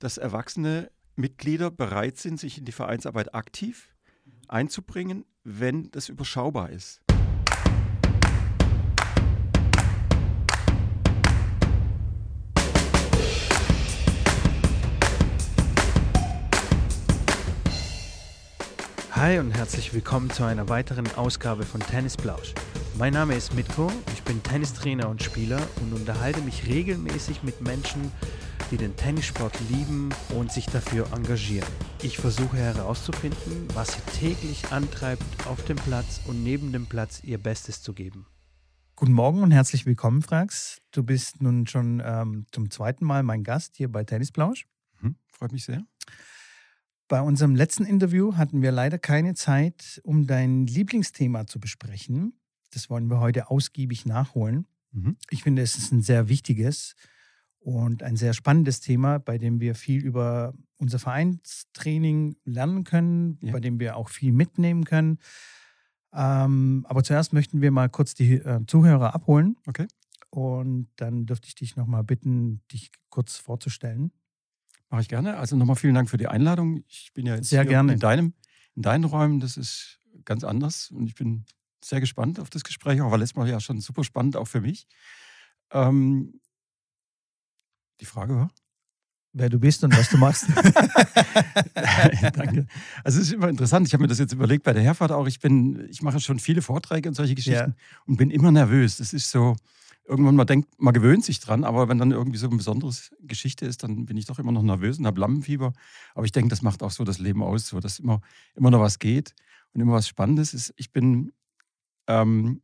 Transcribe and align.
dass 0.00 0.16
erwachsene 0.16 0.90
Mitglieder 1.14 1.70
bereit 1.70 2.16
sind, 2.16 2.40
sich 2.40 2.56
in 2.58 2.64
die 2.64 2.72
Vereinsarbeit 2.72 3.34
aktiv 3.34 3.94
einzubringen, 4.48 5.26
wenn 5.44 5.90
das 5.90 6.08
überschaubar 6.08 6.70
ist. 6.70 7.02
Hi 19.12 19.38
und 19.38 19.50
herzlich 19.50 19.92
willkommen 19.92 20.30
zu 20.30 20.44
einer 20.44 20.70
weiteren 20.70 21.06
Ausgabe 21.14 21.64
von 21.64 21.80
Tennisplausch. 21.80 22.54
Mein 22.96 23.12
Name 23.12 23.34
ist 23.34 23.54
Mitko, 23.54 23.92
ich 24.14 24.22
bin 24.22 24.42
Tennistrainer 24.42 25.10
und 25.10 25.22
Spieler 25.22 25.60
und 25.82 25.92
unterhalte 25.92 26.40
mich 26.40 26.66
regelmäßig 26.66 27.42
mit 27.42 27.60
Menschen, 27.60 28.10
die 28.70 28.76
den 28.76 28.94
Tennissport 28.96 29.58
lieben 29.68 30.10
und 30.36 30.52
sich 30.52 30.66
dafür 30.66 31.12
engagieren. 31.12 31.68
Ich 32.02 32.18
versuche 32.18 32.56
herauszufinden, 32.56 33.66
was 33.74 33.94
sie 33.94 34.00
täglich 34.18 34.70
antreibt, 34.70 35.24
auf 35.46 35.64
dem 35.64 35.76
Platz 35.76 36.20
und 36.26 36.44
neben 36.44 36.72
dem 36.72 36.86
Platz 36.86 37.22
ihr 37.24 37.38
Bestes 37.38 37.82
zu 37.82 37.92
geben. 37.92 38.26
Guten 38.94 39.12
Morgen 39.12 39.42
und 39.42 39.50
herzlich 39.50 39.86
willkommen, 39.86 40.22
Frax. 40.22 40.80
Du 40.92 41.02
bist 41.02 41.42
nun 41.42 41.66
schon 41.66 42.00
ähm, 42.04 42.46
zum 42.52 42.70
zweiten 42.70 43.04
Mal 43.04 43.22
mein 43.22 43.42
Gast 43.42 43.76
hier 43.76 43.90
bei 43.90 44.04
Tennisplausch. 44.04 44.66
Mhm, 45.00 45.16
freut 45.32 45.52
mich 45.52 45.64
sehr. 45.64 45.84
Bei 47.08 47.20
unserem 47.20 47.56
letzten 47.56 47.84
Interview 47.84 48.36
hatten 48.36 48.62
wir 48.62 48.70
leider 48.70 48.98
keine 48.98 49.34
Zeit, 49.34 50.00
um 50.04 50.28
dein 50.28 50.68
Lieblingsthema 50.68 51.46
zu 51.48 51.58
besprechen. 51.58 52.34
Das 52.72 52.88
wollen 52.88 53.10
wir 53.10 53.18
heute 53.18 53.50
ausgiebig 53.50 54.06
nachholen. 54.06 54.68
Mhm. 54.92 55.16
Ich 55.30 55.42
finde, 55.42 55.62
es 55.62 55.76
ist 55.76 55.90
ein 55.90 56.02
sehr 56.02 56.28
wichtiges 56.28 56.94
und 57.60 58.02
ein 58.02 58.16
sehr 58.16 58.32
spannendes 58.32 58.80
Thema, 58.80 59.18
bei 59.18 59.38
dem 59.38 59.60
wir 59.60 59.74
viel 59.74 60.02
über 60.02 60.54
unser 60.78 60.98
Vereinstraining 60.98 62.36
lernen 62.44 62.84
können, 62.84 63.38
ja. 63.42 63.52
bei 63.52 63.60
dem 63.60 63.78
wir 63.78 63.96
auch 63.96 64.08
viel 64.08 64.32
mitnehmen 64.32 64.84
können. 64.84 65.18
Ähm, 66.12 66.84
aber 66.88 67.04
zuerst 67.04 67.32
möchten 67.32 67.60
wir 67.60 67.70
mal 67.70 67.88
kurz 67.88 68.14
die 68.14 68.34
äh, 68.34 68.60
Zuhörer 68.66 69.14
abholen. 69.14 69.56
Okay. 69.66 69.86
Und 70.30 70.88
dann 70.96 71.26
dürfte 71.26 71.48
ich 71.48 71.54
dich 71.54 71.76
nochmal 71.76 72.02
bitten, 72.02 72.62
dich 72.72 72.90
kurz 73.10 73.36
vorzustellen. 73.36 74.10
Mache 74.88 75.02
ich 75.02 75.08
gerne. 75.08 75.36
Also 75.36 75.56
nochmal 75.56 75.76
vielen 75.76 75.94
Dank 75.94 76.08
für 76.08 76.16
die 76.16 76.28
Einladung. 76.28 76.82
Ich 76.88 77.12
bin 77.14 77.26
ja 77.26 77.36
jetzt 77.36 77.48
sehr 77.48 77.64
gerne. 77.64 77.92
in 77.92 77.98
deinem, 77.98 78.34
in 78.74 78.82
deinen 78.82 79.04
Räumen. 79.04 79.38
Das 79.38 79.56
ist 79.56 80.00
ganz 80.24 80.44
anders 80.44 80.90
und 80.90 81.06
ich 81.06 81.14
bin 81.14 81.44
sehr 81.84 82.00
gespannt 82.00 82.40
auf 82.40 82.50
das 82.50 82.64
Gespräch. 82.64 83.00
Auch 83.00 83.10
war 83.10 83.18
letztes 83.18 83.36
Mal 83.36 83.48
ja 83.48 83.60
schon 83.60 83.80
super 83.80 84.02
spannend, 84.02 84.36
auch 84.36 84.48
für 84.48 84.60
mich. 84.60 84.86
Ähm, 85.72 86.40
die 88.00 88.06
Frage 88.06 88.34
war? 88.34 88.50
Wer 89.32 89.48
du 89.48 89.60
bist 89.60 89.84
und 89.84 89.96
was 89.96 90.08
du 90.10 90.18
machst. 90.18 90.46
Danke. 92.34 92.66
Also 93.04 93.20
es 93.20 93.28
ist 93.28 93.32
immer 93.32 93.48
interessant. 93.48 93.86
Ich 93.86 93.92
habe 93.92 94.02
mir 94.02 94.08
das 94.08 94.18
jetzt 94.18 94.32
überlegt 94.32 94.64
bei 94.64 94.72
der 94.72 94.82
Herfahrt 94.82 95.12
auch. 95.12 95.28
Ich 95.28 95.38
bin, 95.38 95.86
ich 95.88 96.02
mache 96.02 96.18
schon 96.18 96.40
viele 96.40 96.62
Vorträge 96.62 97.08
und 97.08 97.14
solche 97.14 97.36
Geschichten 97.36 97.70
ja. 97.70 98.02
und 98.06 98.16
bin 98.16 98.30
immer 98.30 98.50
nervös. 98.50 98.96
Das 98.96 99.12
ist 99.12 99.30
so, 99.30 99.54
irgendwann 100.04 100.34
mal 100.34 100.44
denkt, 100.44 100.68
man 100.78 100.92
gewöhnt 100.92 101.24
sich 101.24 101.38
dran, 101.38 101.62
aber 101.62 101.88
wenn 101.88 101.98
dann 101.98 102.10
irgendwie 102.10 102.38
so 102.38 102.48
eine 102.48 102.56
besondere 102.56 102.92
Geschichte 103.20 103.66
ist, 103.66 103.84
dann 103.84 104.06
bin 104.06 104.16
ich 104.16 104.24
doch 104.24 104.40
immer 104.40 104.50
noch 104.50 104.62
nervös 104.62 104.98
und 104.98 105.06
habe 105.06 105.20
Lampenfieber. 105.20 105.72
Aber 106.14 106.24
ich 106.24 106.32
denke, 106.32 106.48
das 106.48 106.62
macht 106.62 106.82
auch 106.82 106.90
so 106.90 107.04
das 107.04 107.18
Leben 107.18 107.44
aus, 107.44 107.68
so 107.68 107.78
dass 107.78 108.00
immer, 108.00 108.20
immer 108.56 108.72
noch 108.72 108.80
was 108.80 108.98
geht 108.98 109.36
und 109.72 109.80
immer 109.80 109.92
was 109.92 110.08
Spannendes 110.08 110.52
ist. 110.52 110.74
Ich 110.76 110.90
bin, 110.90 111.32
ähm, 112.08 112.62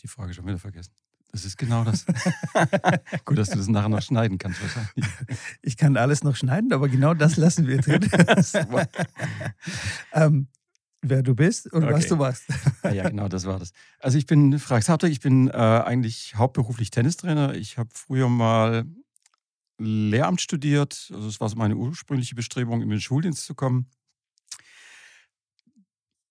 die 0.00 0.08
Frage 0.08 0.32
schon 0.32 0.46
wieder 0.46 0.58
vergessen. 0.58 0.92
Das 1.32 1.46
ist 1.46 1.56
genau 1.56 1.82
das. 1.82 2.04
Gut, 3.24 3.38
dass 3.38 3.48
du 3.48 3.56
das 3.56 3.66
nachher 3.68 3.88
noch 3.88 4.02
schneiden 4.02 4.36
kannst 4.36 4.60
wahrscheinlich. 4.62 5.06
Ich 5.62 5.78
kann 5.78 5.96
alles 5.96 6.22
noch 6.22 6.36
schneiden, 6.36 6.72
aber 6.72 6.88
genau 6.88 7.14
das 7.14 7.36
lassen 7.36 7.66
wir 7.66 7.78
drin. 7.80 8.08
ähm, 10.12 10.48
wer 11.00 11.22
du 11.22 11.34
bist 11.34 11.72
und 11.72 11.84
okay. 11.84 11.94
was 11.94 12.06
du 12.06 12.16
machst. 12.16 12.44
Ja, 12.84 12.92
ja, 12.92 13.08
genau, 13.08 13.28
das 13.28 13.46
war 13.46 13.58
das. 13.58 13.72
Also 13.98 14.18
ich 14.18 14.26
bin 14.26 14.58
Frank 14.58 14.82
Sartre, 14.82 15.08
ich 15.08 15.20
bin 15.20 15.48
äh, 15.48 15.52
eigentlich 15.52 16.34
hauptberuflich 16.36 16.90
Tennistrainer. 16.90 17.54
Ich 17.54 17.78
habe 17.78 17.88
früher 17.94 18.28
mal 18.28 18.84
Lehramt 19.78 20.42
studiert. 20.42 21.10
Also 21.14 21.28
es 21.28 21.40
war 21.40 21.48
so 21.48 21.56
meine 21.56 21.76
ursprüngliche 21.76 22.34
Bestrebung, 22.34 22.82
in 22.82 22.90
den 22.90 23.00
Schuldienst 23.00 23.46
zu 23.46 23.54
kommen. 23.54 23.88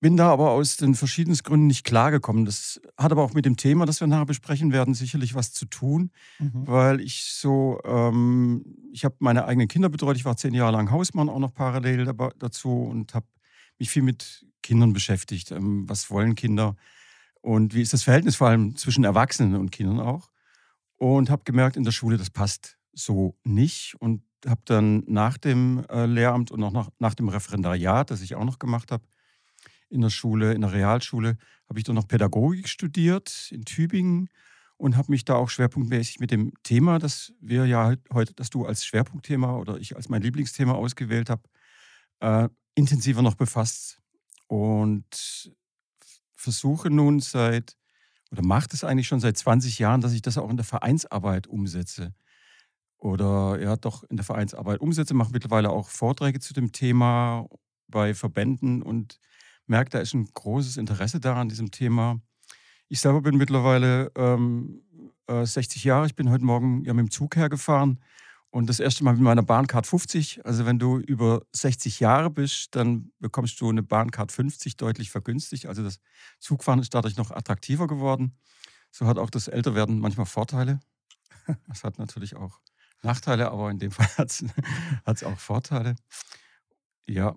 Bin 0.02 0.18
da 0.18 0.32
aber 0.32 0.50
aus 0.50 0.78
den 0.78 0.96
verschiedensten 0.96 1.48
Gründen 1.48 1.68
nicht 1.68 1.86
klargekommen. 1.86 2.44
Das 2.44 2.82
hat 2.98 3.12
aber 3.12 3.22
auch 3.22 3.36
mit 3.36 3.46
dem 3.46 3.56
Thema, 3.56 3.86
das 3.86 4.00
wir 4.00 4.08
nachher 4.08 4.26
besprechen 4.26 4.72
werden, 4.74 4.96
sicherlich 4.96 5.36
was 5.36 5.54
zu 5.54 5.66
tun, 5.66 6.10
mhm. 6.40 6.68
weil 6.68 7.00
ich 7.00 7.24
so, 7.26 7.80
ähm, 7.86 8.66
ich 8.92 9.06
habe 9.06 9.16
meine 9.20 9.46
eigenen 9.46 9.68
Kinder 9.68 9.90
betreut. 9.90 10.18
Ich 10.18 10.26
war 10.26 10.36
zehn 10.36 10.56
Jahre 10.56 10.72
lang 10.72 10.90
Hausmann 10.90 11.30
auch 11.30 11.38
noch 11.38 11.54
parallel 11.54 12.12
dazu 12.40 12.82
und 12.82 13.14
habe 13.14 13.28
mich 13.78 13.92
viel 13.92 14.02
mit 14.02 14.48
Kindern 14.64 14.92
beschäftigt. 14.92 15.52
Ähm, 15.52 15.88
was 15.88 16.10
wollen 16.10 16.34
Kinder? 16.34 16.76
Und 17.42 17.76
wie 17.76 17.82
ist 17.84 17.94
das 17.94 18.02
Verhältnis 18.02 18.36
vor 18.36 18.48
allem 18.48 18.76
zwischen 18.76 19.04
Erwachsenen 19.04 19.56
und 19.56 19.72
Kindern 19.72 20.00
auch? 20.00 20.32
Und 20.98 21.30
habe 21.30 21.44
gemerkt, 21.46 21.78
in 21.78 21.84
der 21.84 21.92
Schule, 21.92 22.18
das 22.18 22.32
passt 22.32 22.80
so 22.92 23.38
nicht. 23.44 23.96
Und 24.00 24.24
habe 24.48 24.62
dann 24.66 25.04
nach 25.06 25.38
dem 25.38 25.86
äh, 25.90 26.08
Lehramt 26.08 26.50
und 26.50 26.64
auch 26.64 26.72
nach, 26.72 26.90
nach 26.98 27.14
dem 27.14 27.30
Referendariat, 27.30 28.10
das 28.10 28.22
ich 28.22 28.34
auch 28.34 28.46
noch 28.46 28.58
gemacht 28.58 28.92
habe, 28.92 29.04
in 29.92 30.02
der 30.02 30.10
Schule, 30.10 30.54
in 30.54 30.62
der 30.62 30.74
Realschule, 30.74 31.38
habe 31.70 31.80
ich 31.80 31.86
dann 31.86 31.96
noch 31.96 32.08
Pädagogik 32.08 32.68
studiert 32.68 33.50
in 33.52 33.66
Tübingen 33.66 34.30
und 34.78 34.98
habe 34.98 35.12
mich 35.12 35.26
da 35.26 35.36
auch 35.36 35.50
schwerpunktmäßig 35.50 36.20
mit 36.20 36.32
dem 36.32 36.54
Thema, 36.64 36.98
das 36.98 37.34
wir 37.40 37.66
ja 37.66 37.94
heute, 38.12 38.34
das 38.34 38.50
du 38.50 38.66
als 38.66 38.86
Schwerpunktthema 38.86 39.58
oder 39.58 39.78
ich 39.78 39.96
als 39.96 40.10
mein 40.10 40.22
Lieblingsthema 40.22 40.74
ausgewählt 40.74 41.30
habe, 41.30 41.44
äh, 42.20 42.50
intensiver 42.76 43.22
noch 43.22 43.36
befasst 43.36 44.00
und 44.48 45.52
versuche 46.36 46.90
nun 46.90 47.20
seit, 47.20 47.78
oder 48.32 48.44
mache 48.44 48.70
es 48.74 48.84
eigentlich 48.84 49.08
schon 49.08 49.20
seit 49.20 49.38
20 49.38 49.78
Jahren, 49.80 50.02
dass 50.02 50.14
ich 50.14 50.22
das 50.22 50.38
auch 50.38 50.50
in 50.50 50.58
der 50.58 50.66
Vereinsarbeit 50.66 51.48
umsetze. 51.48 52.16
Oder 52.98 53.60
ja, 53.62 53.76
doch 53.78 54.04
in 54.04 54.18
der 54.18 54.26
Vereinsarbeit 54.26 54.80
umsetze, 54.80 55.14
mache 55.14 55.32
mittlerweile 55.32 55.70
auch 55.70 55.90
Vorträge 55.90 56.40
zu 56.40 56.54
dem 56.54 56.72
Thema 56.72 57.48
bei 57.88 58.14
Verbänden 58.14 58.82
und 58.82 59.20
merke, 59.68 59.92
da 59.92 60.00
ist 60.00 60.14
ein 60.14 60.26
großes 60.34 60.78
Interesse 60.78 61.20
da 61.20 61.36
an 61.36 61.50
diesem 61.50 61.72
Thema. 61.72 62.20
Ich 62.88 63.00
selber 63.00 63.22
bin 63.22 63.38
mittlerweile 63.38 64.12
ähm, 64.16 64.84
äh, 65.28 65.46
60 65.46 65.84
Jahre. 65.84 66.06
Ich 66.06 66.16
bin 66.16 66.30
heute 66.30 66.44
Morgen 66.44 66.84
ja 66.84 66.94
mit 66.94 67.06
dem 67.06 67.12
Zug 67.12 67.36
hergefahren 67.36 68.00
und 68.50 68.68
das 68.68 68.82
erste 68.82 69.04
Mal 69.04 69.14
mit 69.14 69.22
meiner 69.22 69.44
Bahncard 69.44 69.88
50. 69.88 70.46
Also 70.46 70.66
wenn 70.66 70.78
du 70.78 70.98
über 70.98 71.42
60 71.54 72.02
Jahre 72.02 72.30
bist, 72.30 72.76
dann 72.76 73.12
bekommst 73.20 73.60
du 73.62 73.70
eine 73.70 73.82
Bahncard 73.82 74.32
50 74.32 74.76
deutlich 74.76 75.10
vergünstigt. 75.10 75.66
Also 75.66 75.84
das 75.84 76.00
Zugfahren 76.40 76.80
ist 76.80 76.94
dadurch 76.94 77.16
noch 77.16 77.32
attraktiver 77.32 77.88
geworden. 77.88 78.38
So 78.92 79.08
hat 79.08 79.18
auch 79.18 79.30
das 79.30 79.48
Älterwerden 79.48 80.00
manchmal 80.00 80.26
Vorteile. 80.26 80.80
Das 81.68 81.84
hat 81.84 81.98
natürlich 81.98 82.36
auch 82.36 82.60
Nachteile, 83.02 83.52
aber 83.52 83.72
in 83.72 83.80
dem 83.80 83.92
Fall 83.92 84.06
hat 84.16 84.30
es 84.30 85.24
auch 85.24 85.40
Vorteile. 85.40 85.96
Ja. 87.08 87.36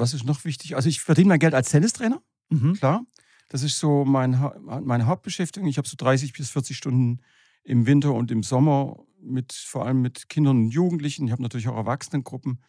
Was 0.00 0.14
ist 0.14 0.24
noch 0.24 0.44
wichtig? 0.44 0.76
Also 0.76 0.88
ich 0.88 1.00
verdiene 1.00 1.28
mein 1.28 1.38
Geld 1.38 1.54
als 1.54 1.70
Tennistrainer, 1.70 2.22
mhm. 2.48 2.74
klar. 2.74 3.04
Das 3.48 3.62
ist 3.62 3.78
so 3.78 4.04
mein, 4.04 4.40
meine 4.62 5.06
Hauptbeschäftigung. 5.06 5.68
Ich 5.68 5.76
habe 5.76 5.88
so 5.88 5.96
30 5.96 6.32
bis 6.32 6.50
40 6.50 6.76
Stunden 6.76 7.20
im 7.64 7.84
Winter 7.84 8.12
und 8.14 8.30
im 8.30 8.42
Sommer 8.42 9.04
mit 9.20 9.52
vor 9.52 9.86
allem 9.86 10.00
mit 10.02 10.28
Kindern 10.28 10.56
und 10.58 10.70
Jugendlichen. 10.70 11.26
Ich 11.26 11.32
habe 11.32 11.42
natürlich 11.42 11.68
auch 11.68 11.76
Erwachsenengruppen 11.76 12.60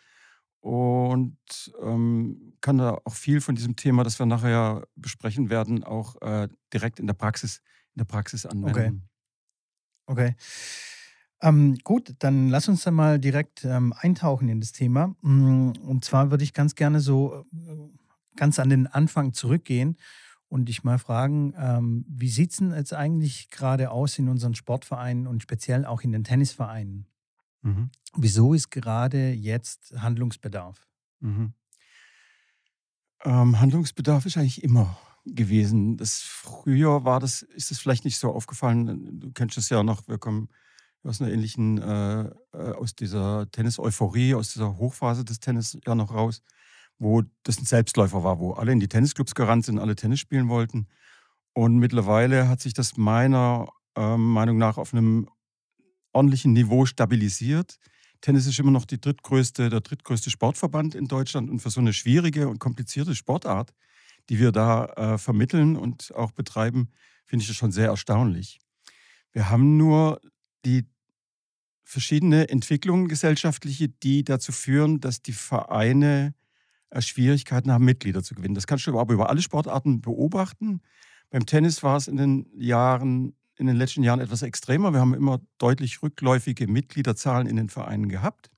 und 0.59 1.37
ähm, 1.81 2.53
kann 2.61 2.77
da 2.77 2.99
auch 3.03 3.13
viel 3.13 3.41
von 3.41 3.55
diesem 3.55 3.75
Thema, 3.75 4.03
das 4.03 4.19
wir 4.19 4.25
nachher 4.25 4.87
besprechen 4.95 5.49
werden, 5.49 5.83
auch 5.83 6.21
äh, 6.21 6.47
direkt 6.73 6.99
in 6.99 7.07
der 7.07 7.13
Praxis, 7.13 7.61
in 7.95 7.99
der 7.99 8.05
Praxis 8.05 8.45
anwenden. 8.45 9.07
Okay. 10.05 10.33
okay. 10.33 10.35
Ähm, 11.41 11.77
gut, 11.83 12.15
dann 12.19 12.49
lass 12.49 12.67
uns 12.67 12.83
dann 12.83 12.93
mal 12.93 13.19
direkt 13.19 13.65
ähm, 13.65 13.93
eintauchen 13.97 14.47
in 14.47 14.59
das 14.59 14.73
Thema. 14.73 15.15
Mm, 15.21 15.71
und 15.81 16.05
zwar 16.05 16.29
würde 16.29 16.43
ich 16.43 16.53
ganz 16.53 16.75
gerne 16.75 16.99
so 16.99 17.45
äh, 17.51 18.35
ganz 18.35 18.59
an 18.59 18.69
den 18.69 18.87
Anfang 18.87 19.33
zurückgehen 19.33 19.97
und 20.49 20.65
dich 20.65 20.83
mal 20.83 20.99
fragen, 20.99 21.53
ähm, 21.57 22.05
wie 22.07 22.29
sieht 22.29 22.51
es 22.51 22.57
denn 22.57 22.73
jetzt 22.73 22.93
eigentlich 22.93 23.49
gerade 23.49 23.89
aus 23.89 24.19
in 24.19 24.29
unseren 24.29 24.53
Sportvereinen 24.53 25.25
und 25.25 25.41
speziell 25.41 25.85
auch 25.85 26.01
in 26.01 26.11
den 26.11 26.23
Tennisvereinen? 26.23 27.07
Mhm. 27.63 27.89
Wieso 28.15 28.53
ist 28.53 28.69
gerade 28.69 29.31
jetzt 29.31 29.93
Handlungsbedarf? 29.97 30.87
Mhm. 31.21 31.53
Ähm, 33.23 33.59
Handlungsbedarf 33.59 34.25
ist 34.25 34.37
eigentlich 34.37 34.63
immer 34.63 34.97
gewesen. 35.25 35.97
Das 35.97 36.19
früher 36.21 37.05
war 37.05 37.19
das, 37.19 37.41
ist 37.41 37.71
das 37.71 37.79
vielleicht 37.79 38.05
nicht 38.05 38.17
so 38.17 38.31
aufgefallen. 38.31 39.19
Du 39.19 39.31
kennst 39.31 39.57
es 39.57 39.69
ja 39.69 39.83
noch, 39.83 40.07
wir 40.07 40.17
kommen 40.17 40.49
aus 41.03 41.21
einer 41.21 41.31
ähnlichen, 41.31 41.77
äh, 41.79 42.21
äh 42.53 42.73
aus 42.73 42.95
dieser 42.95 43.49
Tennis-Euphorie, 43.51 44.35
aus 44.35 44.53
dieser 44.53 44.77
Hochphase 44.77 45.25
des 45.25 45.39
Tennis 45.39 45.77
ja 45.85 45.95
noch 45.95 46.13
raus 46.13 46.41
wo 47.01 47.23
das 47.43 47.57
ein 47.57 47.65
Selbstläufer 47.65 48.23
war, 48.23 48.39
wo 48.39 48.53
alle 48.53 48.71
in 48.71 48.79
die 48.79 48.87
Tennisclubs 48.87 49.33
gerannt 49.33 49.65
sind, 49.65 49.79
alle 49.79 49.95
Tennis 49.95 50.19
spielen 50.19 50.49
wollten. 50.49 50.87
Und 51.53 51.79
mittlerweile 51.79 52.47
hat 52.47 52.61
sich 52.61 52.73
das 52.75 52.95
meiner 52.95 53.69
äh, 53.95 54.17
Meinung 54.17 54.59
nach 54.59 54.77
auf 54.77 54.93
einem 54.93 55.27
ordentlichen 56.13 56.53
Niveau 56.53 56.85
stabilisiert. 56.85 57.79
Tennis 58.21 58.45
ist 58.45 58.59
immer 58.59 58.69
noch 58.69 58.85
die 58.85 59.01
drittgrößte, 59.01 59.71
der 59.71 59.81
drittgrößte 59.81 60.29
Sportverband 60.29 60.93
in 60.93 61.07
Deutschland 61.07 61.49
und 61.49 61.59
für 61.59 61.71
so 61.71 61.81
eine 61.81 61.91
schwierige 61.91 62.47
und 62.47 62.59
komplizierte 62.59 63.15
Sportart, 63.15 63.73
die 64.29 64.37
wir 64.37 64.51
da 64.51 64.85
äh, 64.85 65.17
vermitteln 65.17 65.75
und 65.75 66.13
auch 66.13 66.31
betreiben, 66.31 66.91
finde 67.25 67.41
ich 67.41 67.47
das 67.47 67.57
schon 67.57 67.71
sehr 67.71 67.87
erstaunlich. 67.87 68.59
Wir 69.31 69.49
haben 69.49 69.75
nur 69.75 70.21
die 70.65 70.85
verschiedene 71.83 72.49
Entwicklungen 72.49 73.07
gesellschaftliche, 73.07 73.89
die 73.89 74.23
dazu 74.23 74.51
führen, 74.51 74.99
dass 74.99 75.21
die 75.21 75.33
Vereine 75.33 76.33
äh, 76.89 77.01
Schwierigkeiten 77.01 77.71
haben, 77.71 77.85
Mitglieder 77.85 78.23
zu 78.23 78.35
gewinnen. 78.35 78.55
Das 78.55 78.67
kannst 78.67 78.87
du 78.87 78.99
aber 78.99 79.13
über 79.13 79.29
alle 79.29 79.41
Sportarten 79.41 80.01
beobachten. 80.01 80.81
Beim 81.29 81.45
Tennis 81.45 81.83
war 81.83 81.97
es 81.97 82.07
in 82.07 82.17
den 82.17 82.47
Jahren, 82.55 83.33
in 83.57 83.67
den 83.67 83.75
letzten 83.75 84.03
Jahren 84.03 84.19
etwas 84.19 84.41
extremer. 84.41 84.93
Wir 84.93 84.99
haben 84.99 85.13
immer 85.13 85.41
deutlich 85.57 86.01
rückläufige 86.01 86.67
Mitgliederzahlen 86.67 87.47
in 87.47 87.55
den 87.55 87.69
Vereinen 87.69 88.09
gehabt. 88.09 88.51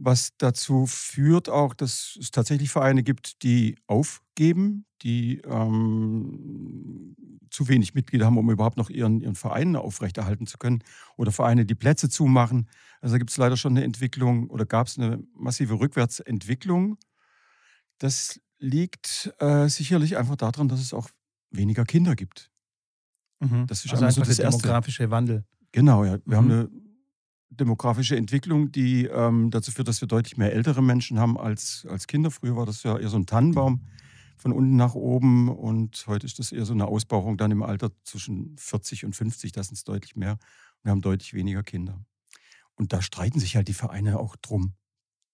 Was 0.00 0.30
dazu 0.38 0.86
führt 0.86 1.48
auch, 1.48 1.74
dass 1.74 2.16
es 2.20 2.30
tatsächlich 2.30 2.70
Vereine 2.70 3.02
gibt, 3.02 3.42
die 3.42 3.76
aufgeben, 3.88 4.86
die 5.02 5.38
ähm, 5.44 7.16
zu 7.50 7.68
wenig 7.68 7.94
Mitglieder 7.94 8.26
haben, 8.26 8.38
um 8.38 8.50
überhaupt 8.50 8.76
noch 8.76 8.90
ihren, 8.90 9.20
ihren 9.20 9.34
Verein 9.34 9.74
aufrechterhalten 9.74 10.46
zu 10.46 10.56
können. 10.56 10.84
Oder 11.16 11.32
Vereine, 11.32 11.66
die 11.66 11.74
Plätze 11.74 12.08
zumachen. 12.08 12.68
Also 13.00 13.14
da 13.14 13.18
gibt 13.18 13.30
es 13.30 13.36
leider 13.36 13.56
schon 13.56 13.72
eine 13.72 13.84
Entwicklung 13.84 14.48
oder 14.50 14.66
gab 14.66 14.86
es 14.86 14.98
eine 14.98 15.22
massive 15.34 15.80
Rückwärtsentwicklung. 15.80 16.96
Das 17.98 18.40
liegt 18.58 19.32
äh, 19.38 19.68
sicherlich 19.68 20.16
einfach 20.16 20.36
daran, 20.36 20.68
dass 20.68 20.80
es 20.80 20.94
auch 20.94 21.08
weniger 21.50 21.84
Kinder 21.84 22.14
gibt. 22.14 22.50
Mhm. 23.40 23.66
Das 23.66 23.84
ist 23.84 23.92
also 23.92 24.04
einfach 24.04 24.24
so 24.24 24.28
das 24.28 24.36
der 24.36 24.50
demografische. 24.50 25.10
Wandel. 25.10 25.44
Genau, 25.72 26.04
ja. 26.04 26.18
Wir 26.24 26.40
mhm. 26.40 26.50
haben 26.50 26.50
eine 26.50 26.87
demografische 27.50 28.16
Entwicklung, 28.16 28.72
die 28.72 29.06
ähm, 29.06 29.50
dazu 29.50 29.72
führt, 29.72 29.88
dass 29.88 30.00
wir 30.00 30.08
deutlich 30.08 30.36
mehr 30.36 30.52
ältere 30.52 30.82
Menschen 30.82 31.18
haben 31.18 31.38
als, 31.38 31.86
als 31.88 32.06
Kinder. 32.06 32.30
Früher 32.30 32.56
war 32.56 32.66
das 32.66 32.82
ja 32.82 32.98
eher 32.98 33.08
so 33.08 33.16
ein 33.16 33.26
Tannenbaum 33.26 33.82
von 34.36 34.52
unten 34.52 34.76
nach 34.76 34.94
oben 34.94 35.48
und 35.48 36.04
heute 36.06 36.26
ist 36.26 36.38
das 36.38 36.52
eher 36.52 36.64
so 36.64 36.72
eine 36.72 36.86
Ausbauung 36.86 37.36
dann 37.36 37.50
im 37.50 37.62
Alter 37.62 37.90
zwischen 38.04 38.56
40 38.56 39.04
und 39.04 39.16
50, 39.16 39.52
das 39.52 39.66
sind 39.68 39.76
es 39.76 39.84
deutlich 39.84 40.14
mehr. 40.14 40.38
Wir 40.82 40.92
haben 40.92 41.00
deutlich 41.00 41.34
weniger 41.34 41.62
Kinder. 41.62 42.00
Und 42.74 42.92
da 42.92 43.02
streiten 43.02 43.40
sich 43.40 43.56
halt 43.56 43.66
die 43.66 43.74
Vereine 43.74 44.20
auch 44.20 44.36
drum. 44.36 44.74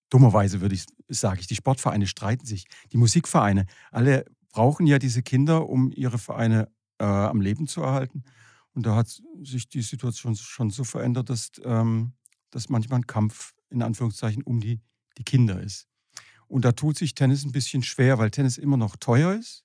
Dummerweise 0.08 0.60
würde 0.62 0.74
ich, 0.74 0.86
sage 1.08 1.40
ich, 1.40 1.46
die 1.46 1.56
Sportvereine 1.56 2.06
streiten 2.06 2.46
sich, 2.46 2.64
die 2.92 2.96
Musikvereine, 2.96 3.66
alle 3.90 4.24
brauchen 4.48 4.86
ja 4.86 4.98
diese 4.98 5.22
Kinder, 5.22 5.68
um 5.68 5.90
ihre 5.90 6.18
Vereine 6.18 6.68
äh, 6.98 7.04
am 7.04 7.40
Leben 7.40 7.66
zu 7.66 7.82
erhalten. 7.82 8.24
Und 8.74 8.86
da 8.86 8.96
hat 8.96 9.22
sich 9.42 9.68
die 9.68 9.82
Situation 9.82 10.34
schon 10.36 10.70
so 10.70 10.84
verändert, 10.84 11.30
dass, 11.30 11.52
ähm, 11.64 12.12
dass 12.50 12.68
manchmal 12.68 13.00
ein 13.00 13.06
Kampf 13.06 13.54
in 13.70 13.82
Anführungszeichen 13.82 14.42
um 14.42 14.60
die, 14.60 14.80
die 15.16 15.24
Kinder 15.24 15.60
ist. 15.60 15.86
Und 16.48 16.64
da 16.64 16.72
tut 16.72 16.96
sich 16.96 17.14
Tennis 17.14 17.44
ein 17.44 17.52
bisschen 17.52 17.82
schwer, 17.82 18.18
weil 18.18 18.30
Tennis 18.30 18.58
immer 18.58 18.76
noch 18.76 18.96
teuer 18.96 19.34
ist. 19.34 19.64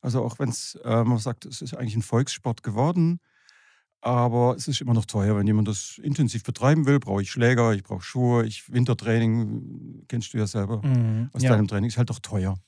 Also 0.00 0.22
auch 0.22 0.38
wenn 0.38 0.48
es, 0.48 0.78
äh, 0.84 1.04
man 1.04 1.18
sagt, 1.18 1.44
es 1.44 1.60
ist 1.60 1.74
eigentlich 1.74 1.96
ein 1.96 2.02
Volkssport 2.02 2.62
geworden, 2.62 3.20
aber 4.00 4.54
es 4.56 4.66
ist 4.66 4.80
immer 4.80 4.94
noch 4.94 5.04
teuer. 5.04 5.36
Wenn 5.36 5.46
jemand 5.46 5.68
das 5.68 5.98
intensiv 6.02 6.42
betreiben 6.42 6.86
will, 6.86 6.98
brauche 6.98 7.22
ich 7.22 7.30
Schläger, 7.30 7.74
ich 7.74 7.82
brauche 7.82 8.02
Schuhe, 8.02 8.46
ich 8.46 8.72
Wintertraining, 8.72 10.06
kennst 10.08 10.32
du 10.32 10.38
ja 10.38 10.46
selber 10.46 10.80
mhm, 10.86 11.28
aus 11.32 11.42
ja. 11.42 11.50
deinem 11.50 11.68
Training, 11.68 11.88
ist 11.88 11.98
halt 11.98 12.08
doch 12.08 12.20
teuer. 12.20 12.58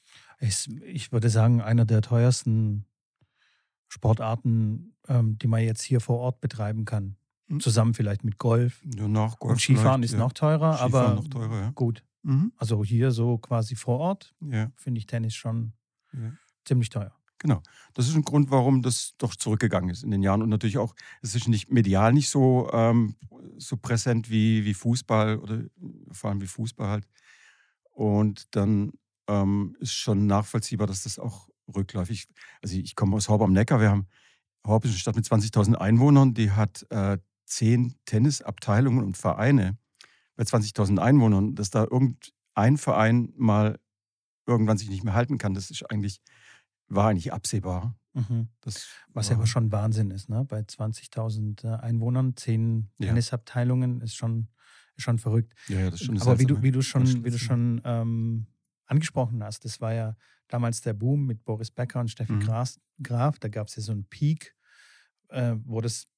Ich, 0.40 0.68
ich 0.84 1.12
würde 1.12 1.30
sagen, 1.30 1.62
einer 1.62 1.84
der 1.84 2.02
teuersten 2.02 2.84
Sportarten, 3.92 4.94
ähm, 5.06 5.36
die 5.38 5.46
man 5.46 5.62
jetzt 5.62 5.82
hier 5.82 6.00
vor 6.00 6.18
Ort 6.18 6.40
betreiben 6.40 6.86
kann. 6.86 7.16
Mhm. 7.48 7.60
Zusammen 7.60 7.92
vielleicht 7.92 8.24
mit 8.24 8.38
Golf. 8.38 8.80
Ja, 8.96 9.06
nach 9.06 9.38
Golf 9.38 9.52
Und 9.52 9.60
Skifahren 9.60 10.02
ist 10.02 10.12
ja. 10.12 10.18
noch 10.18 10.32
teurer, 10.32 10.78
Skifahren 10.78 10.94
aber 10.94 11.14
noch 11.14 11.28
teurer, 11.28 11.60
ja. 11.60 11.70
gut. 11.70 12.02
Mhm. 12.22 12.52
Also 12.56 12.82
hier 12.84 13.10
so 13.10 13.36
quasi 13.36 13.76
vor 13.76 13.98
Ort 13.98 14.34
finde 14.76 14.98
ich 14.98 15.06
Tennis 15.06 15.34
schon 15.34 15.72
ziemlich 16.64 16.88
teuer. 16.88 17.12
Genau. 17.38 17.60
Das 17.92 18.08
ist 18.08 18.14
ein 18.14 18.22
Grund, 18.22 18.50
warum 18.50 18.82
das 18.82 19.14
doch 19.18 19.34
zurückgegangen 19.34 19.90
ist 19.90 20.04
in 20.04 20.12
den 20.12 20.22
Jahren. 20.22 20.42
Und 20.42 20.48
natürlich 20.48 20.78
auch, 20.78 20.94
es 21.22 21.34
ist 21.34 21.48
nicht 21.48 21.72
medial 21.72 22.12
nicht 22.12 22.30
so, 22.30 22.70
ähm, 22.72 23.16
so 23.58 23.76
präsent 23.76 24.30
wie, 24.30 24.64
wie 24.64 24.74
Fußball 24.74 25.38
oder 25.38 25.64
vor 26.12 26.30
allem 26.30 26.40
wie 26.40 26.46
Fußball 26.46 26.88
halt. 26.88 27.08
Und 27.90 28.54
dann 28.54 28.92
ähm, 29.26 29.76
ist 29.80 29.92
schon 29.92 30.26
nachvollziehbar, 30.26 30.86
dass 30.86 31.02
das 31.02 31.18
auch 31.18 31.48
rückläufig. 31.74 32.28
Also 32.62 32.76
ich 32.76 32.94
komme 32.94 33.16
aus 33.16 33.28
Horb 33.28 33.42
am 33.42 33.52
Neckar. 33.52 33.80
Wir 33.80 33.90
haben 33.90 34.06
Horb 34.66 34.84
ist 34.84 34.90
eine 34.90 34.98
Stadt 34.98 35.16
mit 35.16 35.24
20.000 35.24 35.74
Einwohnern, 35.74 36.34
die 36.34 36.52
hat 36.52 36.86
äh, 36.90 37.18
zehn 37.46 37.94
Tennisabteilungen 38.04 39.04
und 39.04 39.16
Vereine 39.16 39.76
bei 40.36 40.44
20.000 40.44 40.98
Einwohnern. 40.98 41.54
Dass 41.54 41.70
da 41.70 41.82
irgendein 41.82 42.76
Verein 42.78 43.32
mal 43.36 43.78
irgendwann 44.46 44.78
sich 44.78 44.88
nicht 44.88 45.04
mehr 45.04 45.14
halten 45.14 45.38
kann, 45.38 45.54
das 45.54 45.70
ist 45.70 45.90
eigentlich 45.90 46.20
war 46.94 47.08
eigentlich 47.08 47.32
absehbar. 47.32 47.96
Mhm. 48.14 48.48
Was 49.08 49.28
ja 49.30 49.36
aber 49.36 49.46
schon 49.46 49.72
Wahnsinn 49.72 50.10
ist, 50.10 50.28
ne? 50.28 50.44
Bei 50.44 50.60
20.000 50.60 51.64
äh, 51.64 51.80
Einwohnern, 51.80 52.36
zehn 52.36 52.90
ja. 52.98 53.08
Tennisabteilungen 53.08 54.02
ist 54.02 54.14
schon, 54.14 54.48
ist 54.96 55.04
schon 55.04 55.18
verrückt. 55.18 55.54
Ja, 55.68 55.80
ja, 55.80 55.90
das 55.90 56.00
ist 56.00 56.06
schon 56.06 56.20
Aber 56.20 56.38
wie 56.38 56.44
du, 56.44 56.62
wie 56.62 56.72
du 56.72 56.82
schon, 56.82 57.24
wie 57.24 57.30
du 57.30 57.38
schon 57.38 57.80
ähm, 57.84 58.46
angesprochen 58.86 59.42
hast, 59.42 59.64
das 59.64 59.80
war 59.80 59.94
ja 59.94 60.16
damals 60.52 60.80
der 60.80 60.92
Boom 60.92 61.26
mit 61.26 61.44
Boris 61.44 61.70
Becker 61.70 62.00
und 62.00 62.08
Steffi 62.08 62.32
mhm. 62.32 62.40
Graf, 62.40 62.76
Graf. 63.02 63.38
Da 63.38 63.48
gab 63.48 63.68
es 63.68 63.76
ja 63.76 63.82
so 63.82 63.92
einen 63.92 64.04
Peak, 64.04 64.54
äh, 65.28 65.54
wo 65.64 65.80
das 65.80 66.08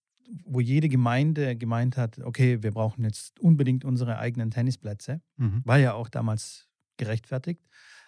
wo 0.44 0.60
jede 0.60 0.88
Gemeinde 0.88 1.56
gemeint 1.56 1.96
hat, 1.96 2.18
okay, 2.20 2.62
wir 2.62 2.72
brauchen 2.72 3.04
jetzt 3.04 3.38
unbedingt 3.40 3.84
unsere 3.84 4.18
eigenen 4.18 4.50
Tennisplätze. 4.50 5.20
Mhm. 5.36 5.62
War 5.64 5.78
ja 5.78 5.92
auch 5.92 6.08
damals 6.08 6.68
gerechtfertigt. 6.96 7.62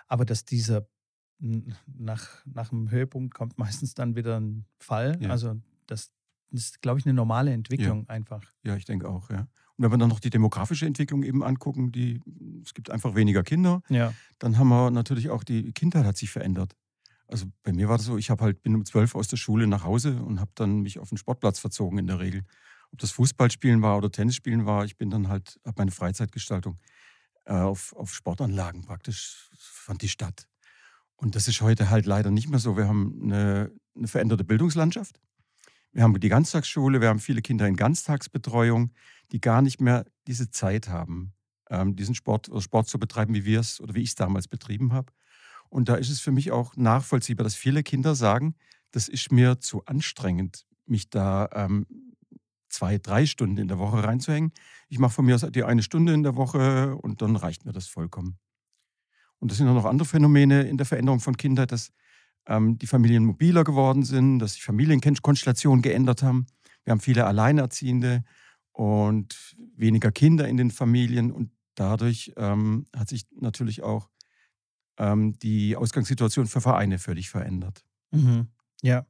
Aber 0.07 0.25
dass 0.25 0.45
dieser 0.45 0.89
nach, 1.39 2.45
nach 2.47 2.71
dem 2.71 2.91
Höhepunkt 2.91 3.35
kommt 3.35 3.59
meistens 3.59 3.95
dann 3.95 4.17
wieder 4.17 4.41
ein 4.41 4.67
Fall. 4.79 5.19
Ja. 5.21 5.31
Also 5.31 5.61
das, 6.51 6.65
ist, 6.65 6.83
glaube 6.83 6.99
ich, 6.99 7.07
eine 7.07 7.15
normale 7.15 7.53
Entwicklung 7.53 8.05
ja. 8.09 8.15
einfach. 8.15 8.43
Ja, 8.63 8.77
ich 8.77 8.85
denke 8.85 9.09
auch, 9.09 9.31
ja. 9.31 9.41
Und 9.77 9.85
wenn 9.85 9.91
wir 9.91 9.99
dann 9.99 10.09
noch 10.09 10.21
die 10.21 10.31
demografische 10.31 10.87
Entwicklung 10.87 11.23
eben 11.23 11.43
angucken, 11.43 11.93
die, 11.93 12.21
es 12.65 12.73
gibt 12.73 12.91
einfach 12.91 13.15
weniger 13.15 13.43
Kinder, 13.43 13.83
ja. 13.89 14.15
dann 14.39 14.57
haben 14.57 14.69
wir 14.69 14.91
natürlich 14.91 15.29
auch, 15.29 15.45
die 15.45 15.73
Kindheit 15.73 16.07
hat 16.07 16.17
sich 16.17 16.31
verändert. 16.31 16.75
Also 17.29 17.47
bei 17.63 17.73
mir 17.73 17.89
war 17.89 17.99
das 17.99 18.07
so, 18.07 18.17
ich 18.17 18.31
habe 18.31 18.45
halt, 18.45 18.63
bin 18.63 18.75
um 18.75 18.85
zwölf 18.85 19.15
aus 19.15 19.29
der 19.29 19.37
Schule 19.37 19.67
nach 19.67 19.85
Hause 19.85 20.23
und 20.23 20.41
habe 20.41 20.53
dann 20.55 20.81
mich 20.81 20.99
auf 20.99 21.11
den 21.11 21.19
Sportplatz 21.19 21.59
verzogen 21.59 21.99
in 21.99 22.07
der 22.07 22.21
Regel. 22.21 22.45
Ob 22.93 23.01
das 23.01 23.11
Fußballspielen 23.11 23.83
war 23.83 23.99
oder 23.99 24.11
Tennisspielen 24.11 24.65
war, 24.65 24.85
ich 24.85 24.97
bin 24.97 25.11
dann 25.11 25.29
halt, 25.29 25.61
habe 25.65 25.75
meine 25.79 25.91
Freizeitgestaltung 25.91 26.79
äh, 27.45 27.53
auf, 27.53 27.95
auf 27.95 28.15
Sportanlagen 28.15 28.83
praktisch, 28.83 29.51
fand 29.59 30.03
die 30.03 30.09
Stadt. 30.09 30.47
Und 31.17 31.35
das 31.35 31.49
ist 31.49 31.61
heute 31.61 31.91
halt 31.91 32.07
leider 32.07 32.31
nicht 32.31 32.49
mehr 32.49 32.59
so. 32.59 32.77
Wir 32.77 32.87
haben 32.87 33.19
eine, 33.23 33.73
eine 33.97 34.07
veränderte 34.09 34.45
Bildungslandschaft. 34.45 35.21
Wir 35.97 36.03
haben 36.03 36.21
die 36.21 36.29
Ganztagsschule, 36.29 37.01
wir 37.01 37.09
haben 37.09 37.21
viele 37.21 37.41
Kinder 37.41 37.67
in 37.67 37.75
Ganztagsbetreuung, 37.75 38.93
die 39.33 39.41
gar 39.41 39.63
nicht 39.63 39.81
mehr 39.81 40.05
diese 40.27 40.51
Zeit 40.51 40.91
haben, 40.91 41.33
ähm, 41.71 41.97
diesen 41.97 42.15
Sport, 42.15 42.51
Sport 42.59 42.87
zu 42.87 42.99
betreiben, 42.99 43.33
wie 43.33 43.47
wir 43.47 43.61
es 43.61 43.81
oder 43.81 43.95
wie 43.95 44.03
ich 44.03 44.11
es 44.11 44.15
damals 44.15 44.47
betrieben 44.47 44.93
habe. 44.93 45.11
Und 45.71 45.89
da 45.89 45.95
ist 45.95 46.11
es 46.11 46.21
für 46.21 46.33
mich 46.33 46.53
auch 46.53 46.77
nachvollziehbar, 46.77 47.45
dass 47.45 47.55
viele 47.55 47.83
Kinder 47.83 48.15
sagen, 48.15 48.57
das 48.91 49.09
ist 49.09 49.33
mir 49.33 49.59
zu 49.61 49.87
anstrengend, 49.87 50.67
mich 50.85 51.09
da 51.09 51.49
ähm, 51.55 51.87
zwei, 52.69 52.99
drei 52.99 53.25
Stunden 53.25 53.57
in 53.57 53.69
der 53.69 53.79
Woche 53.79 54.05
reinzuhängen. 54.05 54.53
Ich 54.91 54.99
mache 54.99 55.15
von 55.15 55.25
mir 55.25 55.35
aus 55.35 55.47
die 55.51 55.65
eine 55.65 55.83
Stunde 55.83 56.13
in 56.13 56.23
der 56.23 56.37
Woche 56.37 56.95
und 56.97 57.23
dann 57.23 57.37
reicht 57.37 57.65
mir 57.65 57.73
das 57.73 57.87
vollkommen. 57.87 58.39
Und 59.39 59.51
das 59.51 59.57
sind 59.57 59.67
auch 59.67 59.73
noch 59.73 59.87
andere 59.87 60.07
Phänomene 60.07 60.65
in 60.65 60.77
der 60.77 60.85
Veränderung 60.85 61.21
von 61.21 61.39
Kindheit, 61.39 61.73
dass 61.73 61.91
ähm, 62.47 62.79
die 62.79 62.87
Familien 62.87 63.25
mobiler 63.25 63.65
geworden 63.65 64.03
sind, 64.03 64.39
dass 64.39 64.55
sich 64.55 64.65
Familienkonstellationen 64.65 65.83
geändert 65.83 66.23
haben. 66.23 66.47
Wir 66.85 66.93
haben 66.93 67.01
viele 67.01 67.27
Alleinerziehende 67.27 68.25
und 68.73 69.57
weniger 69.77 70.13
Kinder 70.13 70.47
in 70.47 70.57
den 70.57 70.71
Familien. 70.71 71.33
Und 71.33 71.51
dadurch 71.75 72.33
ähm, 72.37 72.87
hat 72.95 73.09
sich 73.09 73.27
natürlich 73.41 73.83
auch 73.83 74.11
ähm, 74.99 75.39
die 75.39 75.77
Ausgangssituation 75.77 76.47
für 76.47 76.61
Vereine 76.61 76.99
völlig 76.99 77.29
verändert. 77.29 77.85
Mhm. 78.13 78.49
Ja, 78.83 79.07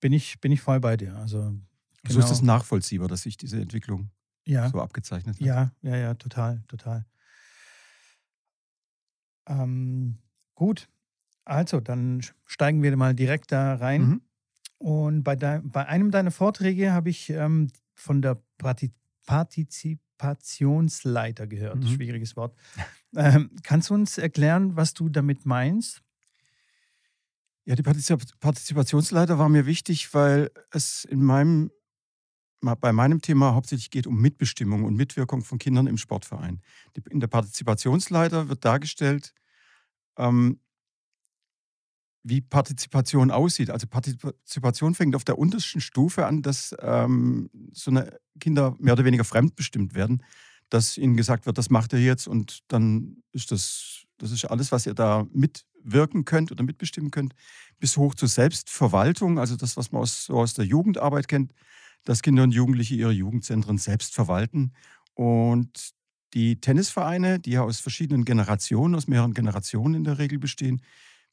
bin 0.00 0.12
ich, 0.12 0.40
bin 0.40 0.52
ich 0.52 0.60
voll 0.60 0.80
bei 0.80 0.96
dir. 0.96 1.16
Also, 1.16 1.40
genau. 1.40 1.64
So 2.08 2.20
ist 2.20 2.30
es 2.30 2.42
nachvollziehbar, 2.42 3.08
dass 3.08 3.22
sich 3.22 3.36
diese 3.36 3.60
Entwicklung 3.60 4.10
ja. 4.44 4.68
so 4.68 4.80
abgezeichnet 4.80 5.36
hat. 5.36 5.46
Ja, 5.46 5.72
ja, 5.82 5.96
ja, 5.96 6.14
total, 6.14 6.62
total. 6.68 7.06
Ähm, 9.46 10.18
gut, 10.54 10.88
also 11.50 11.80
dann 11.80 12.22
steigen 12.46 12.82
wir 12.82 12.96
mal 12.96 13.14
direkt 13.14 13.52
da 13.52 13.74
rein. 13.74 14.02
Mhm. 14.02 14.22
Und 14.78 15.22
bei, 15.24 15.36
de, 15.36 15.60
bei 15.62 15.86
einem 15.86 16.10
deiner 16.10 16.30
Vorträge 16.30 16.92
habe 16.92 17.10
ich 17.10 17.28
ähm, 17.30 17.68
von 17.94 18.22
der 18.22 18.42
Parti 18.56 18.92
Partizipationsleiter 19.26 21.46
gehört. 21.46 21.76
Mhm. 21.76 21.88
Schwieriges 21.88 22.36
Wort. 22.36 22.56
Ähm, 23.14 23.50
kannst 23.62 23.90
du 23.90 23.94
uns 23.94 24.18
erklären, 24.18 24.76
was 24.76 24.94
du 24.94 25.08
damit 25.08 25.46
meinst? 25.46 26.02
Ja, 27.64 27.74
die 27.74 27.82
Partizip 27.82 28.22
Partizipationsleiter 28.40 29.38
war 29.38 29.48
mir 29.48 29.66
wichtig, 29.66 30.14
weil 30.14 30.50
es 30.70 31.04
in 31.04 31.22
meinem 31.22 31.70
bei 32.60 32.92
meinem 32.92 33.22
Thema 33.22 33.54
hauptsächlich 33.54 33.90
geht 33.90 34.06
um 34.06 34.20
Mitbestimmung 34.20 34.84
und 34.84 34.94
Mitwirkung 34.94 35.42
von 35.42 35.58
Kindern 35.58 35.86
im 35.86 35.96
Sportverein. 35.96 36.60
In 37.08 37.18
der 37.18 37.26
Partizipationsleiter 37.26 38.48
wird 38.48 38.64
dargestellt, 38.64 39.34
ähm, 40.18 40.60
wie 42.22 42.40
Partizipation 42.40 43.30
aussieht. 43.30 43.70
Also 43.70 43.86
Partizipation 43.86 44.94
fängt 44.94 45.16
auf 45.16 45.24
der 45.24 45.38
untersten 45.38 45.80
Stufe 45.80 46.26
an, 46.26 46.42
dass 46.42 46.74
ähm, 46.80 47.50
so 47.72 47.90
eine 47.90 48.18
Kinder 48.38 48.76
mehr 48.78 48.92
oder 48.92 49.04
weniger 49.04 49.24
fremdbestimmt 49.24 49.94
werden, 49.94 50.22
dass 50.68 50.98
ihnen 50.98 51.16
gesagt 51.16 51.46
wird, 51.46 51.58
das 51.58 51.70
macht 51.70 51.92
ihr 51.92 52.02
jetzt 52.02 52.28
und 52.28 52.60
dann 52.68 53.22
ist 53.32 53.50
das, 53.50 54.04
das 54.18 54.32
ist 54.32 54.44
alles, 54.44 54.70
was 54.70 54.86
ihr 54.86 54.94
da 54.94 55.26
mitwirken 55.32 56.24
könnt 56.24 56.52
oder 56.52 56.62
mitbestimmen 56.62 57.10
könnt, 57.10 57.34
bis 57.78 57.96
hoch 57.96 58.14
zur 58.14 58.28
Selbstverwaltung, 58.28 59.38
also 59.38 59.56
das, 59.56 59.76
was 59.76 59.90
man 59.90 60.02
aus, 60.02 60.26
so 60.26 60.38
aus 60.38 60.54
der 60.54 60.66
Jugendarbeit 60.66 61.26
kennt, 61.26 61.52
dass 62.04 62.22
Kinder 62.22 62.42
und 62.42 62.52
Jugendliche 62.52 62.94
ihre 62.94 63.12
Jugendzentren 63.12 63.78
selbst 63.78 64.14
verwalten. 64.14 64.72
Und 65.14 65.92
die 66.34 66.60
Tennisvereine, 66.60 67.40
die 67.40 67.52
ja 67.52 67.62
aus 67.62 67.80
verschiedenen 67.80 68.24
Generationen, 68.24 68.94
aus 68.94 69.08
mehreren 69.08 69.34
Generationen 69.34 69.94
in 69.94 70.04
der 70.04 70.18
Regel 70.18 70.38
bestehen, 70.38 70.80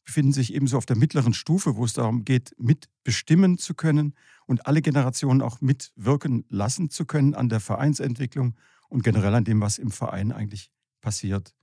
befinden 0.08 0.32
sich 0.32 0.54
ebenso 0.54 0.78
auf 0.78 0.86
der 0.86 0.96
mittleren 0.96 1.34
Stufe, 1.34 1.76
wo 1.76 1.84
es 1.84 1.92
darum 1.92 2.24
geht, 2.24 2.56
mitbestimmen 2.58 3.58
zu 3.58 3.74
können 3.74 4.14
und 4.46 4.66
alle 4.66 4.82
Generationen 4.82 5.42
auch 5.42 5.60
mitwirken 5.60 6.46
lassen 6.48 6.90
zu 6.90 7.06
können 7.06 7.36
an 7.36 7.50
der 7.50 7.60
Vereinsentwicklung 7.60 8.56
und 8.88 9.04
generell 9.04 9.36
an 9.36 9.44
dem, 9.44 9.60
was 9.60 9.78
im 9.78 9.92
Verein 9.92 10.32
eigentlich 10.32 10.72
passiert. 11.02 11.54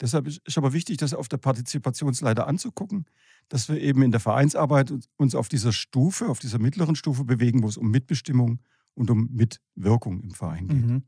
Deshalb 0.00 0.26
ist 0.26 0.40
aber 0.56 0.72
wichtig, 0.72 0.96
das 0.96 1.12
auf 1.12 1.28
der 1.28 1.36
Partizipationsleiter 1.36 2.46
anzugucken, 2.46 3.04
dass 3.50 3.68
wir 3.68 3.78
eben 3.78 4.02
in 4.02 4.10
der 4.10 4.20
Vereinsarbeit 4.20 4.92
uns 5.18 5.34
auf 5.34 5.50
dieser 5.50 5.72
Stufe, 5.72 6.30
auf 6.30 6.38
dieser 6.38 6.58
mittleren 6.58 6.96
Stufe 6.96 7.24
bewegen, 7.24 7.62
wo 7.62 7.68
es 7.68 7.76
um 7.76 7.90
Mitbestimmung 7.90 8.60
und 8.94 9.10
um 9.10 9.28
Mitwirkung 9.32 10.20
im 10.20 10.30
Verein 10.32 10.68
geht. 10.68 10.86
Mhm. 10.86 11.02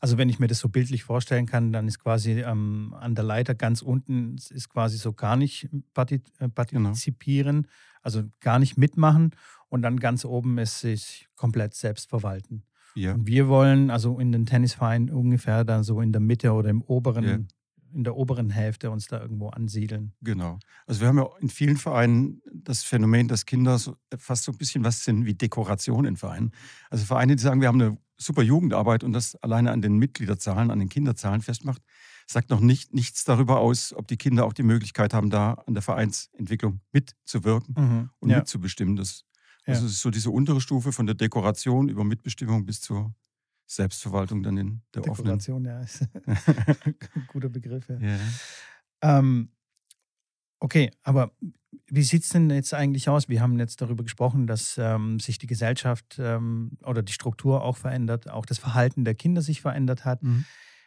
Also 0.00 0.18
wenn 0.18 0.28
ich 0.28 0.38
mir 0.38 0.48
das 0.48 0.58
so 0.58 0.68
bildlich 0.68 1.04
vorstellen 1.04 1.46
kann, 1.46 1.72
dann 1.72 1.88
ist 1.88 1.98
quasi 1.98 2.42
ähm, 2.42 2.94
an 2.98 3.14
der 3.14 3.24
Leiter 3.24 3.54
ganz 3.54 3.80
unten 3.80 4.36
ist 4.36 4.68
quasi 4.68 4.98
so 4.98 5.12
gar 5.12 5.36
nicht 5.36 5.64
äh, 5.64 5.68
genau. 5.96 6.50
partizipieren, 6.54 7.62
genau. 7.62 7.74
also 8.02 8.24
gar 8.40 8.58
nicht 8.58 8.76
mitmachen 8.76 9.30
und 9.68 9.82
dann 9.82 9.98
ganz 9.98 10.24
oben 10.24 10.58
ist 10.58 10.80
sich 10.80 11.28
komplett 11.36 11.74
selbst 11.74 12.08
verwalten. 12.10 12.64
Ja. 12.94 13.14
Und 13.14 13.26
wir 13.26 13.48
wollen 13.48 13.90
also 13.90 14.20
in 14.20 14.30
den 14.30 14.46
Tennisverein 14.46 15.10
ungefähr 15.10 15.64
dann 15.64 15.82
so 15.82 16.00
in 16.00 16.12
der 16.12 16.20
Mitte 16.20 16.52
oder 16.52 16.68
im 16.68 16.82
oberen 16.82 17.48
in 17.94 18.04
der 18.04 18.16
oberen 18.16 18.50
Hälfte 18.50 18.90
uns 18.90 19.06
da 19.06 19.20
irgendwo 19.20 19.48
ansiedeln. 19.48 20.12
Genau. 20.20 20.58
Also 20.86 21.00
wir 21.00 21.08
haben 21.08 21.18
ja 21.18 21.28
in 21.40 21.48
vielen 21.48 21.76
Vereinen 21.76 22.42
das 22.52 22.82
Phänomen, 22.82 23.28
dass 23.28 23.46
Kinder 23.46 23.78
so, 23.78 23.96
fast 24.16 24.44
so 24.44 24.52
ein 24.52 24.58
bisschen 24.58 24.84
was 24.84 25.04
sind 25.04 25.24
wie 25.24 25.34
Dekoration 25.34 26.04
in 26.04 26.16
Vereinen. 26.16 26.52
Also 26.90 27.04
Vereine, 27.04 27.36
die 27.36 27.42
sagen, 27.42 27.60
wir 27.60 27.68
haben 27.68 27.80
eine 27.80 27.98
super 28.16 28.42
Jugendarbeit 28.42 29.04
und 29.04 29.12
das 29.12 29.36
alleine 29.36 29.72
an 29.72 29.82
den 29.82 29.96
Mitgliederzahlen, 29.98 30.70
an 30.70 30.78
den 30.78 30.88
Kinderzahlen 30.88 31.40
festmacht, 31.40 31.82
sagt 32.26 32.50
noch 32.50 32.60
nicht, 32.60 32.94
nichts 32.94 33.24
darüber 33.24 33.60
aus, 33.60 33.92
ob 33.92 34.08
die 34.08 34.16
Kinder 34.16 34.44
auch 34.44 34.52
die 34.52 34.62
Möglichkeit 34.62 35.14
haben, 35.14 35.30
da 35.30 35.54
an 35.66 35.74
der 35.74 35.82
Vereinsentwicklung 35.82 36.80
mitzuwirken 36.92 37.74
mhm. 37.76 38.10
und 38.20 38.30
ja. 38.30 38.38
mitzubestimmen. 38.38 38.96
Das, 38.96 39.24
also 39.66 39.82
ja. 39.82 39.86
ist 39.86 40.00
so 40.00 40.10
diese 40.10 40.30
untere 40.30 40.60
Stufe 40.60 40.92
von 40.92 41.06
der 41.06 41.14
Dekoration 41.14 41.88
über 41.88 42.04
Mitbestimmung 42.04 42.66
bis 42.66 42.80
zur 42.80 43.14
Selbstverwaltung 43.66 44.42
dann 44.42 44.56
in 44.56 44.82
der 44.94 45.02
Dekoration, 45.02 45.66
offenen. 45.66 45.66
ja, 45.66 45.80
ist 45.80 46.08
ein 46.86 46.96
guter 47.28 47.48
Begriff. 47.48 47.88
Ja. 47.88 47.98
ja. 47.98 48.18
Ähm, 49.02 49.50
okay, 50.60 50.90
aber 51.02 51.32
wie 51.88 52.02
sieht 52.02 52.22
es 52.24 52.30
denn 52.30 52.50
jetzt 52.50 52.74
eigentlich 52.74 53.08
aus? 53.08 53.28
Wir 53.28 53.40
haben 53.40 53.58
jetzt 53.58 53.80
darüber 53.80 54.02
gesprochen, 54.02 54.46
dass 54.46 54.78
ähm, 54.78 55.20
sich 55.20 55.38
die 55.38 55.46
Gesellschaft 55.46 56.16
ähm, 56.18 56.72
oder 56.84 57.02
die 57.02 57.12
Struktur 57.12 57.62
auch 57.62 57.76
verändert, 57.76 58.28
auch 58.30 58.46
das 58.46 58.58
Verhalten 58.58 59.04
der 59.04 59.14
Kinder 59.14 59.42
sich 59.42 59.60
verändert 59.60 60.04
hat. 60.04 60.22
Mhm. 60.22 60.44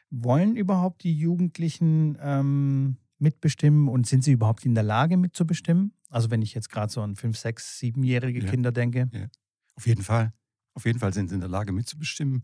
Wollen 0.10 0.56
überhaupt 0.56 1.04
die 1.04 1.18
Jugendlichen 1.18 2.18
ähm, 2.22 2.98
mitbestimmen 3.20 3.88
und 3.90 4.08
sind 4.08 4.24
sie 4.24 4.32
überhaupt 4.32 4.66
in 4.66 4.76
der 4.76 4.84
Lage 4.84 5.18
mitzubestimmen? 5.18 5.94
Also 6.10 6.32
wenn 6.32 6.42
ich 6.42 6.54
jetzt 6.54 6.70
gerade 6.70 6.92
so 6.92 7.02
an 7.02 7.16
fünf, 7.16 7.38
sechs, 7.38 7.80
siebenjährige 7.80 8.44
ja. 8.44 8.50
Kinder 8.50 8.72
denke. 8.72 9.10
Ja. 9.12 9.28
Auf 9.76 9.86
jeden 9.86 10.04
Fall. 10.04 10.34
Auf 10.78 10.86
jeden 10.86 11.00
Fall 11.00 11.12
sind 11.12 11.30
sie 11.30 11.34
in 11.34 11.42
der 11.42 11.50
Lage 11.50 11.74
mitzubestimmen. 11.74 12.44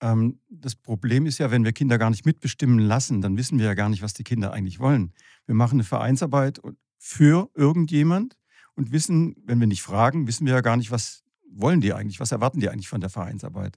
Ähm, 0.00 0.38
das 0.48 0.76
Problem 0.76 1.26
ist 1.26 1.38
ja, 1.38 1.50
wenn 1.50 1.64
wir 1.64 1.72
Kinder 1.72 1.98
gar 1.98 2.08
nicht 2.08 2.24
mitbestimmen 2.24 2.78
lassen, 2.78 3.20
dann 3.20 3.36
wissen 3.36 3.58
wir 3.58 3.66
ja 3.66 3.74
gar 3.74 3.88
nicht, 3.88 4.00
was 4.00 4.14
die 4.14 4.22
Kinder 4.22 4.52
eigentlich 4.52 4.78
wollen. 4.78 5.12
Wir 5.46 5.56
machen 5.56 5.74
eine 5.74 5.82
Vereinsarbeit 5.82 6.60
für 6.98 7.50
irgendjemand 7.54 8.36
und 8.76 8.92
wissen, 8.92 9.34
wenn 9.44 9.58
wir 9.58 9.66
nicht 9.66 9.82
fragen, 9.82 10.28
wissen 10.28 10.46
wir 10.46 10.54
ja 10.54 10.60
gar 10.60 10.76
nicht, 10.76 10.92
was 10.92 11.24
wollen 11.50 11.80
die 11.80 11.92
eigentlich, 11.92 12.20
was 12.20 12.30
erwarten 12.30 12.60
die 12.60 12.68
eigentlich 12.68 12.88
von 12.88 13.00
der 13.00 13.10
Vereinsarbeit. 13.10 13.76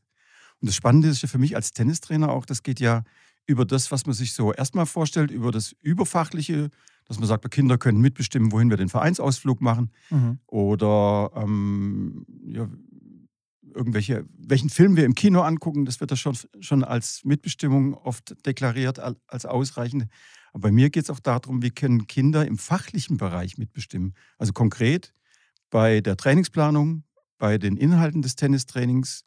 Und 0.59 0.67
das 0.67 0.75
Spannende 0.75 1.07
ist 1.07 1.23
ja 1.23 1.27
für 1.27 1.39
mich 1.39 1.55
als 1.55 1.73
Tennistrainer 1.73 2.29
auch, 2.29 2.45
das 2.45 2.61
geht 2.61 2.79
ja 2.79 3.03
über 3.47 3.65
das, 3.65 3.91
was 3.91 4.05
man 4.05 4.13
sich 4.13 4.33
so 4.33 4.53
erstmal 4.53 4.85
vorstellt, 4.85 5.31
über 5.31 5.51
das 5.51 5.75
Überfachliche, 5.81 6.69
dass 7.05 7.17
man 7.17 7.27
sagt, 7.27 7.49
Kinder 7.49 7.79
können 7.79 7.99
mitbestimmen, 7.99 8.51
wohin 8.51 8.69
wir 8.69 8.77
den 8.77 8.89
Vereinsausflug 8.89 9.59
machen. 9.59 9.91
Mhm. 10.11 10.37
Oder 10.45 11.31
ähm, 11.35 12.27
ja, 12.45 12.69
irgendwelche, 13.73 14.25
welchen 14.37 14.69
Film 14.69 14.95
wir 14.95 15.05
im 15.05 15.15
Kino 15.15 15.41
angucken, 15.41 15.85
das 15.85 15.99
wird 15.99 16.11
da 16.11 16.15
schon, 16.15 16.37
schon 16.59 16.83
als 16.83 17.23
Mitbestimmung 17.23 17.93
oft 17.93 18.35
deklariert, 18.45 18.99
als 18.99 19.45
ausreichend. 19.45 20.07
Aber 20.53 20.63
bei 20.63 20.71
mir 20.71 20.89
geht 20.89 21.03
es 21.03 21.09
auch 21.09 21.19
darum, 21.19 21.61
wie 21.61 21.71
können 21.71 22.07
Kinder 22.07 22.45
im 22.45 22.57
fachlichen 22.57 23.17
Bereich 23.17 23.57
mitbestimmen. 23.57 24.13
Also 24.37 24.53
konkret 24.53 25.13
bei 25.69 26.01
der 26.01 26.17
Trainingsplanung, 26.17 27.03
bei 27.37 27.57
den 27.57 27.77
Inhalten 27.77 28.21
des 28.21 28.35
Tennistrainings, 28.35 29.23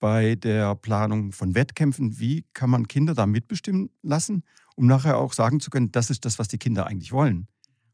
bei 0.00 0.34
der 0.34 0.74
Planung 0.74 1.32
von 1.32 1.54
Wettkämpfen. 1.54 2.18
Wie 2.18 2.44
kann 2.52 2.70
man 2.70 2.88
Kinder 2.88 3.14
da 3.14 3.26
mitbestimmen 3.26 3.90
lassen, 4.02 4.42
um 4.74 4.86
nachher 4.86 5.18
auch 5.18 5.32
sagen 5.32 5.60
zu 5.60 5.70
können, 5.70 5.92
das 5.92 6.10
ist 6.10 6.24
das, 6.24 6.38
was 6.38 6.48
die 6.48 6.58
Kinder 6.58 6.86
eigentlich 6.86 7.12
wollen. 7.12 7.48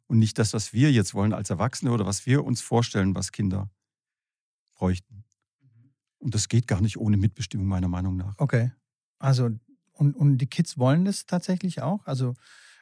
Und 0.06 0.18
nicht 0.18 0.38
das, 0.38 0.52
was 0.52 0.72
wir 0.72 0.92
jetzt 0.92 1.14
wollen 1.14 1.32
als 1.32 1.50
Erwachsene 1.50 1.92
oder 1.92 2.06
was 2.06 2.26
wir 2.26 2.44
uns 2.44 2.60
vorstellen, 2.60 3.14
was 3.14 3.32
Kinder 3.32 3.70
bräuchten. 4.74 5.21
Und 6.22 6.34
das 6.34 6.48
geht 6.48 6.68
gar 6.68 6.80
nicht 6.80 6.96
ohne 6.96 7.16
Mitbestimmung, 7.16 7.66
meiner 7.66 7.88
Meinung 7.88 8.16
nach. 8.16 8.38
Okay. 8.38 8.72
Also, 9.18 9.50
und, 9.92 10.14
und 10.14 10.38
die 10.38 10.46
Kids 10.46 10.78
wollen 10.78 11.04
das 11.04 11.26
tatsächlich 11.26 11.82
auch? 11.82 12.06
Also, 12.06 12.34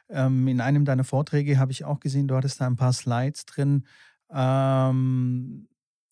ähm, 0.09 0.47
in 0.47 0.61
einem 0.61 0.85
deiner 0.85 1.03
Vorträge 1.03 1.57
habe 1.57 1.71
ich 1.71 1.83
auch 1.83 1.99
gesehen, 1.99 2.27
du 2.27 2.35
hattest 2.35 2.61
da 2.61 2.67
ein 2.67 2.75
paar 2.75 2.93
Slides 2.93 3.45
drin. 3.45 3.85
Ähm, 4.29 5.67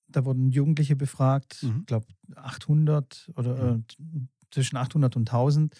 da 0.07 0.25
wurden 0.25 0.49
Jugendliche 0.49 0.95
befragt, 0.95 1.61
mhm. 1.61 1.81
ich 1.81 1.85
glaube 1.85 2.07
800 2.35 3.31
oder 3.35 3.73
mhm. 3.73 3.85
äh, 3.99 4.27
zwischen 4.51 4.77
800 4.77 5.15
und 5.15 5.29
1000 5.29 5.75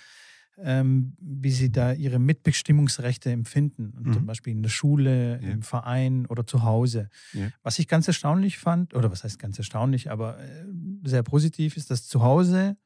ähm, 0.64 1.16
wie 1.20 1.52
sie 1.52 1.72
da 1.72 1.94
ihre 1.94 2.20
Mitbestimmungsrechte 2.20 3.32
empfinden. 3.32 3.94
Mhm. 3.98 4.14
Zum 4.14 4.26
Beispiel 4.26 4.54
in 4.54 4.64
der 4.64 4.70
Schule, 4.70 5.42
ja. 5.42 5.50
im 5.50 5.62
Verein 5.62 6.26
oder 6.26 6.46
zu 6.46 6.64
Hause. 6.64 7.10
Ja. 7.34 7.50
Was 7.64 7.80
ich 7.80 7.88
ganz 7.88 8.08
erstaunlich 8.08 8.58
fand, 8.58 8.94
oder 8.94 9.12
was 9.12 9.24
heißt 9.24 9.40
ganz 9.40 9.58
erstaunlich, 9.58 10.12
aber 10.12 10.40
äh, 10.40 10.66
sehr 11.04 11.24
positiv 11.24 11.78
ist, 11.78 11.90
dass 11.92 12.08
zu 12.08 12.22
Hause 12.22 12.78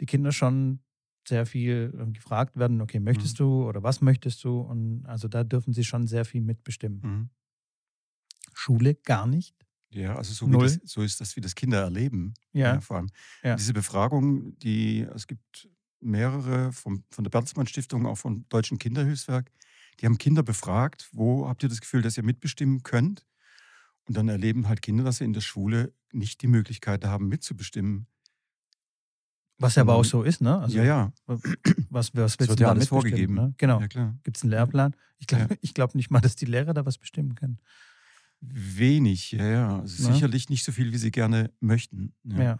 die 0.00 0.06
Kinder 0.06 0.32
schon 0.32 0.80
sehr 1.26 1.46
viel 1.46 1.92
äh, 1.98 2.10
gefragt 2.10 2.56
werden, 2.56 2.80
okay, 2.80 3.00
möchtest 3.00 3.34
mhm. 3.34 3.44
du 3.44 3.68
oder 3.68 3.82
was 3.82 4.00
möchtest 4.00 4.42
du? 4.44 4.60
Und 4.60 5.04
also 5.06 5.28
da 5.28 5.44
dürfen 5.44 5.72
sie 5.72 5.84
schon 5.84 6.06
sehr 6.06 6.24
viel 6.24 6.40
mitbestimmen. 6.40 7.00
Mhm. 7.02 7.30
Schule 8.54 8.94
gar 8.94 9.26
nicht. 9.26 9.54
Ja, 9.90 10.16
also 10.16 10.34
so, 10.34 10.46
das, 10.58 10.80
so, 10.84 11.02
ist 11.02 11.20
das, 11.20 11.36
wie 11.36 11.40
das 11.40 11.54
Kinder 11.54 11.80
erleben. 11.80 12.34
Ja. 12.52 12.74
ja 12.74 12.80
vor 12.80 12.98
allem. 12.98 13.10
Ja. 13.42 13.56
Diese 13.56 13.72
Befragung, 13.72 14.58
die, 14.58 15.00
es 15.14 15.26
gibt 15.26 15.68
mehrere 16.00 16.72
vom, 16.72 17.04
von 17.10 17.24
der 17.24 17.30
Bertelsmann 17.30 17.66
Stiftung, 17.66 18.06
auch 18.06 18.18
vom 18.18 18.48
Deutschen 18.48 18.78
Kinderhilfswerk, 18.78 19.50
die 20.00 20.06
haben 20.06 20.18
Kinder 20.18 20.42
befragt, 20.42 21.08
wo 21.12 21.48
habt 21.48 21.62
ihr 21.62 21.68
das 21.68 21.80
Gefühl, 21.80 22.02
dass 22.02 22.16
ihr 22.16 22.22
mitbestimmen 22.22 22.82
könnt? 22.82 23.26
Und 24.06 24.16
dann 24.16 24.28
erleben 24.28 24.68
halt 24.68 24.80
Kinder, 24.80 25.04
dass 25.04 25.18
sie 25.18 25.24
in 25.24 25.32
der 25.32 25.40
Schule 25.40 25.92
nicht 26.12 26.40
die 26.40 26.46
Möglichkeit 26.46 27.04
haben, 27.04 27.28
mitzubestimmen. 27.28 28.06
Was 29.58 29.74
ja 29.74 29.82
aber 29.82 29.96
auch 29.96 30.04
so 30.04 30.22
ist, 30.22 30.40
ne? 30.40 30.56
Also, 30.58 30.78
ja, 30.78 30.84
ja. 30.84 31.12
Was, 31.26 31.42
was 31.90 32.14
willst 32.14 32.40
das 32.40 32.48
wird 32.48 32.60
ja 32.60 32.70
alles 32.70 32.88
vorgegeben. 32.88 33.34
Ne? 33.34 33.54
Genau. 33.58 33.80
Ja, 33.80 34.14
Gibt 34.22 34.36
es 34.36 34.44
einen 34.44 34.50
Lehrplan? 34.50 34.94
Ich 35.18 35.26
glaube 35.26 35.58
ja. 35.60 35.70
glaub 35.74 35.94
nicht 35.96 36.10
mal, 36.10 36.20
dass 36.20 36.36
die 36.36 36.46
Lehrer 36.46 36.74
da 36.74 36.86
was 36.86 36.96
bestimmen 36.96 37.34
können. 37.34 37.58
Wenig, 38.40 39.32
ja, 39.32 39.46
ja. 39.46 39.80
Also 39.80 40.12
sicherlich 40.12 40.48
nicht 40.48 40.64
so 40.64 40.70
viel, 40.70 40.92
wie 40.92 40.98
sie 40.98 41.10
gerne 41.10 41.50
möchten. 41.58 42.14
Ja. 42.22 42.42
ja. 42.42 42.58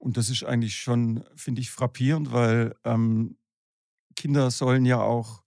Und 0.00 0.16
das 0.16 0.30
ist 0.30 0.44
eigentlich 0.44 0.76
schon, 0.76 1.22
finde 1.36 1.60
ich, 1.60 1.70
frappierend, 1.70 2.32
weil 2.32 2.74
ähm, 2.84 3.36
Kinder 4.16 4.50
sollen 4.50 4.86
ja 4.86 5.00
auch 5.00 5.42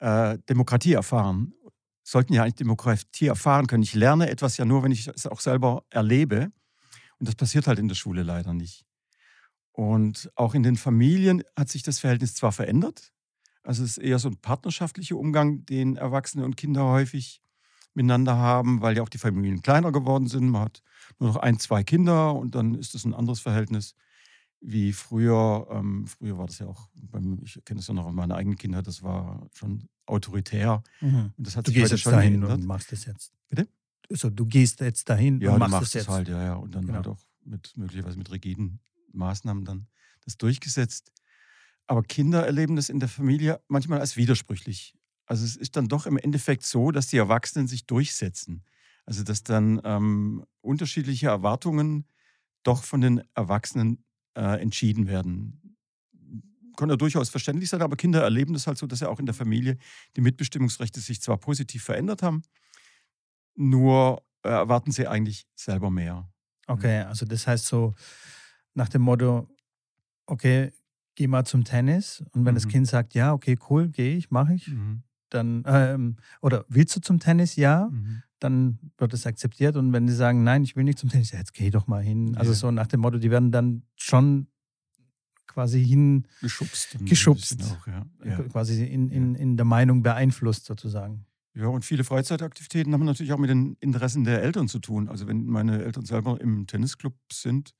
äh, 0.00 0.38
Demokratie 0.48 0.92
erfahren, 0.92 1.54
sollten 2.02 2.32
ja 2.32 2.42
eigentlich 2.42 2.56
Demokratie 2.56 3.28
erfahren 3.28 3.68
können. 3.68 3.84
Ich 3.84 3.94
lerne 3.94 4.28
etwas 4.28 4.56
ja 4.56 4.64
nur, 4.64 4.82
wenn 4.82 4.90
ich 4.90 5.06
es 5.06 5.26
auch 5.26 5.40
selber 5.40 5.84
erlebe. 5.88 6.50
Und 7.18 7.28
das 7.28 7.36
passiert 7.36 7.68
halt 7.68 7.78
in 7.78 7.86
der 7.86 7.94
Schule 7.94 8.24
leider 8.24 8.52
nicht. 8.52 8.84
Und 9.70 10.30
auch 10.34 10.54
in 10.54 10.64
den 10.64 10.76
Familien 10.76 11.44
hat 11.56 11.68
sich 11.68 11.84
das 11.84 12.00
Verhältnis 12.00 12.34
zwar 12.34 12.50
verändert, 12.50 13.12
also 13.62 13.84
es 13.84 13.98
ist 13.98 13.98
eher 13.98 14.18
so 14.18 14.28
ein 14.28 14.38
partnerschaftlicher 14.38 15.16
Umgang, 15.16 15.64
den 15.66 15.96
Erwachsene 15.96 16.44
und 16.44 16.56
Kinder 16.56 16.86
häufig 16.86 17.42
miteinander 17.94 18.36
haben, 18.36 18.80
weil 18.80 18.96
ja 18.96 19.02
auch 19.02 19.08
die 19.08 19.18
Familien 19.18 19.62
kleiner 19.62 19.92
geworden 19.92 20.26
sind. 20.26 20.48
Man 20.48 20.62
hat 20.62 20.82
nur 21.20 21.30
noch 21.30 21.36
ein, 21.36 21.58
zwei 21.58 21.82
Kinder 21.82 22.34
und 22.34 22.54
dann 22.54 22.74
ist 22.74 22.94
das 22.94 23.04
ein 23.04 23.14
anderes 23.14 23.40
Verhältnis. 23.40 23.94
wie 24.62 24.92
früher, 24.92 25.66
ähm, 25.70 26.06
früher 26.06 26.36
war 26.36 26.46
das 26.46 26.58
ja 26.58 26.66
auch, 26.66 26.90
beim, 26.94 27.38
ich 27.42 27.58
kenne 27.64 27.78
das 27.78 27.86
ja 27.86 27.94
noch 27.94 28.06
in 28.08 28.14
meiner 28.14 28.34
eigenen 28.34 28.58
Kindheit, 28.58 28.86
das 28.86 29.02
war 29.02 29.48
schon 29.54 29.88
autoritär. 30.04 30.82
Mhm. 31.00 31.32
Und 31.36 31.46
das 31.46 31.56
hat 31.56 31.66
du 31.66 31.70
sich 31.70 31.80
gehst 31.80 31.92
jetzt 31.92 32.06
dahin 32.06 32.40
geändert. 32.40 32.58
und 32.58 32.66
machst 32.66 32.92
das 32.92 33.06
jetzt. 33.06 33.32
Bitte? 33.48 33.68
So, 34.10 34.28
du 34.28 34.44
gehst 34.44 34.80
jetzt 34.80 35.08
dahin 35.08 35.40
ja, 35.40 35.52
und 35.52 35.60
machst, 35.60 35.72
machst 35.72 35.86
es 35.88 36.02
jetzt. 36.02 36.08
halt, 36.08 36.28
ja, 36.28 36.42
ja. 36.42 36.54
Und 36.54 36.74
dann 36.74 36.84
genau. 36.84 36.96
halt 36.96 37.08
auch 37.08 37.20
mit 37.44 37.72
möglicherweise 37.76 38.18
mit 38.18 38.30
rigiden 38.30 38.80
Maßnahmen 39.12 39.64
dann 39.64 39.86
das 40.24 40.36
durchgesetzt. 40.36 41.12
Aber 41.86 42.02
Kinder 42.02 42.44
erleben 42.44 42.76
das 42.76 42.88
in 42.88 43.00
der 43.00 43.08
Familie 43.08 43.60
manchmal 43.68 44.00
als 44.00 44.16
widersprüchlich. 44.16 44.94
Also 45.26 45.44
es 45.44 45.56
ist 45.56 45.76
dann 45.76 45.88
doch 45.88 46.06
im 46.06 46.18
Endeffekt 46.18 46.64
so, 46.64 46.90
dass 46.90 47.06
die 47.06 47.16
Erwachsenen 47.16 47.66
sich 47.66 47.86
durchsetzen. 47.86 48.64
Also 49.10 49.24
dass 49.24 49.42
dann 49.42 49.80
ähm, 49.82 50.46
unterschiedliche 50.60 51.26
Erwartungen 51.26 52.04
doch 52.62 52.84
von 52.84 53.00
den 53.00 53.24
Erwachsenen 53.34 54.04
äh, 54.36 54.62
entschieden 54.62 55.08
werden. 55.08 55.76
Kann 56.76 56.90
ja 56.90 56.94
durchaus 56.94 57.28
verständlich 57.28 57.70
sein, 57.70 57.82
aber 57.82 57.96
Kinder 57.96 58.22
erleben 58.22 58.52
das 58.52 58.68
halt 58.68 58.78
so, 58.78 58.86
dass 58.86 59.00
ja 59.00 59.08
auch 59.08 59.18
in 59.18 59.26
der 59.26 59.34
Familie 59.34 59.78
die 60.14 60.20
Mitbestimmungsrechte 60.20 61.00
sich 61.00 61.20
zwar 61.20 61.38
positiv 61.38 61.82
verändert 61.82 62.22
haben, 62.22 62.42
nur 63.56 64.22
äh, 64.44 64.48
erwarten 64.48 64.92
sie 64.92 65.08
eigentlich 65.08 65.44
selber 65.56 65.90
mehr. 65.90 66.30
Okay, 66.68 67.00
also 67.00 67.26
das 67.26 67.48
heißt 67.48 67.66
so 67.66 67.96
nach 68.74 68.88
dem 68.88 69.02
Motto, 69.02 69.48
okay, 70.26 70.70
geh 71.16 71.26
mal 71.26 71.44
zum 71.44 71.64
Tennis 71.64 72.22
und 72.30 72.44
wenn 72.44 72.54
mhm. 72.54 72.58
das 72.58 72.68
Kind 72.68 72.86
sagt, 72.86 73.14
ja, 73.14 73.32
okay, 73.32 73.58
cool, 73.68 73.88
gehe 73.88 74.16
ich, 74.16 74.30
mache 74.30 74.54
ich, 74.54 74.68
mhm. 74.68 75.02
dann, 75.30 75.64
ähm, 75.66 76.16
oder 76.40 76.64
willst 76.68 76.94
du 76.94 77.00
zum 77.00 77.18
Tennis? 77.18 77.56
Ja, 77.56 77.88
mhm. 77.90 78.22
Dann 78.40 78.78
wird 78.98 79.14
es 79.14 79.26
akzeptiert 79.26 79.76
und 79.76 79.92
wenn 79.92 80.06
die 80.06 80.12
sagen, 80.12 80.42
nein, 80.42 80.64
ich 80.64 80.74
will 80.76 80.84
nicht 80.84 80.98
zum 80.98 81.08
Tennis, 81.08 81.30
ja, 81.30 81.38
jetzt 81.38 81.54
geh 81.54 81.70
doch 81.70 81.86
mal 81.86 82.02
hin. 82.02 82.36
Also 82.36 82.52
so 82.52 82.70
nach 82.70 82.86
dem 82.86 83.00
Motto, 83.00 83.18
die 83.18 83.30
werden 83.30 83.52
dann 83.52 83.82
schon 83.96 84.48
quasi 85.46 85.84
hin 85.84 86.26
geschubst, 86.40 86.96
geschubst 87.00 87.62
auch, 87.64 87.86
ja. 87.86 88.06
Ja. 88.24 88.42
quasi 88.44 88.84
in, 88.84 89.08
in, 89.10 89.34
in 89.34 89.56
der 89.56 89.66
Meinung 89.66 90.02
beeinflusst 90.02 90.64
sozusagen. 90.64 91.26
Ja, 91.54 91.66
und 91.66 91.84
viele 91.84 92.04
Freizeitaktivitäten 92.04 92.92
haben 92.92 93.04
natürlich 93.04 93.32
auch 93.32 93.38
mit 93.38 93.50
den 93.50 93.76
Interessen 93.80 94.24
der 94.24 94.42
Eltern 94.42 94.68
zu 94.68 94.78
tun. 94.78 95.08
Also 95.08 95.26
wenn 95.26 95.46
meine 95.46 95.82
Eltern 95.82 96.04
selber 96.04 96.40
im 96.40 96.66
Tennisclub 96.66 97.14
sind, 97.32 97.74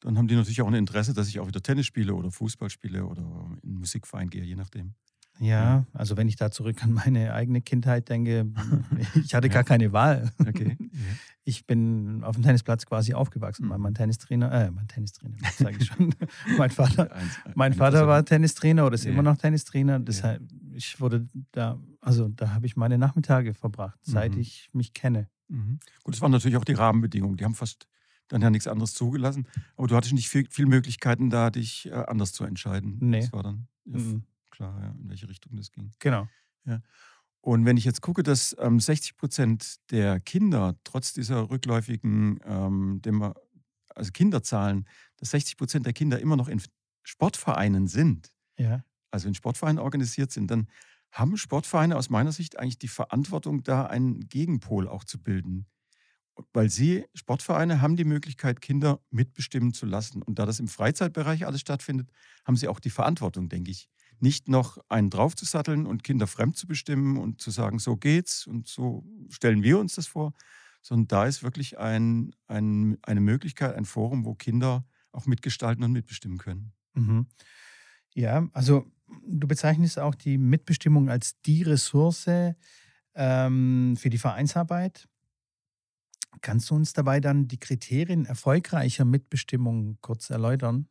dann 0.00 0.16
haben 0.16 0.28
die 0.28 0.36
natürlich 0.36 0.62
auch 0.62 0.68
ein 0.68 0.74
Interesse, 0.74 1.12
dass 1.12 1.28
ich 1.28 1.40
auch 1.40 1.48
wieder 1.48 1.62
Tennis 1.62 1.86
spiele 1.86 2.14
oder 2.14 2.30
Fußball 2.30 2.70
spiele 2.70 3.04
oder 3.04 3.22
in 3.22 3.70
einen 3.70 3.78
Musikverein 3.78 4.30
gehe, 4.30 4.44
je 4.44 4.54
nachdem. 4.54 4.94
Ja, 5.38 5.86
also 5.92 6.16
wenn 6.16 6.28
ich 6.28 6.36
da 6.36 6.50
zurück 6.50 6.82
an 6.84 6.92
meine 6.92 7.34
eigene 7.34 7.62
Kindheit 7.62 8.08
denke, 8.08 8.46
ich 9.24 9.34
hatte 9.34 9.48
gar 9.48 9.64
keine 9.64 9.92
Wahl. 9.92 10.30
Okay. 10.38 10.76
Ich 11.44 11.66
bin 11.66 12.22
auf 12.22 12.36
dem 12.36 12.44
Tennisplatz 12.44 12.86
quasi 12.86 13.14
aufgewachsen, 13.14 13.68
weil 13.68 13.78
mein 13.78 13.94
Tennistrainer, 13.94 14.52
äh, 14.52 14.70
mein 14.70 14.86
Tennistrainer, 14.86 15.36
sage 15.58 15.76
ich 15.80 15.86
schon, 15.86 16.14
mein 16.58 16.70
Vater, 16.70 17.10
mein 17.54 17.74
Vater 17.74 18.06
war 18.06 18.24
Tennistrainer 18.24 18.86
oder 18.86 18.94
ist 18.94 19.06
immer 19.06 19.22
noch 19.22 19.36
Tennistrainer. 19.36 19.98
Deshalb, 19.98 20.42
ich 20.74 21.00
wurde 21.00 21.28
da, 21.50 21.78
also 22.00 22.28
da 22.28 22.54
habe 22.54 22.66
ich 22.66 22.76
meine 22.76 22.98
Nachmittage 22.98 23.54
verbracht, 23.54 23.98
seit 24.02 24.34
mhm. 24.34 24.40
ich 24.40 24.70
mich 24.72 24.94
kenne. 24.94 25.28
Mhm. 25.48 25.80
Gut, 26.04 26.14
es 26.14 26.20
waren 26.20 26.30
natürlich 26.30 26.56
auch 26.56 26.64
die 26.64 26.74
Rahmenbedingungen. 26.74 27.36
Die 27.36 27.44
haben 27.44 27.56
fast 27.56 27.88
dann 28.28 28.40
ja 28.40 28.50
nichts 28.50 28.68
anderes 28.68 28.94
zugelassen. 28.94 29.46
Aber 29.76 29.88
du 29.88 29.96
hattest 29.96 30.14
nicht 30.14 30.28
viel, 30.28 30.46
viel 30.48 30.66
Möglichkeiten, 30.66 31.30
da 31.30 31.50
dich 31.50 31.86
äh, 31.86 31.92
anders 31.92 32.32
zu 32.32 32.44
entscheiden. 32.44 32.98
Nee. 33.00 33.20
Das 33.20 33.32
war 33.32 33.42
dann 33.42 33.66
ja, 33.84 33.98
mhm. 33.98 34.22
Klar, 34.62 34.80
ja, 34.80 34.90
in 34.90 35.08
welche 35.08 35.28
Richtung 35.28 35.56
das 35.56 35.72
ging. 35.72 35.90
Genau. 35.98 36.28
Ja. 36.64 36.80
Und 37.40 37.64
wenn 37.64 37.76
ich 37.76 37.84
jetzt 37.84 38.00
gucke, 38.00 38.22
dass 38.22 38.54
ähm, 38.60 38.78
60 38.78 39.16
Prozent 39.16 39.90
der 39.90 40.20
Kinder 40.20 40.76
trotz 40.84 41.12
dieser 41.12 41.50
rückläufigen 41.50 42.38
ähm, 42.44 43.00
dem, 43.02 43.34
also 43.94 44.12
Kinderzahlen, 44.12 44.86
dass 45.16 45.30
60 45.30 45.56
Prozent 45.56 45.86
der 45.86 45.92
Kinder 45.92 46.20
immer 46.20 46.36
noch 46.36 46.48
in 46.48 46.62
Sportvereinen 47.02 47.88
sind, 47.88 48.32
ja. 48.56 48.84
also 49.10 49.26
in 49.26 49.34
Sportvereinen 49.34 49.80
organisiert 49.80 50.30
sind, 50.30 50.50
dann 50.50 50.68
haben 51.10 51.36
Sportvereine 51.36 51.96
aus 51.96 52.08
meiner 52.08 52.32
Sicht 52.32 52.58
eigentlich 52.58 52.78
die 52.78 52.88
Verantwortung, 52.88 53.64
da 53.64 53.86
einen 53.86 54.28
Gegenpol 54.28 54.88
auch 54.88 55.04
zu 55.04 55.20
bilden 55.20 55.66
weil 56.52 56.70
sie, 56.70 57.04
Sportvereine, 57.14 57.80
haben 57.80 57.96
die 57.96 58.04
Möglichkeit, 58.04 58.60
Kinder 58.60 59.00
mitbestimmen 59.10 59.72
zu 59.74 59.86
lassen. 59.86 60.22
Und 60.22 60.38
da 60.38 60.46
das 60.46 60.60
im 60.60 60.68
Freizeitbereich 60.68 61.46
alles 61.46 61.60
stattfindet, 61.60 62.10
haben 62.44 62.56
sie 62.56 62.68
auch 62.68 62.80
die 62.80 62.90
Verantwortung, 62.90 63.48
denke 63.48 63.70
ich, 63.70 63.88
nicht 64.22 64.48
noch 64.48 64.78
einen 64.88 65.10
draufzusatteln 65.10 65.84
und 65.84 66.04
Kinder 66.04 66.26
fremd 66.26 66.56
zu 66.56 66.66
bestimmen 66.66 67.18
und 67.18 67.40
zu 67.40 67.50
sagen, 67.50 67.78
so 67.78 67.96
geht's 67.96 68.46
und 68.46 68.68
so 68.68 69.04
stellen 69.28 69.62
wir 69.62 69.78
uns 69.78 69.96
das 69.96 70.06
vor, 70.06 70.32
sondern 70.80 71.08
da 71.08 71.26
ist 71.26 71.42
wirklich 71.42 71.78
ein, 71.78 72.34
ein, 72.46 72.98
eine 73.02 73.20
Möglichkeit, 73.20 73.74
ein 73.74 73.84
Forum, 73.84 74.24
wo 74.24 74.34
Kinder 74.34 74.84
auch 75.10 75.26
mitgestalten 75.26 75.84
und 75.84 75.92
mitbestimmen 75.92 76.38
können. 76.38 76.72
Mhm. 76.94 77.26
Ja, 78.14 78.48
also 78.52 78.86
du 79.26 79.46
bezeichnest 79.46 79.98
auch 79.98 80.14
die 80.14 80.38
Mitbestimmung 80.38 81.10
als 81.10 81.40
die 81.42 81.62
Ressource 81.62 82.28
ähm, 83.14 83.96
für 83.98 84.10
die 84.10 84.18
Vereinsarbeit. 84.18 85.08
Kannst 86.40 86.70
du 86.70 86.76
uns 86.76 86.92
dabei 86.92 87.20
dann 87.20 87.48
die 87.48 87.58
Kriterien 87.58 88.24
erfolgreicher 88.24 89.04
Mitbestimmung 89.04 89.98
kurz 90.00 90.30
erläutern? 90.30 90.88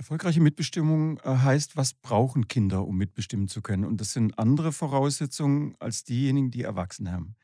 Erfolgreiche 0.00 0.40
Mitbestimmung 0.40 1.18
äh, 1.18 1.28
heißt, 1.28 1.76
was 1.76 1.92
brauchen 1.92 2.48
Kinder, 2.48 2.86
um 2.86 2.96
mitbestimmen 2.96 3.48
zu 3.48 3.60
können? 3.60 3.84
Und 3.84 4.00
das 4.00 4.14
sind 4.14 4.38
andere 4.38 4.72
Voraussetzungen 4.72 5.76
als 5.78 6.04
diejenigen, 6.04 6.50
die 6.50 6.62
Erwachsene 6.62 7.12
haben. 7.12 7.36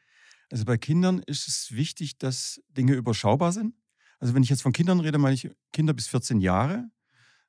Also 0.51 0.65
bei 0.65 0.79
Kindern 0.79 1.19
ist 1.19 1.49
es 1.49 1.73
wichtig, 1.73 2.17
dass 2.17 2.63
Dinge 2.71 2.95
überschaubar 2.95 3.53
sind. 3.53 3.75
Also 4.21 4.33
wenn 4.33 4.43
ich 4.43 4.49
jetzt 4.49 4.63
von 4.63 4.73
Kindern 4.73 5.01
rede, 5.01 5.19
meine 5.19 5.35
ich 5.35 5.51
Kinder 5.71 5.93
bis 5.93 6.07
14 6.07 6.41
Jahre, 6.41 6.89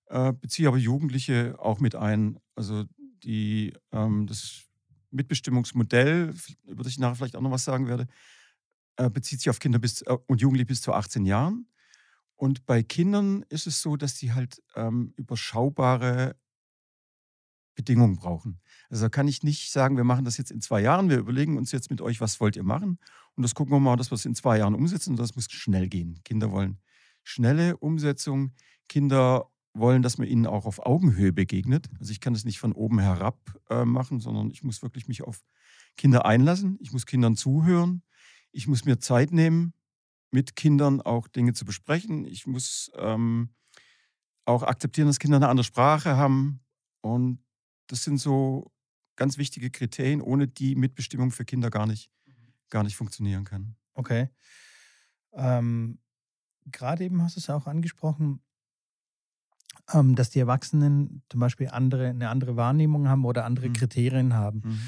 äh, 0.08 0.34
beziehe 0.34 0.68
aber 0.68 0.78
Jugendliche 0.78 1.56
auch 1.58 1.80
mit 1.80 1.96
ein. 1.96 2.38
Also 2.56 2.84
die, 3.24 3.72
ähm, 3.94 4.28
das 4.28 4.66
Mitbestimmungsmodell, 5.12 6.34
über 6.66 6.84
das 6.84 6.92
ich 6.92 7.00
nachher 7.00 7.16
vielleicht 7.16 7.38
auch 7.38 7.42
noch 7.42 7.52
was 7.52 7.64
sagen 7.64 7.88
werde, 7.88 8.08
äh, 8.98 9.10
bezieht 9.10 9.40
sich 9.40 9.50
auf 9.50 9.60
Kinder 9.60 9.80
bis, 9.80 10.02
und 10.02 10.42
Jugendliche 10.42 10.66
bis 10.66 10.82
zu 10.82 10.92
18 10.92 11.26
Jahren. 11.26 11.66
Und 12.38 12.66
bei 12.66 12.84
Kindern 12.84 13.44
ist 13.50 13.68
es 13.68 13.82
so, 13.82 13.98
dass 13.98 14.16
die 14.16 14.32
halt 14.32 14.62
ähm, 14.76 15.14
überschaubare 15.18 16.36
Bedingungen 17.76 18.16
brauchen. 18.16 18.60
Also 18.90 19.06
da 19.06 19.10
kann 19.10 19.28
ich 19.28 19.44
nicht 19.44 19.72
sagen, 19.72 19.98
wir 19.98 20.04
machen 20.04 20.24
das 20.24 20.38
jetzt 20.38 20.52
in 20.52 20.62
zwei 20.62 20.82
Jahren, 20.82 21.10
wir 21.10 21.18
überlegen 21.18 21.58
uns 21.58 21.72
jetzt 21.72 21.90
mit 21.90 22.00
euch, 22.00 22.22
was 22.22 22.40
wollt 22.40 22.56
ihr 22.56 22.64
machen? 22.64 23.00
Und 23.36 23.44
das 23.44 23.54
gucken 23.54 23.74
wir 23.74 23.80
mal, 23.80 23.96
dass 23.98 24.12
wir 24.12 24.16
es 24.16 24.26
in 24.26 24.36
zwei 24.36 24.60
Jahren 24.60 24.76
umsetzen. 24.76 25.12
Und 25.12 25.20
das 25.20 25.36
muss 25.36 25.52
schnell 25.52 25.90
gehen. 25.90 26.22
Kinder 26.24 26.52
wollen 26.52 26.80
schnelle 27.24 27.78
Umsetzung. 27.78 28.54
Kinder 28.88 29.52
wollen, 29.74 30.02
dass 30.02 30.18
man 30.18 30.28
ihnen 30.28 30.48
auch 30.48 30.66
auf 30.66 30.86
Augenhöhe 30.86 31.34
begegnet. 31.34 31.90
Also 32.00 32.12
ich 32.12 32.20
kann 32.20 32.34
das 32.34 32.46
nicht 32.46 32.60
von 32.60 32.72
oben 32.72 33.00
herab 33.00 33.38
äh, 33.70 33.86
machen, 33.86 34.20
sondern 34.20 34.50
ich 34.50 34.64
muss 34.64 34.82
wirklich 34.82 35.08
mich 35.08 35.24
auf 35.24 35.44
Kinder 35.98 36.26
einlassen. 36.26 36.78
Ich 36.82 36.92
muss 36.94 37.06
Kindern 37.06 37.36
zuhören. 37.36 38.04
Ich 38.52 38.68
muss 38.68 38.86
mir 38.86 39.00
Zeit 39.00 39.32
nehmen, 39.32 39.74
mit 40.38 40.56
Kindern 40.56 41.02
auch 41.02 41.28
Dinge 41.28 41.54
zu 41.54 41.66
besprechen. 41.66 42.24
Ich 42.24 42.46
muss 42.46 42.92
ähm, 42.94 43.50
auch 44.46 44.62
akzeptieren, 44.62 45.08
dass 45.08 45.18
Kinder 45.18 45.38
eine 45.38 45.50
andere 45.50 45.64
Sprache 45.64 46.16
haben. 46.16 46.60
Und 47.02 47.40
das 47.88 48.04
sind 48.04 48.20
so 48.20 48.72
ganz 49.16 49.40
wichtige 49.40 49.72
Kriterien, 49.72 50.22
ohne 50.22 50.48
die 50.48 50.76
Mitbestimmung 50.76 51.32
für 51.32 51.44
Kinder 51.44 51.72
gar 51.72 51.88
nicht, 51.88 52.12
gar 52.70 52.84
nicht 52.84 52.96
funktionieren 52.96 53.46
kann. 53.46 53.78
Okay. 53.96 54.30
Ähm, 55.34 55.98
Gerade 56.68 57.06
eben 57.06 57.24
hast 57.24 57.36
du 57.36 57.40
es 57.40 57.50
auch 57.50 57.66
angesprochen, 57.66 58.44
ähm, 59.92 60.16
dass 60.16 60.30
die 60.30 60.40
Erwachsenen 60.40 61.24
zum 61.32 61.40
Beispiel 61.40 61.70
andere, 61.70 62.10
eine 62.10 62.30
andere 62.30 62.56
Wahrnehmung 62.56 63.08
haben 63.08 63.26
oder 63.26 63.44
andere 63.44 63.70
mhm. 63.70 63.74
Kriterien 63.74 64.36
haben. 64.36 64.62
Mhm. 64.64 64.82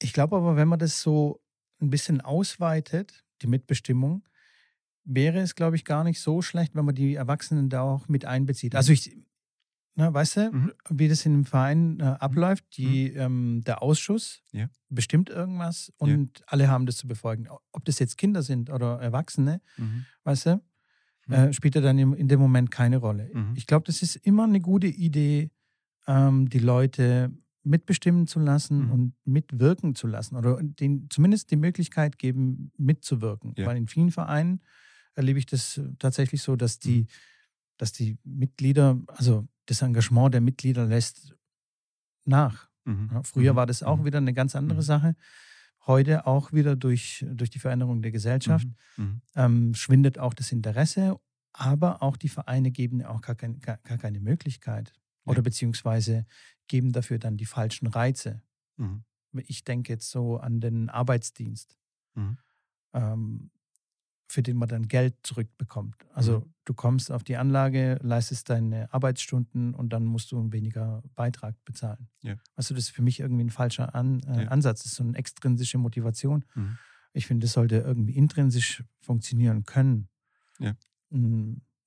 Ich 0.00 0.14
glaube 0.14 0.36
aber, 0.36 0.56
wenn 0.56 0.68
man 0.68 0.78
das 0.78 1.02
so 1.02 1.42
ein 1.82 1.90
bisschen 1.90 2.22
ausweitet, 2.22 3.23
die 3.42 3.46
Mitbestimmung, 3.46 4.26
wäre 5.04 5.40
es, 5.40 5.54
glaube 5.54 5.76
ich, 5.76 5.84
gar 5.84 6.04
nicht 6.04 6.20
so 6.20 6.42
schlecht, 6.42 6.74
wenn 6.74 6.84
man 6.84 6.94
die 6.94 7.14
Erwachsenen 7.14 7.68
da 7.68 7.82
auch 7.82 8.08
mit 8.08 8.24
einbezieht. 8.24 8.74
Also 8.74 8.92
ich, 8.92 9.16
na, 9.94 10.12
weißt 10.12 10.36
du, 10.36 10.50
mhm. 10.52 10.72
wie 10.90 11.08
das 11.08 11.26
in 11.26 11.32
einem 11.32 11.44
Verein 11.44 12.00
äh, 12.00 12.04
mhm. 12.04 12.10
abläuft? 12.14 12.64
Die, 12.76 13.10
mhm. 13.10 13.20
ähm, 13.20 13.64
der 13.64 13.82
Ausschuss 13.82 14.42
ja. 14.52 14.68
bestimmt 14.88 15.30
irgendwas 15.30 15.92
und 15.98 16.40
ja. 16.40 16.44
alle 16.48 16.68
haben 16.68 16.86
das 16.86 16.96
zu 16.96 17.06
befolgen. 17.06 17.48
Ob 17.72 17.84
das 17.84 17.98
jetzt 17.98 18.16
Kinder 18.16 18.42
sind 18.42 18.70
oder 18.70 19.00
Erwachsene, 19.00 19.60
mhm. 19.76 20.06
weißt 20.24 20.46
du? 20.46 20.62
mhm. 21.26 21.34
äh, 21.34 21.52
spielt 21.52 21.76
er 21.76 21.82
dann 21.82 21.98
in 21.98 22.28
dem 22.28 22.40
Moment 22.40 22.70
keine 22.70 22.98
Rolle. 22.98 23.30
Mhm. 23.32 23.54
Ich 23.56 23.66
glaube, 23.66 23.84
das 23.86 24.02
ist 24.02 24.16
immer 24.16 24.44
eine 24.44 24.60
gute 24.60 24.86
Idee, 24.86 25.50
ähm, 26.06 26.48
die 26.48 26.58
Leute 26.58 27.32
mitbestimmen 27.64 28.26
zu 28.26 28.38
lassen 28.38 28.86
mhm. 28.86 28.90
und 28.90 29.14
mitwirken 29.24 29.94
zu 29.94 30.06
lassen 30.06 30.36
oder 30.36 30.58
den, 30.62 31.08
zumindest 31.10 31.50
die 31.50 31.56
Möglichkeit 31.56 32.18
geben, 32.18 32.72
mitzuwirken. 32.76 33.54
Ja. 33.56 33.66
Weil 33.66 33.76
in 33.76 33.86
vielen 33.86 34.10
Vereinen 34.10 34.60
erlebe 35.14 35.38
ich 35.38 35.46
das 35.46 35.80
tatsächlich 35.98 36.42
so, 36.42 36.56
dass 36.56 36.78
die, 36.78 37.02
mhm. 37.02 37.06
dass 37.78 37.92
die 37.92 38.18
Mitglieder, 38.24 39.00
also 39.08 39.48
das 39.66 39.82
Engagement 39.82 40.34
der 40.34 40.40
Mitglieder 40.40 40.84
lässt 40.86 41.34
nach. 42.24 42.68
Mhm. 42.84 43.10
Ja, 43.12 43.22
früher 43.22 43.52
mhm. 43.52 43.56
war 43.56 43.66
das 43.66 43.82
auch 43.82 43.98
mhm. 43.98 44.04
wieder 44.04 44.18
eine 44.18 44.34
ganz 44.34 44.54
andere 44.54 44.82
Sache 44.82 45.16
heute 45.86 46.26
auch 46.26 46.52
wieder 46.52 46.76
durch, 46.76 47.24
durch 47.28 47.50
die 47.50 47.58
Veränderung 47.58 48.02
der 48.02 48.12
Gesellschaft, 48.12 48.66
mhm. 48.96 49.04
mhm. 49.04 49.22
ähm, 49.36 49.74
schwindet 49.74 50.18
auch 50.18 50.34
das 50.34 50.52
Interesse 50.52 51.18
Aber 51.52 52.02
auch 52.02 52.16
die 52.16 52.28
Vereine 52.28 52.70
geben 52.70 53.04
auch 53.04 53.20
gar, 53.20 53.36
kein, 53.36 53.60
gar, 53.60 53.78
gar 53.78 53.98
keine 53.98 54.20
Möglichkeit 54.20 54.92
oder 55.24 55.42
beziehungsweise 55.42 56.26
geben 56.68 56.92
dafür 56.92 57.18
dann 57.18 57.36
die 57.36 57.46
falschen 57.46 57.86
Reize. 57.86 58.42
Mhm. 58.76 59.04
Ich 59.46 59.64
denke 59.64 59.92
jetzt 59.92 60.10
so 60.10 60.38
an 60.38 60.60
den 60.60 60.88
Arbeitsdienst. 60.88 61.76
Mhm. 62.14 62.38
Ähm, 62.92 63.50
für 64.34 64.42
den 64.42 64.56
man 64.56 64.68
dann 64.68 64.88
Geld 64.88 65.14
zurückbekommt. 65.22 65.94
Also 66.12 66.40
mhm. 66.40 66.54
du 66.64 66.74
kommst 66.74 67.12
auf 67.12 67.22
die 67.22 67.36
Anlage, 67.36 67.98
leistest 68.02 68.50
deine 68.50 68.92
Arbeitsstunden 68.92 69.74
und 69.74 69.92
dann 69.92 70.04
musst 70.04 70.32
du 70.32 70.52
weniger 70.52 71.02
Beitrag 71.14 71.54
bezahlen. 71.64 72.08
Ja. 72.22 72.36
Also 72.56 72.74
das 72.74 72.84
ist 72.84 72.90
für 72.90 73.02
mich 73.02 73.20
irgendwie 73.20 73.44
ein 73.44 73.50
falscher 73.50 73.94
An 73.94 74.20
äh, 74.22 74.44
ja. 74.44 74.48
Ansatz. 74.48 74.82
Das 74.82 74.92
ist 74.92 74.96
so 74.96 75.04
eine 75.04 75.16
extrinsische 75.16 75.78
Motivation. 75.78 76.44
Mhm. 76.54 76.78
Ich 77.12 77.26
finde, 77.26 77.44
das 77.44 77.52
sollte 77.52 77.76
irgendwie 77.76 78.16
intrinsisch 78.16 78.82
funktionieren 78.98 79.64
können. 79.66 80.08
Ja. 80.58 80.74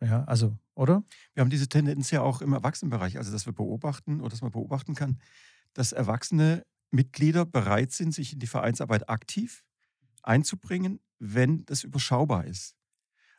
Ja, 0.02 0.24
also, 0.26 0.58
oder? 0.76 1.04
Wir 1.34 1.42
haben 1.42 1.50
diese 1.50 1.68
Tendenz 1.68 2.12
ja 2.12 2.22
auch 2.22 2.42
im 2.42 2.54
Erwachsenenbereich, 2.54 3.18
also 3.18 3.32
dass 3.32 3.46
wir 3.46 3.54
beobachten 3.54 4.20
oder 4.20 4.30
dass 4.30 4.42
man 4.42 4.52
beobachten 4.52 4.94
kann, 4.94 5.20
dass 5.74 5.92
erwachsene 5.92 6.66
Mitglieder 6.92 7.46
bereit 7.46 7.92
sind, 7.92 8.14
sich 8.14 8.34
in 8.34 8.40
die 8.40 8.48
Vereinsarbeit 8.48 9.10
aktiv 9.10 9.64
einzubringen, 10.24 11.00
wenn 11.20 11.66
das 11.66 11.84
überschaubar 11.84 12.46
ist. 12.46 12.76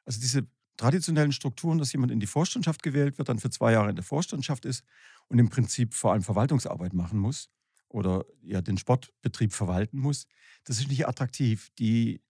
Also 0.04 0.20
diese 0.20 0.46
traditionellen 0.76 1.32
Strukturen, 1.32 1.78
dass 1.78 1.92
jemand 1.92 2.12
in 2.12 2.20
die 2.20 2.26
Vorstandschaft 2.26 2.82
gewählt 2.82 3.18
wird, 3.18 3.28
dann 3.28 3.38
für 3.38 3.50
zwei 3.50 3.72
Jahre 3.72 3.90
in 3.90 3.96
der 3.96 4.04
Vorstandschaft 4.04 4.64
ist 4.64 4.84
und 5.28 5.38
im 5.38 5.48
Prinzip 5.50 5.94
vor 5.94 6.12
allem 6.12 6.22
Verwaltungsarbeit 6.22 6.92
machen 6.94 7.18
muss 7.18 7.50
oder 7.88 8.24
ja 8.42 8.60
den 8.62 8.78
Sportbetrieb 8.78 9.52
verwalten 9.52 9.98
muss, 9.98 10.26
das 10.64 10.80
ist 10.80 10.88
nicht 10.88 11.06
attraktiv. 11.06 11.70
Die 11.78 12.20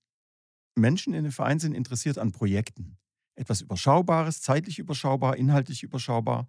Menschen 0.75 1.15
in 1.15 1.25
den 1.25 1.33
Vereinen 1.33 1.61
sind 1.61 1.75
interessiert 1.75 2.19
an 2.19 2.33
Projekten. 2.33 2.99
Etwas 3.39 3.61
Überschaubares, 3.61 4.43
zeitlich 4.43 4.79
überschaubar, 4.79 5.37
inhaltlich 5.37 5.83
überschaubar. 5.83 6.49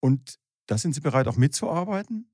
Und 0.00 0.38
da 0.66 0.78
sind 0.78 0.94
sie 0.94 1.00
bereit, 1.00 1.28
auch 1.28 1.36
mitzuarbeiten 1.36 2.30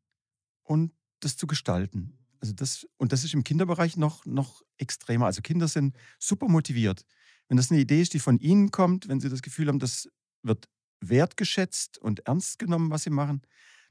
und 0.63 0.93
das 1.21 1.37
zu 1.37 1.47
gestalten. 1.47 2.19
Also 2.41 2.53
das, 2.53 2.87
und 2.97 3.13
das 3.13 3.25
ist 3.25 3.35
im 3.35 3.45
Kinderbereich 3.45 3.97
noch, 3.97 4.25
noch 4.25 4.63
extremer. 4.77 5.27
Also 5.27 5.43
Kinder 5.43 5.69
sind 5.69 5.97
super 6.19 6.49
motiviert. 6.49 7.05
Wenn 7.49 7.57
das 7.57 7.71
eine 7.71 7.81
Idee 7.81 8.01
ist, 8.01 8.15
die 8.15 8.19
von 8.19 8.39
ihnen 8.39 8.71
kommt, 8.71 9.09
wenn 9.09 9.21
sie 9.21 9.29
das 9.29 9.43
Gefühl 9.43 9.69
haben, 9.69 9.79
das 9.79 10.09
wird 10.43 10.69
wertgeschätzt 11.01 11.99
und 11.99 12.21
ernst 12.27 12.59
genommen, 12.59 12.91
was 12.91 13.03
sie 13.03 13.11
machen, 13.11 13.43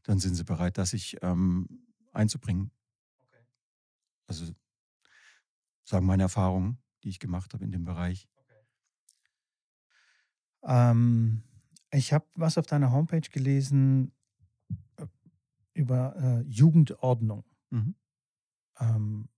dann 0.04 0.20
sind 0.20 0.36
sie 0.36 0.44
bereit, 0.44 0.78
das 0.78 0.92
sich 0.92 1.18
ähm, 1.22 1.68
einzubringen. 2.14 2.72
Okay. 3.22 3.44
Also 4.28 4.54
sagen 5.84 6.06
meine 6.06 6.24
Erfahrungen, 6.24 6.78
die 7.04 7.10
ich 7.10 7.20
gemacht 7.20 7.54
habe 7.54 7.66
in 7.66 7.72
dem 7.72 7.84
Bereich. 7.84 8.28
Ähm, 10.64 11.44
ich 11.92 12.14
habe 12.14 12.26
was 12.36 12.58
auf 12.58 12.66
deiner 12.66 12.92
Homepage 12.92 13.22
gelesen 13.22 14.12
äh, 14.98 15.06
über 15.74 16.16
äh, 16.16 16.42
Jugendordnung. 16.50 17.44
Mhm. 17.70 17.96
Ähm, 18.80 19.30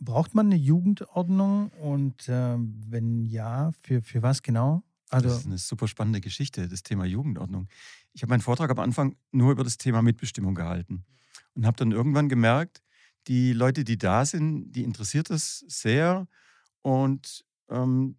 braucht 0.00 0.34
man 0.34 0.46
eine 0.46 0.56
Jugendordnung 0.56 1.68
und 1.70 2.28
äh, 2.28 2.56
wenn 2.58 3.24
ja, 3.24 3.72
für, 3.82 4.02
für 4.02 4.22
was 4.22 4.42
genau? 4.42 4.82
Also, 5.08 5.28
das 5.28 5.38
ist 5.40 5.46
eine 5.46 5.58
super 5.58 5.88
spannende 5.88 6.20
Geschichte, 6.20 6.68
das 6.68 6.82
Thema 6.82 7.04
Jugendordnung. 7.04 7.68
Ich 8.12 8.22
habe 8.22 8.30
meinen 8.30 8.40
Vortrag 8.40 8.70
am 8.70 8.80
Anfang 8.80 9.16
nur 9.30 9.52
über 9.52 9.64
das 9.64 9.76
Thema 9.76 10.02
Mitbestimmung 10.02 10.54
gehalten 10.54 11.04
und 11.54 11.64
habe 11.66 11.76
dann 11.76 11.92
irgendwann 11.92 12.28
gemerkt, 12.28 12.82
die 13.28 13.52
Leute, 13.52 13.84
die 13.84 13.98
da 13.98 14.24
sind, 14.24 14.72
die 14.72 14.84
interessiert 14.84 15.30
das 15.30 15.64
sehr. 15.68 16.26
Und 16.82 17.44
ähm, 17.68 18.18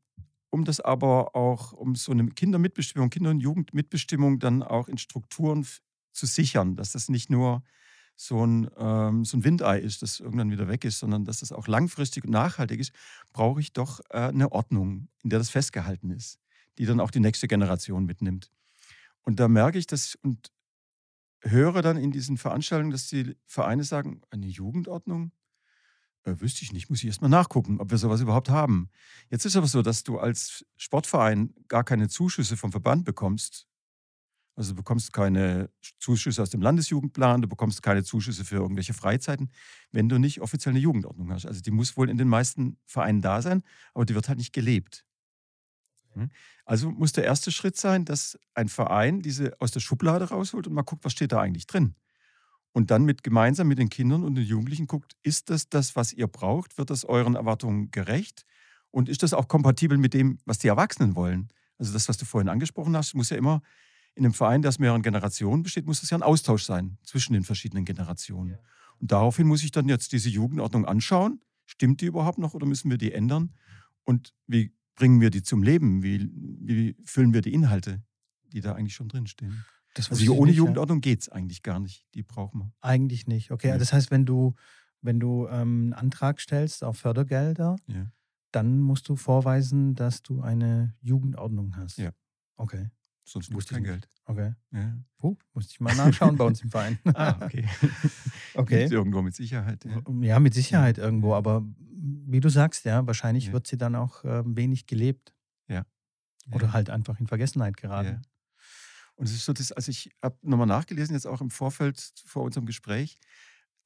um 0.49 0.65
das 0.65 0.79
aber 0.79 1.35
auch, 1.35 1.73
um 1.73 1.95
so 1.95 2.11
eine 2.11 2.27
Kindermitbestimmung, 2.27 3.09
Kinder- 3.09 3.31
und 3.31 3.39
Jugendmitbestimmung 3.39 4.39
dann 4.39 4.63
auch 4.63 4.87
in 4.87 4.97
Strukturen 4.97 5.65
zu 6.13 6.25
sichern, 6.25 6.75
dass 6.75 6.93
das 6.93 7.09
nicht 7.09 7.29
nur 7.29 7.63
so 8.15 8.45
ein, 8.45 8.69
ähm, 8.77 9.25
so 9.25 9.37
ein 9.37 9.43
Windei 9.43 9.79
ist, 9.79 10.01
das 10.01 10.19
irgendwann 10.19 10.49
wieder 10.49 10.67
weg 10.67 10.83
ist, 10.85 10.99
sondern 10.99 11.23
dass 11.25 11.41
das 11.41 11.51
auch 11.51 11.67
langfristig 11.67 12.25
und 12.25 12.31
nachhaltig 12.31 12.79
ist, 12.79 12.91
brauche 13.31 13.59
ich 13.59 13.73
doch 13.73 13.99
äh, 14.09 14.17
eine 14.17 14.51
Ordnung, 14.51 15.07
in 15.23 15.29
der 15.29 15.39
das 15.39 15.49
festgehalten 15.49 16.09
ist, 16.09 16.39
die 16.79 16.85
dann 16.85 16.99
auch 16.99 17.11
die 17.11 17.19
nächste 17.19 17.47
Generation 17.47 18.05
mitnimmt. 18.05 18.51
Und 19.21 19.39
da 19.39 19.47
merke 19.47 19.77
ich 19.77 19.85
das 19.85 20.15
und 20.15 20.51
höre 21.41 21.81
dann 21.81 21.97
in 21.97 22.11
diesen 22.11 22.37
Veranstaltungen, 22.37 22.91
dass 22.91 23.07
die 23.07 23.35
Vereine 23.45 23.83
sagen, 23.83 24.21
eine 24.31 24.47
Jugendordnung? 24.47 25.31
Äh, 26.27 26.41
wüsste 26.41 26.63
ich 26.63 26.73
nicht, 26.73 26.89
muss 26.89 26.99
ich 26.99 27.05
erstmal 27.05 27.29
nachgucken, 27.29 27.79
ob 27.79 27.89
wir 27.89 27.97
sowas 27.97 28.21
überhaupt 28.21 28.49
haben. 28.49 28.89
Jetzt 29.29 29.45
ist 29.45 29.55
aber 29.55 29.67
so, 29.67 29.81
dass 29.81 30.03
du 30.03 30.19
als 30.19 30.65
Sportverein 30.75 31.53
gar 31.67 31.83
keine 31.83 32.09
Zuschüsse 32.09 32.57
vom 32.57 32.71
Verband 32.71 33.05
bekommst, 33.05 33.67
also 34.55 34.71
du 34.71 34.77
bekommst 34.77 35.13
keine 35.13 35.69
Zuschüsse 35.99 36.41
aus 36.41 36.49
dem 36.49 36.63
Landesjugendplan, 36.63 37.43
du 37.43 37.47
bekommst 37.47 37.83
keine 37.83 38.03
Zuschüsse 38.03 38.43
für 38.43 38.55
irgendwelche 38.55 38.95
Freizeiten, 38.95 39.51
wenn 39.91 40.09
du 40.09 40.17
nicht 40.17 40.41
offiziell 40.41 40.71
eine 40.71 40.79
Jugendordnung 40.79 41.31
hast. 41.31 41.45
Also 41.45 41.61
die 41.61 41.69
muss 41.69 41.95
wohl 41.95 42.09
in 42.09 42.17
den 42.17 42.27
meisten 42.27 42.79
Vereinen 42.87 43.21
da 43.21 43.43
sein, 43.43 43.61
aber 43.93 44.05
die 44.05 44.15
wird 44.15 44.27
halt 44.27 44.39
nicht 44.39 44.53
gelebt. 44.53 45.05
Hm? 46.13 46.31
Also 46.65 46.89
muss 46.89 47.11
der 47.11 47.23
erste 47.23 47.51
Schritt 47.51 47.77
sein, 47.77 48.03
dass 48.03 48.39
ein 48.55 48.67
Verein 48.67 49.21
diese 49.21 49.55
aus 49.61 49.71
der 49.71 49.79
Schublade 49.79 50.29
rausholt 50.29 50.65
und 50.65 50.73
mal 50.73 50.81
guckt, 50.81 51.05
was 51.05 51.11
steht 51.11 51.33
da 51.33 51.39
eigentlich 51.39 51.67
drin. 51.67 51.93
Und 52.77 52.91
dann 52.91 53.05
mit 53.05 53.23
gemeinsam 53.23 53.67
mit 53.69 53.79
den 53.79 53.89
Kindern 53.89 54.23
und 54.23 54.35
den 54.35 54.45
Jugendlichen 54.45 54.85
guckt, 54.85 55.15
ist 55.23 55.49
das 55.49 55.67
das, 55.67 55.95
was 55.95 56.13
ihr 56.13 56.27
braucht? 56.27 56.77
Wird 56.77 56.91
das 56.91 57.05
euren 57.05 57.33
Erwartungen 57.33 57.89
gerecht? 57.89 58.45
Und 58.91 59.09
ist 59.09 59.23
das 59.23 59.33
auch 59.33 59.47
kompatibel 59.47 59.97
mit 59.97 60.13
dem, 60.13 60.37
was 60.45 60.59
die 60.59 60.67
Erwachsenen 60.67 61.15
wollen? 61.15 61.47
Also 61.79 61.91
das, 61.91 62.07
was 62.07 62.17
du 62.17 62.25
vorhin 62.25 62.49
angesprochen 62.49 62.95
hast, 62.95 63.15
muss 63.15 63.31
ja 63.31 63.37
immer 63.37 63.63
in 64.13 64.25
einem 64.25 64.35
Verein, 64.35 64.61
der 64.61 64.69
aus 64.69 64.77
mehreren 64.77 65.01
Generationen 65.01 65.63
besteht, 65.63 65.87
muss 65.87 66.03
es 66.03 66.11
ja 66.11 66.19
ein 66.19 66.21
Austausch 66.21 66.65
sein 66.65 66.99
zwischen 67.01 67.33
den 67.33 67.43
verschiedenen 67.43 67.83
Generationen. 67.83 68.51
Ja. 68.51 68.59
Und 68.99 69.11
daraufhin 69.11 69.47
muss 69.47 69.63
ich 69.63 69.71
dann 69.71 69.89
jetzt 69.89 70.11
diese 70.11 70.29
Jugendordnung 70.29 70.85
anschauen. 70.85 71.41
Stimmt 71.65 72.01
die 72.01 72.05
überhaupt 72.05 72.37
noch 72.37 72.53
oder 72.53 72.67
müssen 72.67 72.91
wir 72.91 72.99
die 72.99 73.11
ändern? 73.11 73.55
Und 74.03 74.35
wie 74.45 74.71
bringen 74.93 75.19
wir 75.19 75.31
die 75.31 75.41
zum 75.41 75.63
Leben? 75.63 76.03
Wie, 76.03 76.29
wie 76.31 76.95
füllen 77.05 77.33
wir 77.33 77.41
die 77.41 77.55
Inhalte, 77.55 78.03
die 78.53 78.61
da 78.61 78.75
eigentlich 78.75 78.93
schon 78.93 79.07
drinstehen? 79.07 79.65
Das 79.97 80.11
also 80.11 80.35
ohne 80.35 80.51
nicht, 80.51 80.57
Jugendordnung 80.57 80.97
ja. 80.97 81.01
geht 81.01 81.21
es 81.21 81.29
eigentlich 81.29 81.63
gar 81.63 81.79
nicht. 81.79 82.05
Die 82.13 82.21
brauchen 82.21 82.59
wir. 82.59 82.71
Eigentlich 82.81 83.25
nicht. 83.25 83.51
Okay, 83.51 83.69
ja. 83.69 83.77
das 83.77 83.93
heißt, 83.93 84.11
wenn 84.11 84.25
du, 84.25 84.53
wenn 85.01 85.19
du 85.19 85.47
ähm, 85.47 85.51
einen 85.51 85.93
Antrag 85.93 86.39
stellst 86.39 86.83
auf 86.83 86.99
Fördergelder, 86.99 87.77
ja. 87.87 88.11
dann 88.51 88.79
musst 88.79 89.09
du 89.09 89.15
vorweisen, 89.15 89.95
dass 89.95 90.21
du 90.21 90.41
eine 90.41 90.95
Jugendordnung 91.01 91.75
hast. 91.75 91.97
Ja. 91.97 92.11
Okay. 92.57 92.89
Sonst 93.25 93.51
wusste 93.53 93.73
kein 93.73 93.83
Geld. 93.83 94.07
Okay. 94.25 94.53
Ja. 94.71 94.97
Puh, 95.17 95.35
musste 95.53 95.71
ich 95.71 95.79
mal 95.79 95.95
nachschauen 95.95 96.37
bei 96.37 96.45
uns 96.45 96.61
im 96.61 96.69
Verein. 96.69 96.99
ah, 97.13 97.35
okay. 97.41 97.65
okay. 98.53 98.79
Gibt's 98.79 98.91
irgendwo 98.91 99.21
mit 99.21 99.35
Sicherheit. 99.35 99.83
Ja, 99.83 100.01
ja 100.21 100.39
mit 100.39 100.53
Sicherheit 100.53 100.97
irgendwo, 100.97 101.33
aber 101.33 101.65
wie 101.89 102.39
du 102.39 102.49
sagst, 102.49 102.85
ja, 102.85 103.05
wahrscheinlich 103.07 103.47
ja. 103.47 103.53
wird 103.53 103.67
sie 103.67 103.77
dann 103.77 103.95
auch 103.95 104.23
äh, 104.23 104.43
wenig 104.45 104.85
gelebt. 104.85 105.33
Ja. 105.67 105.85
Oder 106.51 106.71
halt 106.71 106.89
einfach 106.89 107.19
in 107.19 107.27
Vergessenheit 107.27 107.75
geraten. 107.75 108.21
Und 109.17 109.27
es 109.27 109.33
ist 109.33 109.45
so, 109.45 109.53
dass, 109.53 109.71
also 109.73 109.89
ich 109.91 110.11
habe 110.23 110.37
nochmal 110.43 110.67
nachgelesen, 110.67 111.15
jetzt 111.15 111.27
auch 111.27 111.41
im 111.41 111.49
Vorfeld 111.51 112.13
vor 112.25 112.43
unserem 112.43 112.65
Gespräch, 112.65 113.19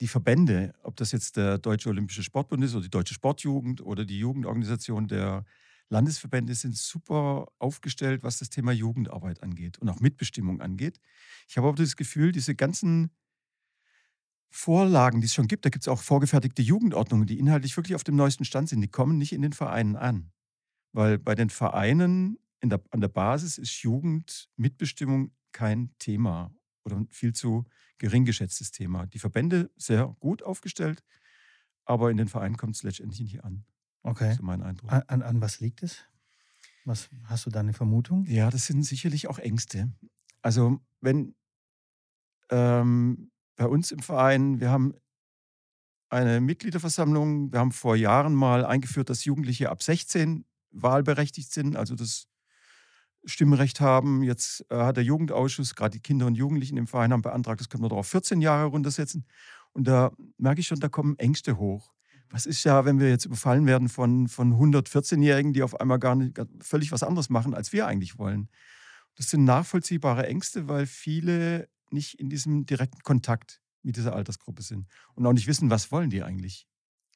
die 0.02 0.08
Verbände, 0.08 0.74
ob 0.84 0.98
das 0.98 1.12
jetzt 1.12 1.38
der 1.38 1.58
Deutsche 1.58 1.90
Olympische 1.90 2.24
Sportbund 2.24 2.64
ist 2.64 2.74
oder 2.74 2.84
die 2.84 2.90
Deutsche 2.90 3.14
Sportjugend 3.14 3.82
oder 3.82 4.06
die 4.06 4.20
Jugendorganisation 4.20 5.08
der 5.08 5.46
Landesverbände 5.90 6.56
sind 6.56 6.76
super 6.76 7.48
aufgestellt, 7.60 8.24
was 8.24 8.40
das 8.40 8.50
Thema 8.50 8.72
Jugendarbeit 8.72 9.44
angeht 9.44 9.78
und 9.80 9.90
auch 9.90 10.00
Mitbestimmung 10.00 10.62
angeht. 10.62 11.00
Ich 11.48 11.58
habe 11.58 11.68
aber 11.68 11.78
das 11.78 11.96
Gefühl, 11.96 12.32
diese 12.32 12.56
ganzen 12.56 13.12
Vorlagen, 14.50 15.22
die 15.22 15.26
es 15.28 15.34
schon 15.34 15.48
gibt, 15.48 15.66
da 15.66 15.70
gibt 15.70 15.84
es 15.84 15.88
auch 15.88 16.02
vorgefertigte 16.02 16.62
Jugendordnungen, 16.62 17.26
die 17.26 17.40
inhaltlich 17.40 17.76
wirklich 17.78 17.96
auf 17.96 18.04
dem 18.04 18.16
neuesten 18.16 18.44
Stand 18.44 18.70
sind, 18.70 18.82
die 18.82 18.90
kommen 18.90 19.18
nicht 19.18 19.32
in 19.34 19.42
den 19.42 19.54
Vereinen 19.54 19.96
an. 19.96 20.32
Weil 20.94 21.20
bei 21.20 21.36
den 21.36 21.50
Vereinen 21.50 22.38
der, 22.70 22.82
an 22.92 23.02
der 23.02 23.08
Basis 23.08 23.58
ist 23.58 23.82
Jugendmitbestimmung 23.82 25.32
kein 25.52 25.94
Thema 25.98 26.54
oder 26.84 26.98
ein 26.98 27.08
viel 27.10 27.34
zu 27.34 27.66
gering 27.98 28.26
geschätztes 28.26 28.72
Thema. 28.72 29.06
Die 29.08 29.20
Verbände 29.20 29.72
sehr 29.76 30.16
gut 30.20 30.44
aufgestellt, 30.44 31.04
aber 31.86 32.12
in 32.12 32.18
den 32.18 32.28
Vereinen 32.28 32.58
kommt 32.58 32.76
es 32.76 32.84
letztendlich 32.84 33.20
nicht 33.20 33.44
an. 33.44 33.66
Okay. 34.04 34.26
Das 34.26 34.36
ist 34.36 34.42
mein 34.42 34.64
Eindruck. 34.64 34.92
An, 34.92 35.22
an 35.22 35.42
was 35.42 35.60
liegt 35.60 35.84
es? 35.84 36.04
Was, 36.86 37.10
hast 37.26 37.46
du 37.46 37.52
da 37.52 37.60
eine 37.60 37.74
Vermutung? 37.74 38.26
Ja, 38.26 38.50
das 38.50 38.66
sind 38.66 38.84
sicherlich 38.84 39.28
auch 39.28 39.38
Ängste. 39.38 39.92
Also 40.42 40.82
wenn 41.00 41.36
ähm, 42.50 43.32
bei 43.56 43.68
uns 43.68 43.92
im 43.92 44.00
Verein, 44.00 44.60
wir 44.60 44.72
haben 44.72 44.96
eine 46.10 46.42
Mitgliederversammlung, 46.42 47.52
wir 47.52 47.60
haben 47.60 47.72
vor 47.72 47.96
Jahren 47.96 48.34
mal 48.34 48.66
eingeführt, 48.66 49.10
dass 49.10 49.26
Jugendliche 49.26 49.70
ab 49.70 49.84
16 49.84 50.46
wahlberechtigt 50.72 51.52
sind, 51.52 51.76
also 51.76 51.96
das 51.96 52.28
Stimmrecht 53.26 53.82
haben. 53.82 54.24
Jetzt 54.24 54.66
äh, 54.70 54.76
hat 54.76 54.98
der 54.98 55.04
Jugendausschuss, 55.04 55.76
gerade 55.76 55.92
die 55.92 56.02
Kinder 56.02 56.26
und 56.26 56.36
Jugendlichen 56.36 56.78
im 56.78 56.88
Verein 56.88 57.14
haben 57.14 57.22
beantragt, 57.22 57.62
das 57.62 57.70
können 57.70 57.84
wir 57.84 57.90
doch 57.90 57.98
auf 57.98 58.08
14 58.08 58.42
Jahre 58.42 58.68
runtersetzen. 58.68 59.26
Und 59.74 59.88
da 59.88 60.12
merke 60.38 60.62
ich 60.62 60.68
schon, 60.68 60.80
da 60.80 60.90
kommen 60.90 61.18
Ängste 61.18 61.58
hoch 61.58 61.94
was 62.32 62.46
ist 62.46 62.64
ja, 62.64 62.86
wenn 62.86 63.00
wir 63.00 63.10
jetzt 63.10 63.26
überfallen 63.26 63.66
werden 63.66 63.90
von, 63.90 64.28
von 64.28 64.54
114-Jährigen, 64.54 65.54
die 65.54 65.64
auf 65.64 65.80
einmal 65.80 66.00
gar 66.00 66.16
nicht 66.16 66.40
völlig 66.62 66.92
was 66.92 67.04
anderes 67.04 67.30
machen, 67.30 67.54
als 67.54 67.74
wir 67.74 67.88
eigentlich 67.88 68.18
wollen? 68.18 68.50
Das 69.16 69.30
sind 69.30 69.44
nachvollziehbare 69.44 70.26
Ängste, 70.26 70.68
weil 70.68 70.86
viele 70.86 71.70
nicht 71.90 72.20
in 72.20 72.30
diesem 72.30 72.66
direkten 72.66 73.02
Kontakt 73.04 73.62
mit 73.84 73.98
dieser 73.98 74.16
Altersgruppe 74.16 74.62
sind 74.62 74.88
und 75.16 75.26
auch 75.26 75.34
nicht 75.34 75.48
wissen, 75.48 75.70
was 75.70 75.92
wollen 75.92 76.10
die 76.10 76.24
eigentlich? 76.24 76.68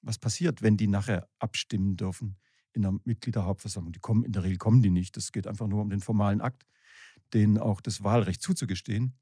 Was 0.01 0.19
passiert, 0.19 0.61
wenn 0.61 0.77
die 0.77 0.87
nachher 0.87 1.29
abstimmen 1.39 1.95
dürfen 1.95 2.37
in 2.75 2.85
einer 2.85 2.99
Mitgliederhauptversammlung? 3.03 3.93
Die 3.93 3.99
kommen, 3.99 4.23
in 4.23 4.31
der 4.31 4.43
Regel 4.43 4.57
kommen 4.57 4.81
die 4.81 4.89
nicht. 4.89 5.17
Das 5.17 5.31
geht 5.31 5.47
einfach 5.47 5.67
nur 5.67 5.81
um 5.81 5.89
den 5.89 6.01
formalen 6.01 6.41
Akt, 6.41 6.65
denen 7.33 7.57
auch 7.57 7.81
das 7.81 8.03
Wahlrecht 8.03 8.41
zuzugestehen. 8.41 9.17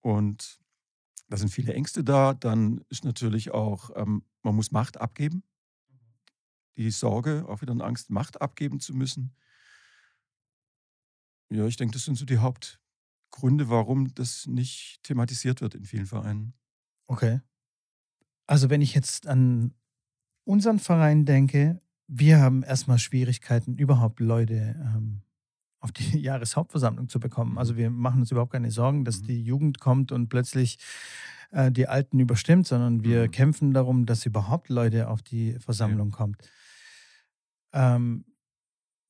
Und 0.00 0.60
da 1.28 1.36
sind 1.36 1.48
viele 1.48 1.74
Ängste 1.74 2.04
da. 2.04 2.34
Dann 2.34 2.84
ist 2.88 3.04
natürlich 3.04 3.52
auch, 3.52 3.90
ähm, 3.96 4.24
man 4.42 4.54
muss 4.54 4.70
Macht 4.70 5.00
abgeben. 5.00 5.42
Die 6.76 6.90
Sorge, 6.90 7.46
auch 7.48 7.62
wieder 7.62 7.72
eine 7.72 7.84
Angst, 7.84 8.10
Macht 8.10 8.40
abgeben 8.40 8.80
zu 8.80 8.94
müssen. 8.94 9.34
Ja, 11.48 11.66
ich 11.66 11.76
denke, 11.76 11.92
das 11.92 12.04
sind 12.04 12.16
so 12.16 12.24
die 12.24 12.38
Hauptgründe, 12.38 13.68
warum 13.68 14.12
das 14.14 14.46
nicht 14.46 15.00
thematisiert 15.02 15.60
wird 15.60 15.74
in 15.74 15.84
vielen 15.84 16.06
Vereinen. 16.06 16.54
Okay. 17.06 17.40
Also 18.46 18.70
wenn 18.70 18.82
ich 18.82 18.94
jetzt 18.94 19.26
an 19.26 19.74
unseren 20.44 20.78
Verein 20.78 21.24
denke, 21.24 21.80
wir 22.08 22.38
haben 22.40 22.62
erstmal 22.62 22.98
Schwierigkeiten, 22.98 23.76
überhaupt 23.76 24.20
Leute 24.20 24.76
ähm, 24.78 25.22
auf 25.80 25.92
die 25.92 26.18
Jahreshauptversammlung 26.18 27.08
zu 27.08 27.20
bekommen. 27.20 27.58
Also 27.58 27.76
wir 27.76 27.90
machen 27.90 28.20
uns 28.20 28.30
überhaupt 28.30 28.52
keine 28.52 28.70
Sorgen, 28.70 29.04
dass 29.04 29.22
mhm. 29.22 29.26
die 29.26 29.42
Jugend 29.42 29.80
kommt 29.80 30.12
und 30.12 30.28
plötzlich 30.28 30.78
äh, 31.50 31.70
die 31.70 31.88
Alten 31.88 32.18
überstimmt, 32.18 32.66
sondern 32.66 33.04
wir 33.04 33.26
mhm. 33.26 33.30
kämpfen 33.30 33.72
darum, 33.72 34.06
dass 34.06 34.26
überhaupt 34.26 34.68
Leute 34.68 35.08
auf 35.08 35.22
die 35.22 35.58
Versammlung 35.58 36.10
ja. 36.10 36.16
kommt. 36.16 36.50
Ähm, 37.72 38.24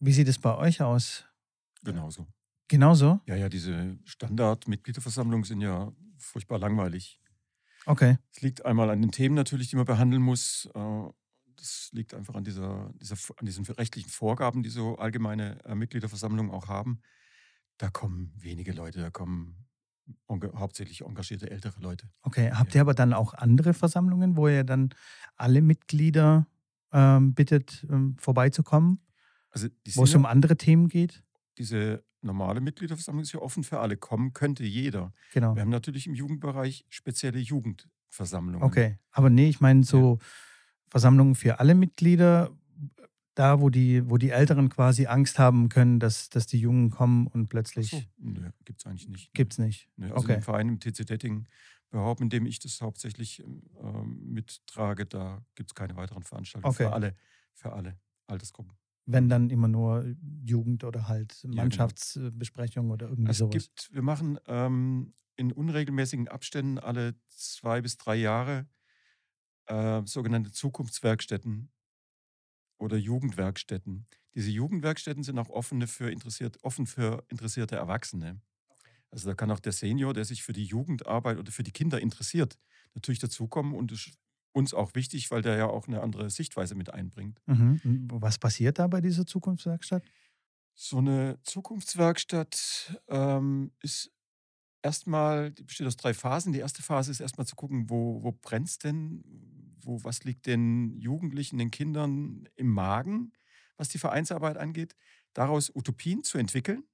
wie 0.01 0.13
sieht 0.13 0.29
es 0.29 0.39
bei 0.39 0.55
euch 0.57 0.83
aus? 0.83 1.25
Genauso. 1.83 2.27
Genauso? 2.69 3.21
Ja, 3.27 3.37
ja, 3.37 3.49
diese 3.49 3.99
Standard-Mitgliederversammlungen 4.05 5.45
sind 5.45 5.61
ja 5.61 5.93
furchtbar 6.19 6.59
langweilig. 6.59 7.21
Okay. 7.87 8.19
Es 8.33 8.43
liegt 8.43 8.67
einmal 8.67 8.91
an 8.91 9.01
den 9.01 9.13
Themen 9.13 9.37
natürlich, 9.37 9.69
die 9.69 9.77
man 9.77 9.85
behandeln 9.85 10.23
muss. 10.23 10.69
Äh, 10.75 11.09
das 11.57 11.91
liegt 11.93 12.15
einfach 12.15 12.35
an, 12.35 12.45
dieser, 12.45 12.93
dieser, 13.01 13.17
an 13.37 13.47
diesen 13.47 13.65
rechtlichen 13.65 14.11
Vorgaben, 14.11 14.63
die 14.63 14.71
so 14.71 14.97
allgemeine 14.97 15.65
äh, 15.65 15.75
Mitgliederversammlungen 15.75 16.53
auch 16.53 16.69
haben. 16.69 17.01
Da 17.79 17.91
kommen 17.91 18.33
wenige 18.37 18.73
Leute, 18.73 19.01
da 19.01 19.11
kommen 19.11 19.67
hauptsächlich 20.31 21.03
engagierte 21.03 21.51
ältere 21.51 21.81
Leute. 21.81 22.09
Okay, 22.23 22.53
habt 22.53 22.75
ihr 22.75 22.81
aber 22.81 22.95
dann 22.95 23.13
auch 23.13 23.35
andere 23.35 23.75
Versammlungen, 23.75 24.37
wo 24.37 24.49
ihr 24.49 24.65
dann 24.65 24.91
alle 25.37 25.61
Mitglieder 25.63 26.47
ähm, 26.93 27.35
bittet, 27.35 27.87
ähm, 27.91 28.17
vorbeizukommen? 28.19 29.01
Also 29.51 29.69
wo 29.95 30.05
es 30.05 30.15
um 30.15 30.27
andere 30.27 30.57
Themen 30.57 30.89
geht? 30.89 31.25
Diese 31.59 32.05
normale 32.21 32.61
Mitgliederversammlung 32.61 33.23
ist 33.23 33.33
ja 33.33 33.41
offen 33.41 33.65
für 33.65 33.81
alle. 33.81 33.97
Kommen 33.97 34.33
könnte 34.33 34.65
jeder. 34.65 35.13
Genau. 35.33 35.55
Wir 35.55 35.63
haben 35.63 35.71
natürlich 35.71 36.07
im 36.07 36.15
Jugendbereich 36.15 36.85
spezielle 36.89 37.39
Jugendversammlungen. 37.39 38.63
Okay, 38.63 38.99
aber 39.11 39.31
nee, 39.31 39.49
ich 39.49 39.61
meine 39.61 39.83
so 39.83 40.19
ja. 40.21 40.27
Versammlungen 40.89 41.35
für 41.35 41.61
alle 41.61 41.75
Mitglieder, 41.75 42.51
da 43.35 43.61
wo 43.61 43.69
die, 43.71 44.09
wo 44.09 44.17
die 44.17 44.31
Älteren 44.31 44.69
quasi 44.69 45.07
Angst 45.07 45.39
haben 45.39 45.69
können, 45.69 46.01
dass, 46.01 46.31
dass 46.31 46.47
die 46.47 46.59
Jungen 46.59 46.91
kommen 46.91 47.27
und 47.27 47.49
plötzlich. 47.49 47.91
So. 47.91 48.03
Nö, 48.19 48.51
gibt 48.65 48.81
es 48.81 48.87
eigentlich 48.87 49.09
nicht. 49.09 49.35
Gibt 49.35 49.53
es 49.53 49.59
nicht. 49.59 49.89
Nö, 49.97 50.07
also 50.07 50.25
okay. 50.25 50.35
im 50.35 50.43
Verein 50.43 50.69
im 50.69 50.81
TC 50.81 51.07
Detting 51.07 51.47
behaupten, 51.91 52.25
in 52.25 52.31
dem 52.31 52.47
ich 52.47 52.59
das 52.59 52.81
hauptsächlich 52.81 53.41
äh, 53.41 53.45
mittrage, 54.07 55.07
da 55.07 55.45
gibt 55.55 55.71
es 55.71 55.75
keine 55.75 55.97
weiteren 55.97 56.23
Veranstaltungen 56.23 56.71
okay. 56.71 56.85
für 56.85 56.93
alle, 56.93 57.15
für 57.55 57.73
alle 57.73 57.99
Altersgruppen 58.27 58.77
wenn 59.07 59.29
dann 59.29 59.51
immer 59.51 59.69
nur 59.69 60.05
Jugend 60.45 60.85
oder 60.85 61.09
halt 61.09 61.43
Mannschaftsbesprechung 61.47 62.91
oder 62.91 63.09
irgendwie 63.09 63.31
es 63.31 63.39
sowas. 63.39 63.53
Gibt, 63.53 63.91
wir 63.93 64.03
machen 64.03 64.39
ähm, 64.47 65.15
in 65.37 65.53
unregelmäßigen 65.53 66.29
Abständen 66.29 66.79
alle 66.79 67.15
zwei 67.29 67.81
bis 67.81 67.97
drei 67.97 68.17
Jahre 68.17 68.67
äh, 69.67 70.03
sogenannte 70.07 70.53
Zukunftswerkstätten 70.53 71.71
oder 72.79 72.97
Jugendwerkstätten. 72.97 74.07
Diese 74.35 74.51
Jugendwerkstätten 74.51 75.23
sind 75.23 75.39
auch 75.39 75.49
offene 75.49 75.87
für 75.87 76.11
interessiert, 76.11 76.63
offen 76.63 76.87
für 76.87 77.25
interessierte 77.29 77.77
Erwachsene. 77.77 78.41
Also 79.11 79.29
da 79.29 79.35
kann 79.35 79.51
auch 79.51 79.61
der 79.61 79.73
Senior, 79.73 80.15
der 80.15 80.25
sich 80.25 80.43
für 80.43 80.53
die 80.53 80.65
Jugendarbeit 80.65 81.39
oder 81.39 81.53
für 81.53 81.63
die 81.63 81.73
Kinder 81.73 82.01
interessiert, 82.01 82.59
natürlich 82.95 83.21
dazukommen 83.21 83.75
und 83.75 83.95
uns 84.53 84.75
auch 84.75 84.95
wichtig, 84.95 85.31
weil 85.31 85.43
der 85.43 85.57
ja 85.57 85.67
auch 85.69 85.89
eine 85.89 86.03
andere 86.03 86.31
Sichtweise 86.31 86.75
mit 86.75 86.93
einbringt. 86.93 87.41
Mhm. 87.47 88.09
Was 88.11 88.39
passiert 88.39 88.79
da 88.79 88.87
bei 88.89 89.01
dieser 89.01 89.27
Zukunftswerkstatt? 89.27 90.05
So 90.75 90.99
eine 90.99 91.39
Zukunftswerkstatt 91.43 93.01
ähm, 93.09 93.73
ist 93.81 94.13
erstmal, 94.87 95.51
die 95.51 95.65
besteht 95.65 95.87
aus 95.87 95.97
drei 95.97 96.15
Phasen. 96.15 96.53
Die 96.53 96.61
erste 96.61 96.81
Phase 96.81 97.11
ist 97.11 97.21
erstmal 97.21 97.47
zu 97.47 97.57
gucken, 97.57 97.91
wo, 97.91 98.23
wo 98.23 98.31
brennt 98.31 98.69
es 98.69 98.79
denn? 98.79 99.25
Wo, 99.81 100.03
was 100.05 100.23
liegt 100.23 100.47
den 100.47 100.97
Jugendlichen, 100.97 101.59
den 101.59 101.73
Kindern 101.73 102.49
im 102.55 102.69
Magen, 102.69 103.33
was 103.77 103.89
die 103.89 103.99
Vereinsarbeit 103.99 104.57
angeht? 104.57 104.97
Daraus 105.33 105.75
Utopien 105.75 106.23
zu 106.23 106.39
entwickeln 106.39 106.85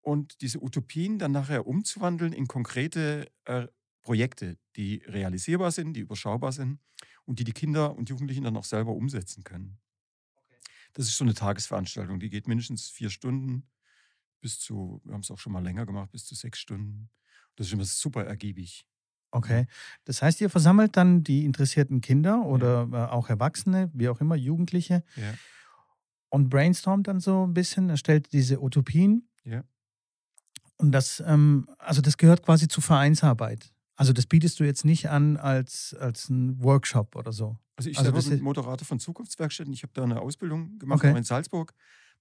und 0.00 0.40
diese 0.40 0.62
Utopien 0.62 1.18
dann 1.20 1.32
nachher 1.32 1.66
umzuwandeln 1.66 2.32
in 2.32 2.48
konkrete 2.48 3.30
äh, 3.44 3.68
Projekte, 4.02 4.58
die 4.74 5.02
realisierbar 5.06 5.70
sind, 5.70 5.94
die 5.94 6.00
überschaubar 6.00 6.52
sind 6.52 6.80
und 7.24 7.38
die 7.38 7.44
die 7.44 7.52
Kinder 7.52 7.94
und 7.96 8.08
Jugendlichen 8.08 8.44
dann 8.44 8.56
auch 8.56 8.64
selber 8.64 8.92
umsetzen 8.92 9.44
können. 9.44 9.78
Das 10.94 11.06
ist 11.06 11.16
so 11.16 11.24
eine 11.24 11.34
Tagesveranstaltung, 11.34 12.18
die 12.18 12.30
geht 12.30 12.48
mindestens 12.48 12.88
vier 12.88 13.10
Stunden 13.10 13.68
bis 14.40 14.58
zu, 14.58 15.00
wir 15.04 15.14
haben 15.14 15.20
es 15.20 15.30
auch 15.30 15.38
schon 15.38 15.52
mal 15.52 15.62
länger 15.62 15.86
gemacht, 15.86 16.10
bis 16.12 16.24
zu 16.26 16.34
sechs 16.34 16.58
Stunden. 16.58 17.10
Das 17.56 17.66
ist 17.66 17.72
immer 17.72 17.84
super 17.84 18.24
ergiebig. 18.24 18.86
Okay. 19.30 19.66
Das 20.04 20.22
heißt, 20.22 20.40
ihr 20.40 20.50
versammelt 20.50 20.96
dann 20.96 21.22
die 21.22 21.44
interessierten 21.44 22.00
Kinder 22.00 22.44
oder 22.44 22.88
ja. 22.90 23.06
Äh, 23.06 23.08
auch 23.10 23.28
Erwachsene, 23.28 23.90
wie 23.92 24.08
auch 24.08 24.20
immer, 24.20 24.34
Jugendliche 24.34 25.02
ja. 25.16 25.34
und 26.30 26.48
brainstormt 26.48 27.08
dann 27.08 27.20
so 27.20 27.46
ein 27.46 27.54
bisschen, 27.54 27.90
erstellt 27.90 28.32
diese 28.32 28.62
Utopien. 28.62 29.28
Ja. 29.44 29.62
Und 30.76 30.92
das, 30.92 31.22
ähm, 31.26 31.68
also 31.78 32.02
das 32.02 32.16
gehört 32.16 32.44
quasi 32.44 32.68
zur 32.68 32.82
Vereinsarbeit. 32.82 33.72
Also 33.96 34.12
das 34.12 34.26
bietest 34.26 34.60
du 34.60 34.64
jetzt 34.64 34.84
nicht 34.84 35.08
an 35.08 35.36
als, 35.36 35.94
als 35.98 36.28
ein 36.28 36.62
Workshop 36.62 37.16
oder 37.16 37.32
so. 37.32 37.56
Also 37.76 37.90
ich 37.90 37.98
also 37.98 38.10
selber 38.10 38.36
bin 38.36 38.44
Moderator 38.44 38.86
von 38.86 38.98
Zukunftswerkstätten. 38.98 39.72
Ich 39.72 39.82
habe 39.82 39.92
da 39.94 40.02
eine 40.02 40.20
Ausbildung 40.20 40.78
gemacht 40.78 41.00
okay. 41.04 41.16
in 41.16 41.24
Salzburg, 41.24 41.74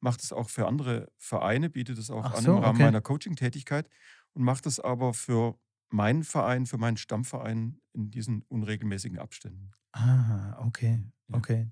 mache 0.06 0.18
das 0.18 0.32
auch 0.32 0.50
für 0.50 0.68
andere 0.68 1.12
Vereine, 1.18 1.70
biete 1.70 1.96
das 1.96 2.12
auch 2.12 2.24
Ach 2.24 2.36
an 2.36 2.44
so, 2.44 2.52
im 2.52 2.64
Rahmen 2.64 2.76
okay. 2.76 2.84
meiner 2.84 3.02
Coaching-Tätigkeit 3.02 3.90
und 4.34 4.44
mache 4.44 4.62
das 4.62 4.80
aber 4.80 5.16
für 5.16 5.60
meinen 5.90 6.24
Verein, 6.24 6.68
für 6.68 6.78
meinen 6.78 6.98
Stammverein 6.98 7.82
in 7.94 8.12
diesen 8.12 8.44
unregelmäßigen 8.44 9.18
Abständen. 9.18 9.72
Ah, 9.94 10.64
okay, 10.64 11.04
ja. 11.28 11.38
okay. 11.38 11.72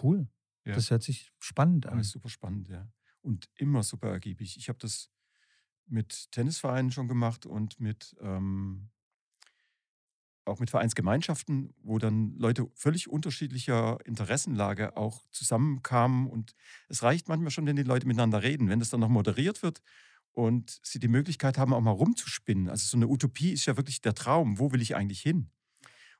Cool. 0.00 0.28
Ja. 0.64 0.74
Das 0.74 0.90
hört 0.90 1.02
sich 1.02 1.32
spannend 1.40 1.86
an. 1.86 1.98
Ja, 1.98 2.04
super 2.04 2.28
spannend, 2.28 2.68
ja. 2.68 2.88
Und 3.20 3.50
immer 3.56 3.82
super 3.82 4.10
ergiebig. 4.10 4.56
Ich 4.56 4.68
habe 4.68 4.78
das 4.78 5.10
mit 5.86 6.30
Tennisvereinen 6.30 6.92
schon 6.92 7.08
gemacht 7.08 7.46
und 7.46 7.80
mit 7.80 8.14
ähm, 8.20 8.90
auch 10.44 10.60
mit 10.60 10.70
Vereinsgemeinschaften, 10.70 11.74
wo 11.82 11.98
dann 11.98 12.36
Leute 12.38 12.70
völlig 12.74 13.08
unterschiedlicher 13.08 13.98
Interessenlage 14.04 14.96
auch 14.96 15.26
zusammenkamen. 15.30 16.26
Und 16.26 16.54
es 16.88 17.02
reicht 17.02 17.28
manchmal 17.28 17.50
schon, 17.50 17.66
wenn 17.66 17.76
die 17.76 17.82
Leute 17.82 18.06
miteinander 18.06 18.42
reden. 18.42 18.68
Wenn 18.68 18.78
das 18.78 18.90
dann 18.90 19.00
noch 19.00 19.08
moderiert 19.08 19.62
wird 19.62 19.80
und 20.32 20.80
sie 20.82 20.98
die 20.98 21.08
Möglichkeit 21.08 21.58
haben, 21.58 21.72
auch 21.72 21.80
mal 21.80 21.90
rumzuspinnen. 21.90 22.68
Also 22.68 22.86
so 22.86 22.96
eine 22.96 23.08
Utopie 23.08 23.52
ist 23.52 23.66
ja 23.66 23.76
wirklich 23.76 24.00
der 24.00 24.14
Traum. 24.14 24.58
Wo 24.58 24.72
will 24.72 24.82
ich 24.82 24.96
eigentlich 24.96 25.20
hin? 25.20 25.50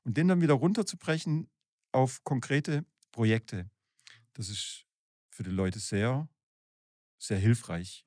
Und 0.04 0.16
den 0.16 0.28
dann 0.28 0.40
wieder 0.40 0.54
runterzubrechen 0.54 1.48
auf 1.92 2.24
konkrete 2.24 2.84
Projekte, 3.12 3.70
das 4.34 4.48
ist 4.48 4.86
für 5.30 5.42
die 5.42 5.50
Leute 5.50 5.78
sehr, 5.78 6.28
sehr 7.18 7.38
hilfreich. 7.38 8.06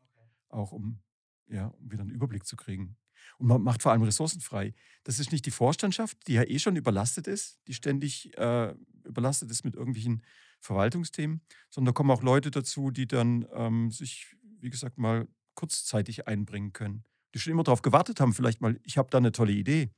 Auch 0.50 0.72
um, 0.72 1.02
ja, 1.48 1.68
um 1.68 1.92
wieder 1.92 2.02
einen 2.02 2.12
Überblick 2.12 2.46
zu 2.46 2.56
kriegen. 2.56 2.98
Und 3.38 3.48
man 3.48 3.62
macht 3.62 3.82
vor 3.82 3.92
allem 3.92 4.04
Ressourcen 4.04 4.42
frei. 4.42 4.74
Das 5.04 5.20
ist 5.20 5.32
nicht 5.32 5.46
die 5.46 5.52
Vorstandschaft, 5.52 6.18
die 6.28 6.34
ja 6.34 6.44
eh 6.44 6.60
schon 6.60 6.76
überlastet 6.76 7.28
ist, 7.28 7.60
die 7.68 7.74
ständig 7.74 8.38
äh, 8.38 8.74
überlastet 9.04 9.52
ist 9.52 9.64
mit 9.64 9.76
irgendwelchen 9.76 10.24
Verwaltungsthemen, 10.60 11.42
sondern 11.70 11.94
da 11.94 11.98
kommen 11.98 12.12
auch 12.12 12.24
Leute 12.24 12.52
dazu, 12.52 12.92
die 12.92 13.08
dann 13.08 13.46
ähm, 13.54 13.92
sich, 13.92 14.36
wie 14.60 14.70
gesagt, 14.70 14.98
mal 14.98 15.28
kurzzeitig 15.56 16.28
einbringen 16.28 16.74
können. 16.74 17.04
Die 17.34 17.40
schon 17.40 17.52
immer 17.52 17.64
darauf 17.64 17.82
gewartet 17.82 18.20
haben, 18.20 18.34
vielleicht 18.34 18.62
mal, 18.62 18.80
ich 18.84 18.98
habe 18.98 19.10
da 19.10 19.18
eine 19.18 19.32
tolle 19.32 19.52
Idee. 19.52 19.92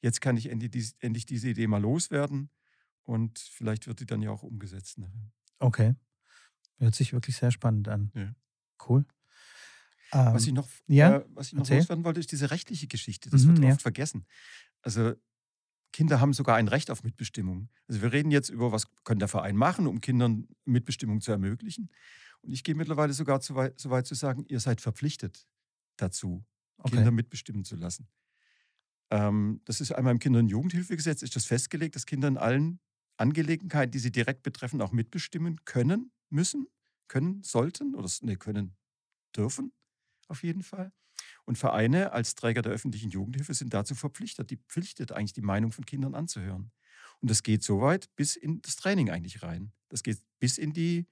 Jetzt 0.00 0.20
kann 0.20 0.36
ich 0.36 0.48
endlich, 0.48 0.94
endlich 1.00 1.26
diese 1.26 1.48
Idee 1.48 1.66
mal 1.66 1.80
loswerden 1.80 2.50
und 3.02 3.38
vielleicht 3.38 3.86
wird 3.86 4.00
die 4.00 4.06
dann 4.06 4.22
ja 4.22 4.30
auch 4.30 4.42
umgesetzt. 4.42 4.98
Ne? 4.98 5.10
Okay. 5.58 5.94
Hört 6.78 6.94
sich 6.94 7.12
wirklich 7.12 7.36
sehr 7.36 7.50
spannend 7.50 7.88
an. 7.88 8.10
Ja. 8.14 8.34
Cool. 8.88 9.04
Ähm, 10.12 10.34
was 10.34 10.46
ich 10.46 10.52
noch, 10.52 10.68
ja, 10.86 11.18
äh, 11.18 11.24
was 11.34 11.48
ich 11.48 11.54
noch 11.54 11.68
loswerden 11.68 12.04
wollte, 12.04 12.20
ist 12.20 12.32
diese 12.32 12.50
rechtliche 12.50 12.86
Geschichte. 12.86 13.30
Das 13.30 13.44
mhm, 13.44 13.56
wird 13.56 13.64
ja. 13.64 13.72
oft 13.72 13.82
vergessen. 13.82 14.26
Also 14.82 15.14
Kinder 15.92 16.20
haben 16.20 16.32
sogar 16.32 16.56
ein 16.56 16.68
Recht 16.68 16.90
auf 16.90 17.02
Mitbestimmung. 17.02 17.68
Also 17.88 18.02
wir 18.02 18.12
reden 18.12 18.30
jetzt 18.30 18.48
über, 18.48 18.72
was 18.72 18.86
kann 19.04 19.18
der 19.18 19.28
Verein 19.28 19.56
machen, 19.56 19.86
um 19.86 20.00
Kindern 20.00 20.48
Mitbestimmung 20.64 21.20
zu 21.20 21.32
ermöglichen. 21.32 21.90
Und 22.42 22.52
ich 22.52 22.64
gehe 22.64 22.74
mittlerweile 22.74 23.12
sogar 23.12 23.40
so 23.40 23.54
weit, 23.54 23.78
so 23.78 23.90
weit 23.90 24.06
zu 24.06 24.14
sagen, 24.14 24.44
ihr 24.48 24.60
seid 24.60 24.80
verpflichtet 24.80 25.46
dazu, 25.96 26.44
okay. 26.78 26.96
Kinder 26.96 27.10
mitbestimmen 27.10 27.64
zu 27.64 27.76
lassen. 27.76 28.08
Ähm, 29.10 29.60
das 29.64 29.80
ist 29.80 29.92
einmal 29.92 30.12
im 30.12 30.20
Kinder- 30.20 30.38
und 30.38 30.48
Jugendhilfegesetz 30.48 31.22
ist 31.22 31.36
das 31.36 31.44
festgelegt, 31.44 31.96
dass 31.96 32.06
Kinder 32.06 32.28
in 32.28 32.38
allen 32.38 32.80
Angelegenheiten, 33.16 33.90
die 33.90 33.98
sie 33.98 34.12
direkt 34.12 34.42
betreffen, 34.42 34.80
auch 34.80 34.92
mitbestimmen 34.92 35.64
können, 35.64 36.12
müssen, 36.30 36.68
können, 37.08 37.42
sollten 37.42 37.94
oder 37.94 38.08
nee, 38.22 38.36
können, 38.36 38.76
dürfen 39.36 39.72
auf 40.30 40.42
jeden 40.42 40.62
Fall. 40.62 40.92
Und 41.44 41.58
Vereine 41.58 42.12
als 42.12 42.34
Träger 42.34 42.62
der 42.62 42.72
öffentlichen 42.72 43.10
Jugendhilfe 43.10 43.54
sind 43.54 43.74
dazu 43.74 43.94
verpflichtet, 43.94 44.50
die 44.50 44.56
pflichtet 44.56 45.12
eigentlich 45.12 45.32
die 45.32 45.42
Meinung 45.42 45.72
von 45.72 45.84
Kindern 45.84 46.14
anzuhören. 46.14 46.70
Und 47.20 47.30
das 47.30 47.42
geht 47.42 47.62
so 47.62 47.80
weit 47.80 48.14
bis 48.16 48.36
in 48.36 48.62
das 48.62 48.76
Training 48.76 49.10
eigentlich 49.10 49.42
rein. 49.42 49.72
Das 49.88 50.02
geht 50.02 50.18
bis 50.38 50.58
in 50.58 50.72
die 50.72 51.06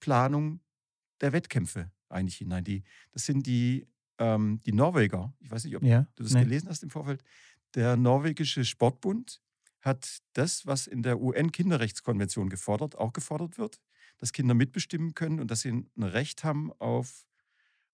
Planung 0.00 0.60
der 1.20 1.32
Wettkämpfe 1.32 1.90
eigentlich 2.08 2.36
hinein. 2.36 2.64
Die, 2.64 2.82
das 3.12 3.24
sind 3.24 3.46
die, 3.46 3.86
ähm, 4.18 4.60
die 4.66 4.72
Norweger. 4.72 5.34
Ich 5.40 5.50
weiß 5.50 5.64
nicht, 5.64 5.76
ob 5.76 5.82
ja, 5.82 6.06
du 6.16 6.22
das 6.22 6.32
nee. 6.32 6.44
gelesen 6.44 6.68
hast 6.68 6.82
im 6.82 6.90
Vorfeld. 6.90 7.22
Der 7.74 7.96
norwegische 7.96 8.64
Sportbund 8.64 9.40
hat 9.80 10.18
das, 10.32 10.66
was 10.66 10.86
in 10.86 11.02
der 11.02 11.20
UN-Kinderrechtskonvention 11.20 12.48
gefordert, 12.48 12.96
auch 12.96 13.12
gefordert 13.12 13.56
wird, 13.58 13.80
dass 14.18 14.32
Kinder 14.32 14.54
mitbestimmen 14.54 15.14
können 15.14 15.40
und 15.40 15.50
dass 15.50 15.60
sie 15.60 15.70
ein 15.70 16.02
Recht 16.02 16.44
haben 16.44 16.72
auf, 16.72 17.26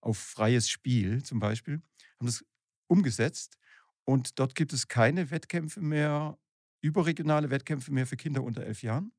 auf 0.03 0.17
freies 0.17 0.69
Spiel 0.69 1.23
zum 1.23 1.39
Beispiel, 1.39 1.81
haben 2.19 2.25
das 2.25 2.45
umgesetzt. 2.87 3.57
Und 4.05 4.39
dort 4.39 4.55
gibt 4.55 4.73
es 4.73 4.87
keine 4.87 5.31
Wettkämpfe 5.31 5.81
mehr, 5.81 6.37
überregionale 6.81 7.49
Wettkämpfe 7.49 7.91
mehr 7.91 8.05
für 8.05 8.17
Kinder 8.17 8.43
unter 8.43 8.63
elf 8.63 8.83
Jahren. 8.83 9.13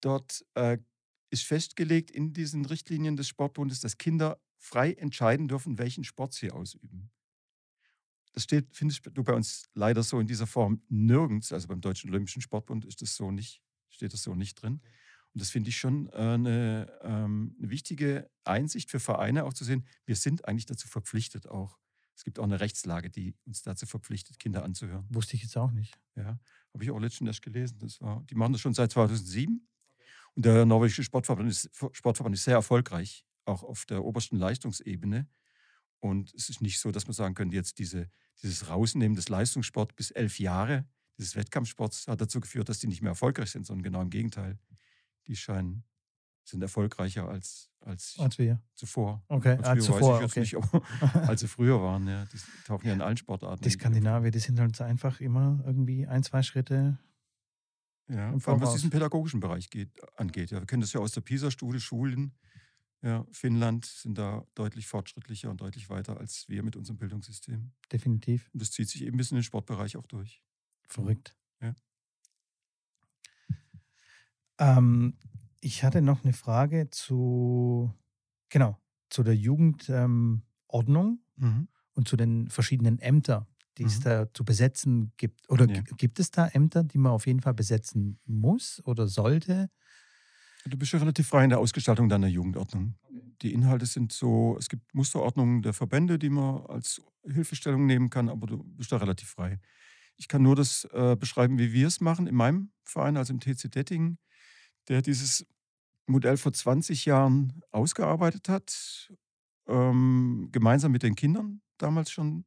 Dort 0.00 0.44
äh, 0.54 0.78
ist 1.30 1.44
festgelegt 1.44 2.10
in 2.10 2.32
diesen 2.32 2.64
Richtlinien 2.64 3.16
des 3.16 3.26
Sportbundes, 3.28 3.80
dass 3.80 3.98
Kinder 3.98 4.40
frei 4.58 4.92
entscheiden 4.92 5.48
dürfen, 5.48 5.78
welchen 5.78 6.04
Sport 6.04 6.32
sie 6.32 6.50
ausüben. 6.50 7.10
Das 8.32 8.44
steht, 8.44 8.68
findest 8.72 9.08
du 9.12 9.22
bei 9.22 9.32
uns 9.32 9.68
leider 9.74 10.02
so 10.02 10.18
in 10.18 10.26
dieser 10.26 10.46
Form 10.46 10.82
nirgends. 10.88 11.52
Also 11.52 11.68
beim 11.68 11.80
Deutschen 11.80 12.10
Olympischen 12.10 12.42
Sportbund 12.42 12.84
ist 12.84 13.00
das 13.02 13.14
so 13.14 13.30
nicht, 13.30 13.62
steht 13.88 14.12
das 14.12 14.22
so 14.22 14.34
nicht 14.34 14.54
drin. 14.60 14.80
Und 15.34 15.40
das 15.40 15.50
finde 15.50 15.70
ich 15.70 15.76
schon 15.76 16.06
äh, 16.08 16.12
eine, 16.12 17.00
ähm, 17.02 17.56
eine, 17.58 17.70
wichtige 17.70 18.30
Einsicht 18.44 18.90
für 18.90 19.00
Vereine, 19.00 19.44
auch 19.44 19.52
zu 19.52 19.64
sehen, 19.64 19.84
wir 20.06 20.14
sind 20.14 20.46
eigentlich 20.46 20.66
dazu 20.66 20.86
verpflichtet 20.86 21.48
auch. 21.48 21.78
Es 22.14 22.22
gibt 22.22 22.38
auch 22.38 22.44
eine 22.44 22.60
Rechtslage, 22.60 23.10
die 23.10 23.34
uns 23.44 23.62
dazu 23.62 23.86
verpflichtet, 23.86 24.38
Kinder 24.38 24.62
anzuhören. 24.62 25.04
Wusste 25.10 25.34
ich 25.34 25.42
jetzt 25.42 25.56
auch 25.56 25.72
nicht. 25.72 25.98
Ja, 26.14 26.38
habe 26.72 26.84
ich 26.84 26.90
auch 26.92 27.00
letztens 27.00 27.26
erst 27.26 27.42
gelesen. 27.42 27.80
Das 27.80 28.00
war, 28.00 28.22
die 28.30 28.36
machen 28.36 28.52
das 28.52 28.60
schon 28.60 28.74
seit 28.74 28.92
2007. 28.92 29.66
Und 30.34 30.44
der 30.44 30.64
norwegische 30.64 31.02
Sportverband 31.02 31.50
ist, 31.50 31.68
Sportverband 31.92 32.36
ist 32.36 32.44
sehr 32.44 32.54
erfolgreich, 32.54 33.26
auch 33.44 33.64
auf 33.64 33.86
der 33.86 34.04
obersten 34.04 34.36
Leistungsebene. 34.36 35.28
Und 35.98 36.32
es 36.34 36.48
ist 36.48 36.60
nicht 36.60 36.78
so, 36.78 36.92
dass 36.92 37.08
man 37.08 37.14
sagen 37.14 37.34
könnte, 37.34 37.56
jetzt 37.56 37.80
diese, 37.80 38.08
dieses 38.40 38.68
Rausnehmen 38.68 39.16
des 39.16 39.28
Leistungssports 39.28 39.96
bis 39.96 40.12
elf 40.12 40.38
Jahre, 40.38 40.86
dieses 41.18 41.34
Wettkampfsports, 41.34 42.06
hat 42.06 42.20
dazu 42.20 42.38
geführt, 42.38 42.68
dass 42.68 42.78
die 42.78 42.86
nicht 42.86 43.02
mehr 43.02 43.10
erfolgreich 43.10 43.50
sind, 43.50 43.66
sondern 43.66 43.82
genau 43.82 44.02
im 44.02 44.10
Gegenteil 44.10 44.60
die 45.26 45.36
scheinen 45.36 45.84
sind 46.44 46.62
erfolgreicher 46.62 47.28
als, 47.28 47.70
als, 47.80 48.16
als 48.18 48.38
wir 48.38 48.62
zuvor. 48.74 49.24
Okay, 49.28 49.56
als, 49.56 49.64
als 49.64 49.84
zuvor, 49.84 50.22
okay. 50.22 50.40
Nicht, 50.40 50.56
als 51.14 51.40
sie 51.40 51.48
früher 51.48 51.80
waren. 51.80 52.06
Ja. 52.06 52.26
Die 52.26 52.38
tauchen 52.66 52.86
ja 52.86 52.92
in 52.92 53.00
allen 53.00 53.16
Sportarten. 53.16 53.62
Die 53.62 53.70
Skandinavier, 53.70 54.30
die 54.30 54.38
sind 54.38 54.60
halt 54.60 54.80
einfach 54.80 55.20
immer 55.20 55.62
irgendwie 55.64 56.06
ein, 56.06 56.22
zwei 56.22 56.42
Schritte. 56.42 56.98
Ja, 58.08 58.38
vor 58.38 58.52
allem 58.52 58.62
was 58.62 58.74
diesen 58.74 58.90
pädagogischen 58.90 59.40
Bereich 59.40 59.70
geht, 59.70 59.90
angeht. 60.18 60.50
Ja, 60.50 60.60
wir 60.60 60.66
kennen 60.66 60.82
das 60.82 60.92
ja 60.92 61.00
aus 61.00 61.12
der 61.12 61.22
PISA-Studie, 61.22 61.80
Schulen. 61.80 62.34
Ja, 63.00 63.26
Finnland 63.32 63.86
sind 63.86 64.16
da 64.16 64.46
deutlich 64.54 64.86
fortschrittlicher 64.86 65.50
und 65.50 65.60
deutlich 65.60 65.90
weiter 65.90 66.18
als 66.18 66.48
wir 66.48 66.62
mit 66.62 66.76
unserem 66.76 66.98
Bildungssystem. 66.98 67.72
Definitiv. 67.92 68.50
Und 68.52 68.62
das 68.62 68.70
zieht 68.70 68.88
sich 68.88 69.04
eben 69.04 69.16
bis 69.16 69.30
in 69.30 69.36
den 69.36 69.44
Sportbereich 69.44 69.96
auch 69.96 70.06
durch. 70.06 70.42
Verrückt. 70.88 71.34
Ja. 71.60 71.74
Ähm, 74.58 75.16
ich 75.60 75.82
hatte 75.82 76.02
noch 76.02 76.24
eine 76.24 76.32
Frage 76.32 76.90
zu, 76.90 77.92
genau, 78.50 78.78
zu 79.10 79.22
der 79.22 79.34
Jugendordnung 79.34 80.42
ähm, 81.40 81.48
mhm. 81.48 81.68
und 81.94 82.08
zu 82.08 82.16
den 82.16 82.48
verschiedenen 82.48 82.98
Ämtern, 82.98 83.46
die 83.78 83.84
mhm. 83.84 83.88
es 83.88 84.00
da 84.00 84.32
zu 84.32 84.44
besetzen 84.44 85.12
gibt. 85.16 85.48
Oder 85.48 85.68
ja. 85.68 85.80
gibt 85.96 86.20
es 86.20 86.30
da 86.30 86.48
Ämter, 86.48 86.84
die 86.84 86.98
man 86.98 87.12
auf 87.12 87.26
jeden 87.26 87.40
Fall 87.40 87.54
besetzen 87.54 88.18
muss 88.26 88.82
oder 88.84 89.06
sollte? 89.06 89.70
Du 90.66 90.78
bist 90.78 90.92
ja 90.92 90.98
relativ 90.98 91.28
frei 91.28 91.44
in 91.44 91.50
der 91.50 91.58
Ausgestaltung 91.58 92.08
deiner 92.08 92.26
Jugendordnung. 92.26 92.94
Die 93.42 93.52
Inhalte 93.52 93.84
sind 93.84 94.12
so, 94.12 94.56
es 94.58 94.68
gibt 94.68 94.94
Musterordnungen 94.94 95.60
der 95.62 95.74
Verbände, 95.74 96.18
die 96.18 96.30
man 96.30 96.64
als 96.66 97.02
Hilfestellung 97.26 97.84
nehmen 97.84 98.08
kann, 98.08 98.30
aber 98.30 98.46
du 98.46 98.62
bist 98.62 98.90
da 98.90 98.96
relativ 98.96 99.28
frei. 99.28 99.60
Ich 100.16 100.28
kann 100.28 100.42
nur 100.42 100.56
das 100.56 100.88
äh, 100.92 101.16
beschreiben, 101.16 101.58
wie 101.58 101.72
wir 101.72 101.86
es 101.86 102.00
machen 102.00 102.26
in 102.26 102.34
meinem 102.34 102.70
Verein, 102.84 103.16
also 103.16 103.32
im 103.32 103.40
TC 103.40 103.70
Detting 103.70 104.18
der 104.88 105.02
dieses 105.02 105.46
Modell 106.06 106.36
vor 106.36 106.52
20 106.52 107.04
Jahren 107.06 107.62
ausgearbeitet 107.70 108.48
hat, 108.48 109.12
ähm, 109.66 110.48
gemeinsam 110.52 110.92
mit 110.92 111.02
den 111.02 111.14
Kindern 111.14 111.62
damals 111.78 112.10
schon. 112.10 112.44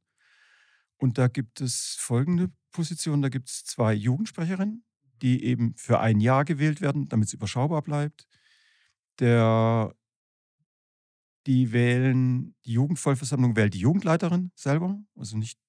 Und 0.97 1.17
da 1.17 1.28
gibt 1.28 1.62
es 1.62 1.95
folgende 2.00 2.52
Position, 2.71 3.21
da 3.21 3.30
gibt 3.30 3.50
es 3.50 3.65
zwei 3.65 3.93
Jugendsprecherinnen, 3.93 4.84
die 5.21 5.43
eben 5.43 5.73
für 5.76 6.00
ein 6.00 6.19
Jahr 6.19 6.45
gewählt 6.45 6.82
werden, 6.82 7.08
damit 7.10 7.28
es 7.28 7.34
überschaubar 7.34 7.82
bleibt. 7.82 8.28
Der, 9.19 9.93
die 11.47 11.71
wählen, 11.71 12.56
die 12.65 12.73
Jugendvollversammlung 12.73 13.56
wählt 13.56 13.73
die 13.73 13.80
Jugendleiterin 13.80 14.52
selber, 14.56 15.00
also 15.15 15.38
nicht 15.38 15.60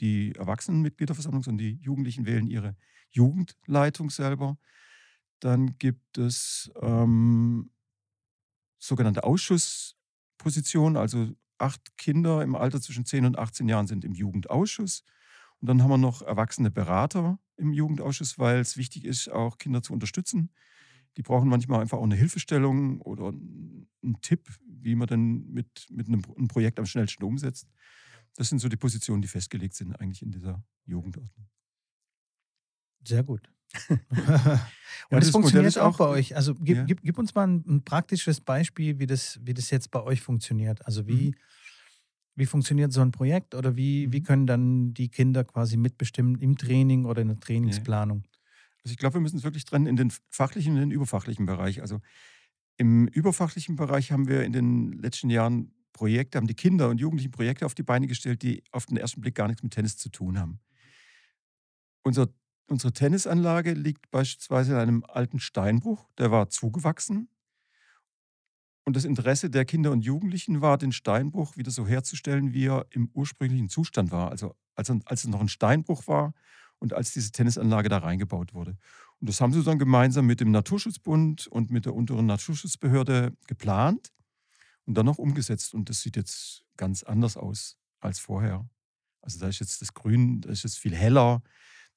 die 0.00 0.34
Erwachsenenmitgliederversammlung, 0.36 1.42
sondern 1.42 1.66
die 1.66 1.78
Jugendlichen 1.82 2.26
wählen 2.26 2.46
ihre 2.46 2.76
Jugendleitung 3.10 4.10
selber. 4.10 4.58
Dann 5.40 5.78
gibt 5.78 6.18
es 6.18 6.70
ähm, 6.80 7.70
sogenannte 8.78 9.24
Ausschusspositionen, 9.24 10.96
also 10.96 11.32
acht 11.58 11.96
Kinder 11.96 12.42
im 12.42 12.54
Alter 12.54 12.80
zwischen 12.80 13.04
10 13.04 13.24
und 13.26 13.38
18 13.38 13.68
Jahren 13.68 13.86
sind 13.86 14.04
im 14.04 14.14
Jugendausschuss. 14.14 15.04
Und 15.60 15.68
dann 15.68 15.82
haben 15.82 15.90
wir 15.90 15.98
noch 15.98 16.22
erwachsene 16.22 16.70
Berater 16.70 17.38
im 17.56 17.72
Jugendausschuss, 17.72 18.38
weil 18.38 18.60
es 18.60 18.76
wichtig 18.76 19.04
ist, 19.04 19.28
auch 19.28 19.58
Kinder 19.58 19.82
zu 19.82 19.92
unterstützen. 19.92 20.50
Die 21.16 21.22
brauchen 21.22 21.48
manchmal 21.48 21.80
einfach 21.80 21.98
auch 21.98 22.04
eine 22.04 22.14
Hilfestellung 22.14 23.00
oder 23.00 23.28
einen 23.28 24.20
Tipp, 24.22 24.48
wie 24.64 24.94
man 24.94 25.08
dann 25.08 25.48
mit, 25.48 25.86
mit 25.90 26.06
einem, 26.06 26.22
einem 26.36 26.48
Projekt 26.48 26.78
am 26.78 26.86
schnellsten 26.86 27.24
umsetzt. 27.24 27.68
Das 28.36 28.48
sind 28.48 28.60
so 28.60 28.68
die 28.68 28.76
Positionen, 28.76 29.20
die 29.20 29.28
festgelegt 29.28 29.74
sind 29.74 29.98
eigentlich 30.00 30.22
in 30.22 30.30
dieser 30.30 30.62
Jugendordnung. 30.86 31.48
Sehr 33.04 33.24
gut. 33.24 33.50
und 33.88 34.60
das, 35.10 35.30
funktioniert 35.30 35.78
auch, 35.78 35.94
auch 35.94 35.98
bei 35.98 36.06
euch. 36.06 36.36
Also 36.36 36.54
gib, 36.54 36.76
ja. 36.76 36.84
gib, 36.84 37.02
gib, 37.02 37.18
uns 37.18 37.34
mal 37.34 37.46
ein, 37.46 37.64
ein, 37.66 37.84
praktisches 37.84 38.40
Beispiel, 38.40 38.98
wie 38.98 39.06
das, 39.06 39.38
wie 39.42 39.54
das 39.54 39.70
jetzt 39.70 39.90
bei 39.90 40.02
euch 40.02 40.20
funktioniert. 40.20 40.84
Also 40.86 41.06
wie, 41.06 41.30
mhm. 41.30 41.34
wie 42.34 42.46
funktioniert 42.46 42.92
so 42.92 43.00
ein 43.00 43.12
Projekt 43.12 43.54
oder 43.54 43.76
wie, 43.76 44.12
wie 44.12 44.20
mhm. 44.20 44.24
können 44.24 44.46
dann 44.46 44.94
die 44.94 45.08
Kinder 45.08 45.44
quasi 45.44 45.76
mitbestimmen 45.76 46.36
im 46.40 46.56
Training 46.56 47.04
oder 47.04 47.22
in 47.22 47.28
der 47.28 47.40
Trainingsplanung? 47.40 48.22
Ja. 48.24 48.38
Also 48.84 48.92
ich 48.92 48.98
glaube, 48.98 49.14
wir 49.14 49.20
müssen 49.20 49.38
es 49.38 49.44
wirklich 49.44 49.64
trennen 49.64 49.86
in 49.86 49.96
den 49.96 50.12
fachlichen 50.30 50.74
und 50.74 50.80
den 50.80 50.90
überfachlichen 50.90 51.46
Bereich. 51.46 51.82
Also 51.82 52.00
im 52.78 53.08
überfachlichen 53.08 53.76
Bereich 53.76 54.12
haben 54.12 54.28
wir 54.28 54.44
in 54.44 54.52
den 54.52 54.92
letzten 54.92 55.30
Jahren 55.30 55.72
Projekte, 55.92 56.38
haben 56.38 56.46
die 56.46 56.54
Kinder 56.54 56.88
und 56.88 57.00
Jugendlichen 57.00 57.32
Projekte 57.32 57.66
auf 57.66 57.74
die 57.74 57.82
Beine 57.82 58.06
gestellt, 58.06 58.42
die 58.42 58.62
auf 58.70 58.86
den 58.86 58.96
ersten 58.96 59.20
Blick 59.20 59.34
gar 59.34 59.48
nichts 59.48 59.62
mit 59.64 59.72
Tennis 59.72 59.96
zu 59.96 60.10
tun 60.10 60.38
haben. 60.38 60.60
Unser 62.04 62.28
Unsere 62.68 62.92
Tennisanlage 62.92 63.72
liegt 63.72 64.10
beispielsweise 64.10 64.72
in 64.72 64.78
einem 64.78 65.04
alten 65.04 65.40
Steinbruch, 65.40 66.06
der 66.18 66.30
war 66.30 66.50
zugewachsen. 66.50 67.30
Und 68.84 68.94
das 68.94 69.04
Interesse 69.04 69.50
der 69.50 69.64
Kinder 69.64 69.90
und 69.90 70.04
Jugendlichen 70.04 70.60
war, 70.60 70.78
den 70.78 70.92
Steinbruch 70.92 71.56
wieder 71.56 71.70
so 71.70 71.86
herzustellen, 71.86 72.52
wie 72.52 72.66
er 72.66 72.86
im 72.90 73.10
ursprünglichen 73.14 73.68
Zustand 73.68 74.10
war. 74.10 74.30
Also 74.30 74.54
als, 74.74 74.90
als 74.90 75.24
es 75.24 75.30
noch 75.30 75.40
ein 75.40 75.48
Steinbruch 75.48 76.06
war 76.08 76.34
und 76.78 76.92
als 76.92 77.12
diese 77.12 77.32
Tennisanlage 77.32 77.88
da 77.88 77.98
reingebaut 77.98 78.54
wurde. 78.54 78.76
Und 79.20 79.28
das 79.28 79.40
haben 79.40 79.52
sie 79.52 79.62
dann 79.62 79.78
gemeinsam 79.78 80.26
mit 80.26 80.40
dem 80.40 80.50
Naturschutzbund 80.50 81.46
und 81.48 81.70
mit 81.70 81.86
der 81.86 81.94
unteren 81.94 82.26
Naturschutzbehörde 82.26 83.34
geplant 83.46 84.12
und 84.84 84.94
dann 84.94 85.06
noch 85.06 85.18
umgesetzt. 85.18 85.74
Und 85.74 85.88
das 85.88 86.02
sieht 86.02 86.16
jetzt 86.16 86.64
ganz 86.76 87.02
anders 87.02 87.36
aus 87.36 87.78
als 88.00 88.18
vorher. 88.20 88.68
Also 89.22 89.38
da 89.40 89.48
ist 89.48 89.58
jetzt 89.58 89.82
das 89.82 89.92
Grün, 89.92 90.40
da 90.40 90.50
ist 90.50 90.62
jetzt 90.64 90.78
viel 90.78 90.94
heller. 90.94 91.42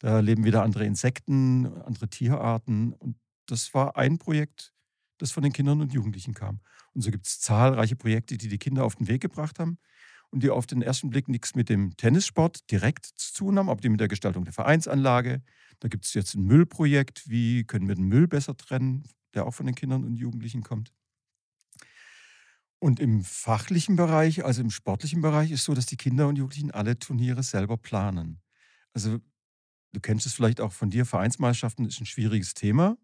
Da 0.01 0.19
leben 0.19 0.43
wieder 0.45 0.63
andere 0.63 0.85
Insekten, 0.85 1.67
andere 1.83 2.09
Tierarten. 2.09 2.93
Und 2.93 3.17
das 3.45 3.73
war 3.75 3.97
ein 3.97 4.17
Projekt, 4.17 4.73
das 5.19 5.31
von 5.31 5.43
den 5.43 5.53
Kindern 5.53 5.79
und 5.81 5.93
Jugendlichen 5.93 6.33
kam. 6.33 6.61
Und 6.93 7.01
so 7.01 7.11
gibt 7.11 7.27
es 7.27 7.39
zahlreiche 7.39 7.95
Projekte, 7.95 8.35
die 8.37 8.47
die 8.47 8.57
Kinder 8.57 8.83
auf 8.83 8.95
den 8.95 9.07
Weg 9.07 9.21
gebracht 9.21 9.59
haben. 9.59 9.77
und 10.31 10.43
die 10.43 10.49
auf 10.49 10.65
den 10.65 10.81
ersten 10.81 11.09
Blick 11.09 11.27
nichts 11.27 11.55
mit 11.55 11.69
dem 11.69 11.95
Tennissport 11.97 12.71
direkt 12.71 13.05
zu 13.05 13.33
tun 13.33 13.59
haben, 13.59 13.69
aber 13.69 13.81
die 13.81 13.89
mit 13.89 13.99
der 13.99 14.07
Gestaltung 14.07 14.45
der 14.45 14.53
Vereinsanlage. 14.53 15.43
Da 15.79 15.89
gibt 15.89 16.05
es 16.05 16.13
jetzt 16.13 16.35
ein 16.35 16.43
Müllprojekt, 16.45 17.29
wie 17.29 17.65
können 17.65 17.87
wir 17.87 17.95
den 17.95 18.05
Müll 18.05 18.27
besser 18.27 18.55
trennen, 18.57 19.03
der 19.33 19.45
auch 19.45 19.53
von 19.53 19.65
den 19.65 19.75
Kindern 19.75 20.03
und 20.05 20.15
Jugendlichen 20.15 20.63
kommt. 20.63 20.93
Und 22.79 22.99
im 22.99 23.23
fachlichen 23.23 23.95
Bereich, 23.95 24.43
also 24.43 24.61
im 24.61 24.71
sportlichen 24.71 25.21
Bereich, 25.21 25.51
ist 25.51 25.65
so, 25.65 25.73
dass 25.73 25.85
die 25.85 25.97
Kinder 25.97 26.27
und 26.27 26.37
Jugendlichen 26.37 26.71
alle 26.71 26.97
Turniere 26.97 27.43
selber 27.43 27.77
planen. 27.77 28.41
Also 28.93 29.19
du 29.93 29.99
kennst 29.99 30.25
es 30.25 30.33
vielleicht 30.33 30.61
auch 30.61 30.71
von 30.71 30.89
dir, 30.89 31.05
Vereinsmeisterschaften 31.05 31.85
ist 31.85 31.99
ein 31.99 32.05
schwieriges 32.05 32.53
Thema, 32.53 32.97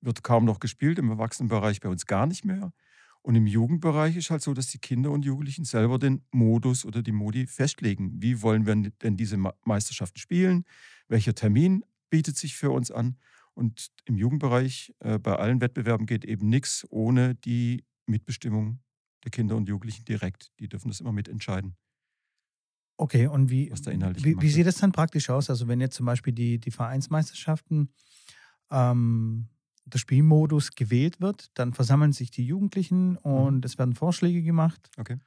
wird 0.00 0.22
kaum 0.22 0.44
noch 0.44 0.60
gespielt, 0.60 0.98
im 0.98 1.10
Erwachsenenbereich 1.10 1.80
bei 1.80 1.88
uns 1.88 2.06
gar 2.06 2.26
nicht 2.26 2.44
mehr. 2.44 2.72
Und 3.22 3.34
im 3.34 3.46
Jugendbereich 3.46 4.16
ist 4.16 4.30
halt 4.30 4.42
so, 4.42 4.54
dass 4.54 4.68
die 4.68 4.78
Kinder 4.78 5.10
und 5.10 5.24
Jugendlichen 5.24 5.64
selber 5.64 5.98
den 5.98 6.22
Modus 6.30 6.84
oder 6.84 7.02
die 7.02 7.10
Modi 7.10 7.48
festlegen. 7.48 8.22
Wie 8.22 8.40
wollen 8.40 8.66
wir 8.66 8.76
denn 9.02 9.16
diese 9.16 9.36
Meisterschaften 9.64 10.18
spielen? 10.18 10.64
Welcher 11.08 11.34
Termin 11.34 11.84
bietet 12.08 12.36
sich 12.36 12.54
für 12.54 12.70
uns 12.70 12.92
an? 12.92 13.16
Und 13.54 13.90
im 14.04 14.16
Jugendbereich 14.16 14.94
äh, 15.00 15.18
bei 15.18 15.34
allen 15.34 15.60
Wettbewerben 15.60 16.06
geht 16.06 16.24
eben 16.24 16.48
nichts 16.48 16.86
ohne 16.90 17.34
die 17.34 17.84
Mitbestimmung 18.06 18.78
der 19.24 19.32
Kinder 19.32 19.56
und 19.56 19.68
Jugendlichen 19.68 20.04
direkt. 20.04 20.52
Die 20.60 20.68
dürfen 20.68 20.88
das 20.88 21.00
immer 21.00 21.12
mitentscheiden. 21.12 21.76
Okay, 22.98 23.26
und 23.26 23.50
wie, 23.50 23.70
wie, 23.70 24.40
wie, 24.40 24.48
sieht 24.48 24.66
das 24.66 24.76
dann 24.76 24.92
praktisch 24.92 25.28
aus? 25.28 25.50
Also 25.50 25.68
wenn 25.68 25.80
jetzt 25.80 25.96
zum 25.96 26.06
Beispiel 26.06 26.32
die, 26.32 26.58
die 26.58 26.70
Vereinsmeisterschaften 26.70 27.90
ähm, 28.70 29.48
der 29.84 29.98
Spielmodus 29.98 30.74
gewählt 30.74 31.20
wird, 31.20 31.50
dann 31.54 31.74
versammeln 31.74 32.12
sich 32.12 32.30
die 32.30 32.44
Jugendlichen 32.44 33.16
und 33.18 33.56
mhm. 33.56 33.62
es 33.64 33.78
werden 33.78 33.94
Vorschläge 33.94 34.42
gemacht. 34.42 34.90
Okay. 34.96 35.18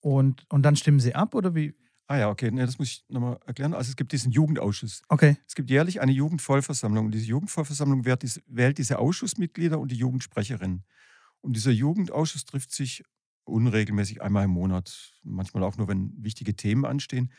Und, 0.00 0.44
und 0.50 0.62
dann 0.62 0.76
stimmen 0.76 1.00
sie 1.00 1.14
ab 1.14 1.34
oder 1.34 1.54
wie? 1.54 1.74
Ah 2.08 2.18
ja, 2.18 2.28
okay, 2.28 2.50
nee, 2.50 2.66
das 2.66 2.78
muss 2.78 2.88
ich 2.88 3.04
nochmal 3.08 3.38
erklären. 3.46 3.72
Also 3.72 3.88
es 3.88 3.96
gibt 3.96 4.12
diesen 4.12 4.32
Jugendausschuss. 4.32 5.02
Okay. 5.08 5.38
Es 5.46 5.54
gibt 5.54 5.70
jährlich 5.70 6.00
eine 6.00 6.12
Jugendvollversammlung 6.12 7.06
und 7.06 7.12
diese 7.12 7.26
Jugendvollversammlung 7.26 8.04
wählt 8.04 8.22
diese, 8.22 8.42
wählt 8.46 8.78
diese 8.78 8.98
Ausschussmitglieder 8.98 9.78
und 9.78 9.90
die 9.90 9.96
Jugendsprecherin. 9.96 10.82
Und 11.40 11.56
dieser 11.56 11.70
Jugendausschuss 11.70 12.44
trifft 12.44 12.72
sich 12.72 13.02
unregelmäßig 13.44 14.22
einmal 14.22 14.44
im 14.44 14.50
Monat, 14.50 15.12
manchmal 15.22 15.62
auch 15.64 15.76
nur, 15.76 15.88
wenn 15.88 16.12
wichtige 16.22 16.54
Themen 16.56 16.84
anstehen. 16.84 17.32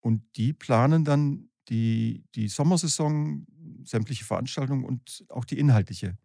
Und 0.00 0.22
die 0.36 0.52
planen 0.52 1.04
dann 1.04 1.50
die, 1.68 2.24
die 2.34 2.48
Sommersaison, 2.48 3.46
sämtliche 3.84 4.24
Veranstaltungen 4.24 4.84
und 4.84 5.24
auch 5.28 5.44
die 5.44 5.58
inhaltliche 5.58 6.16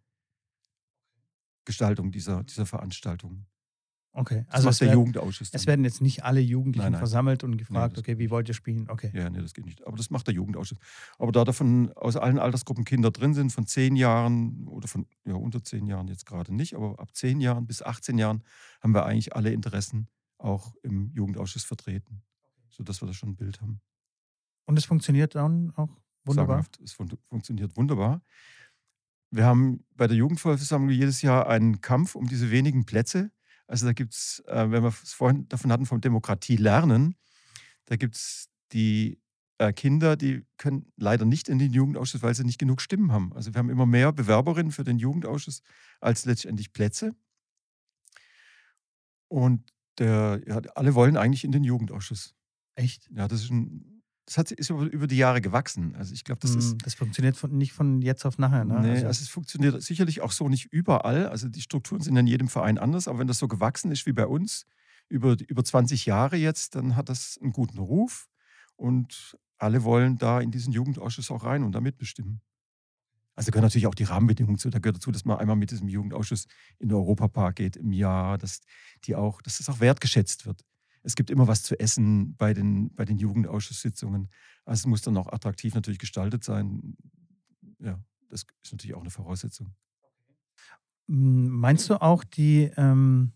Gestaltung 1.64 2.12
dieser, 2.12 2.44
dieser 2.44 2.66
Veranstaltungen. 2.66 3.46
Okay, 4.16 4.44
also 4.48 4.68
das 4.68 4.78
der 4.78 4.88
werden, 4.88 5.00
Jugendausschuss. 5.00 5.50
Dann. 5.50 5.60
Es 5.60 5.66
werden 5.66 5.84
jetzt 5.84 6.00
nicht 6.00 6.22
alle 6.22 6.38
Jugendlichen 6.38 6.84
nein, 6.84 6.92
nein. 6.92 6.98
versammelt 7.00 7.42
und 7.42 7.56
gefragt, 7.56 7.96
nee, 7.96 8.00
okay, 8.00 8.18
wie 8.18 8.30
wollt 8.30 8.46
ihr 8.46 8.54
spielen? 8.54 8.88
Okay. 8.88 9.10
Ja, 9.12 9.28
nee, 9.28 9.40
das 9.40 9.54
geht 9.54 9.64
nicht. 9.64 9.84
Aber 9.84 9.96
das 9.96 10.10
macht 10.10 10.28
der 10.28 10.34
Jugendausschuss. 10.34 10.78
Aber 11.18 11.32
da 11.32 11.42
davon 11.42 11.92
aus 11.94 12.14
allen 12.14 12.38
Altersgruppen 12.38 12.84
Kinder 12.84 13.10
drin 13.10 13.34
sind, 13.34 13.50
von 13.50 13.66
zehn 13.66 13.96
Jahren 13.96 14.68
oder 14.68 14.86
von 14.86 15.06
ja, 15.24 15.34
unter 15.34 15.64
zehn 15.64 15.86
Jahren 15.86 16.06
jetzt 16.06 16.26
gerade 16.26 16.54
nicht, 16.54 16.74
aber 16.76 17.00
ab 17.00 17.12
zehn 17.12 17.40
Jahren 17.40 17.66
bis 17.66 17.82
18 17.82 18.16
Jahren 18.16 18.44
haben 18.80 18.94
wir 18.94 19.04
eigentlich 19.04 19.34
alle 19.34 19.50
Interessen 19.52 20.06
auch 20.38 20.76
im 20.84 21.10
Jugendausschuss 21.10 21.64
vertreten, 21.64 22.22
sodass 22.68 23.02
wir 23.02 23.06
da 23.06 23.14
schon 23.14 23.30
ein 23.30 23.36
Bild 23.36 23.60
haben. 23.60 23.80
Und 24.66 24.78
es 24.78 24.84
funktioniert 24.84 25.34
dann 25.34 25.72
auch 25.74 25.90
wunderbar? 26.24 26.62
Sagenhaft. 26.62 26.80
Es 26.84 26.92
fun 26.92 27.10
funktioniert 27.28 27.76
wunderbar. 27.76 28.22
Wir 29.30 29.44
haben 29.44 29.84
bei 29.96 30.06
der 30.06 30.16
Jugendvollversammlung 30.16 30.90
jedes 30.90 31.20
Jahr 31.22 31.48
einen 31.48 31.80
Kampf 31.80 32.14
um 32.14 32.28
diese 32.28 32.52
wenigen 32.52 32.86
Plätze. 32.86 33.32
Also 33.66 33.86
da 33.86 33.92
gibt 33.92 34.14
es, 34.14 34.42
äh, 34.46 34.70
wenn 34.70 34.82
wir 34.82 34.88
es 35.02 35.12
vorhin 35.12 35.48
davon 35.48 35.72
hatten, 35.72 35.86
vom 35.86 36.00
Demokratie 36.00 36.56
lernen, 36.56 37.16
da 37.86 37.96
gibt 37.96 38.16
es 38.16 38.48
die 38.72 39.20
äh, 39.58 39.72
Kinder, 39.72 40.16
die 40.16 40.44
können 40.58 40.92
leider 40.96 41.24
nicht 41.24 41.48
in 41.48 41.58
den 41.58 41.72
Jugendausschuss, 41.72 42.22
weil 42.22 42.34
sie 42.34 42.44
nicht 42.44 42.58
genug 42.58 42.80
Stimmen 42.80 43.12
haben. 43.12 43.32
Also 43.34 43.54
wir 43.54 43.58
haben 43.58 43.70
immer 43.70 43.86
mehr 43.86 44.12
Bewerberinnen 44.12 44.72
für 44.72 44.84
den 44.84 44.98
Jugendausschuss 44.98 45.62
als 46.00 46.24
letztendlich 46.24 46.72
Plätze. 46.72 47.14
Und 49.28 49.72
der, 49.98 50.42
ja, 50.46 50.60
alle 50.74 50.94
wollen 50.94 51.16
eigentlich 51.16 51.44
in 51.44 51.52
den 51.52 51.64
Jugendausschuss. 51.64 52.34
Echt? 52.74 53.08
Ja, 53.14 53.28
das 53.28 53.42
ist 53.44 53.50
ein 53.50 53.93
das 54.26 54.38
hat, 54.38 54.50
ist 54.50 54.70
über 54.70 55.06
die 55.06 55.16
Jahre 55.16 55.40
gewachsen. 55.40 55.94
Also 55.96 56.14
ich 56.14 56.24
glaube, 56.24 56.40
das 56.40 56.54
ist. 56.54 56.72
Hm, 56.72 56.78
das 56.78 56.94
funktioniert 56.94 57.36
von, 57.36 57.56
nicht 57.56 57.72
von 57.72 58.00
jetzt 58.00 58.24
auf 58.24 58.38
nachher. 58.38 58.64
Ne? 58.64 58.80
Nee, 58.80 58.90
also, 58.90 59.06
also 59.06 59.22
es 59.22 59.28
funktioniert 59.28 59.82
sicherlich 59.82 60.22
auch 60.22 60.32
so 60.32 60.48
nicht 60.48 60.66
überall. 60.72 61.28
Also 61.28 61.48
die 61.48 61.60
Strukturen 61.60 62.00
sind 62.00 62.16
in 62.16 62.26
jedem 62.26 62.48
Verein 62.48 62.78
anders, 62.78 63.06
aber 63.06 63.18
wenn 63.18 63.26
das 63.26 63.38
so 63.38 63.48
gewachsen 63.48 63.92
ist 63.92 64.06
wie 64.06 64.12
bei 64.12 64.26
uns, 64.26 64.66
über, 65.08 65.36
über 65.46 65.62
20 65.62 66.06
Jahre 66.06 66.36
jetzt, 66.36 66.74
dann 66.74 66.96
hat 66.96 67.10
das 67.10 67.38
einen 67.40 67.52
guten 67.52 67.78
Ruf 67.78 68.28
und 68.76 69.36
alle 69.58 69.84
wollen 69.84 70.16
da 70.16 70.40
in 70.40 70.50
diesen 70.50 70.72
Jugendausschuss 70.72 71.30
auch 71.30 71.44
rein 71.44 71.62
und 71.62 71.72
da 71.72 71.80
mitbestimmen. 71.80 72.40
Also 73.36 73.50
gehören 73.50 73.64
natürlich 73.64 73.86
auch 73.86 73.94
die 73.94 74.04
Rahmenbedingungen 74.04 74.58
zu. 74.58 74.70
Da 74.70 74.78
gehört 74.78 74.96
dazu, 74.96 75.10
dass 75.10 75.24
man 75.24 75.38
einmal 75.38 75.56
mit 75.56 75.70
diesem 75.70 75.88
Jugendausschuss 75.88 76.46
in 76.78 76.88
den 76.88 76.96
Europapark 76.96 77.56
geht 77.56 77.76
im 77.76 77.92
Jahr, 77.92 78.38
dass 78.38 78.60
die 79.04 79.16
auch, 79.16 79.42
dass 79.42 79.58
das 79.58 79.68
auch 79.68 79.80
wertgeschätzt 79.80 80.46
wird 80.46 80.64
es 81.04 81.14
gibt 81.14 81.30
immer 81.30 81.46
was 81.46 81.62
zu 81.62 81.78
essen 81.78 82.34
bei 82.36 82.54
den, 82.54 82.92
bei 82.94 83.04
den 83.04 83.18
Jugendausschusssitzungen. 83.18 84.30
Also 84.64 84.80
es 84.80 84.86
muss 84.86 85.02
dann 85.02 85.16
auch 85.16 85.32
attraktiv 85.32 85.74
natürlich 85.74 85.98
gestaltet 85.98 86.42
sein. 86.42 86.96
Ja, 87.78 88.02
das 88.30 88.44
ist 88.62 88.72
natürlich 88.72 88.94
auch 88.96 89.02
eine 89.02 89.10
Voraussetzung. 89.10 89.74
Meinst 91.06 91.90
du 91.90 92.00
auch, 92.00 92.24
die, 92.24 92.70
ähm, 92.76 93.32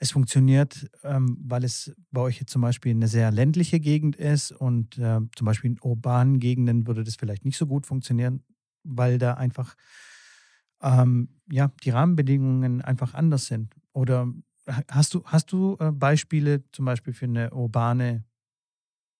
es 0.00 0.10
funktioniert, 0.10 0.90
ähm, 1.04 1.38
weil 1.40 1.64
es 1.64 1.94
bei 2.10 2.20
euch 2.20 2.40
jetzt 2.40 2.52
zum 2.52 2.62
Beispiel 2.62 2.92
eine 2.92 3.08
sehr 3.08 3.30
ländliche 3.30 3.80
Gegend 3.80 4.16
ist 4.16 4.52
und 4.52 4.98
äh, 4.98 5.20
zum 5.36 5.44
Beispiel 5.44 5.72
in 5.72 5.80
urbanen 5.80 6.40
Gegenden 6.40 6.86
würde 6.86 7.04
das 7.04 7.16
vielleicht 7.16 7.44
nicht 7.44 7.56
so 7.56 7.66
gut 7.66 7.86
funktionieren, 7.86 8.44
weil 8.82 9.18
da 9.18 9.34
einfach 9.34 9.76
ähm, 10.80 11.28
ja, 11.50 11.72
die 11.82 11.90
Rahmenbedingungen 11.90 12.82
einfach 12.82 13.14
anders 13.14 13.46
sind? 13.46 13.74
Oder 13.92 14.32
Hast 14.68 15.14
du, 15.14 15.24
hast 15.24 15.50
du 15.52 15.76
äh, 15.80 15.90
Beispiele 15.92 16.62
zum 16.72 16.84
Beispiel 16.84 17.14
für 17.14 17.24
eine 17.24 17.52
urbane, 17.52 18.24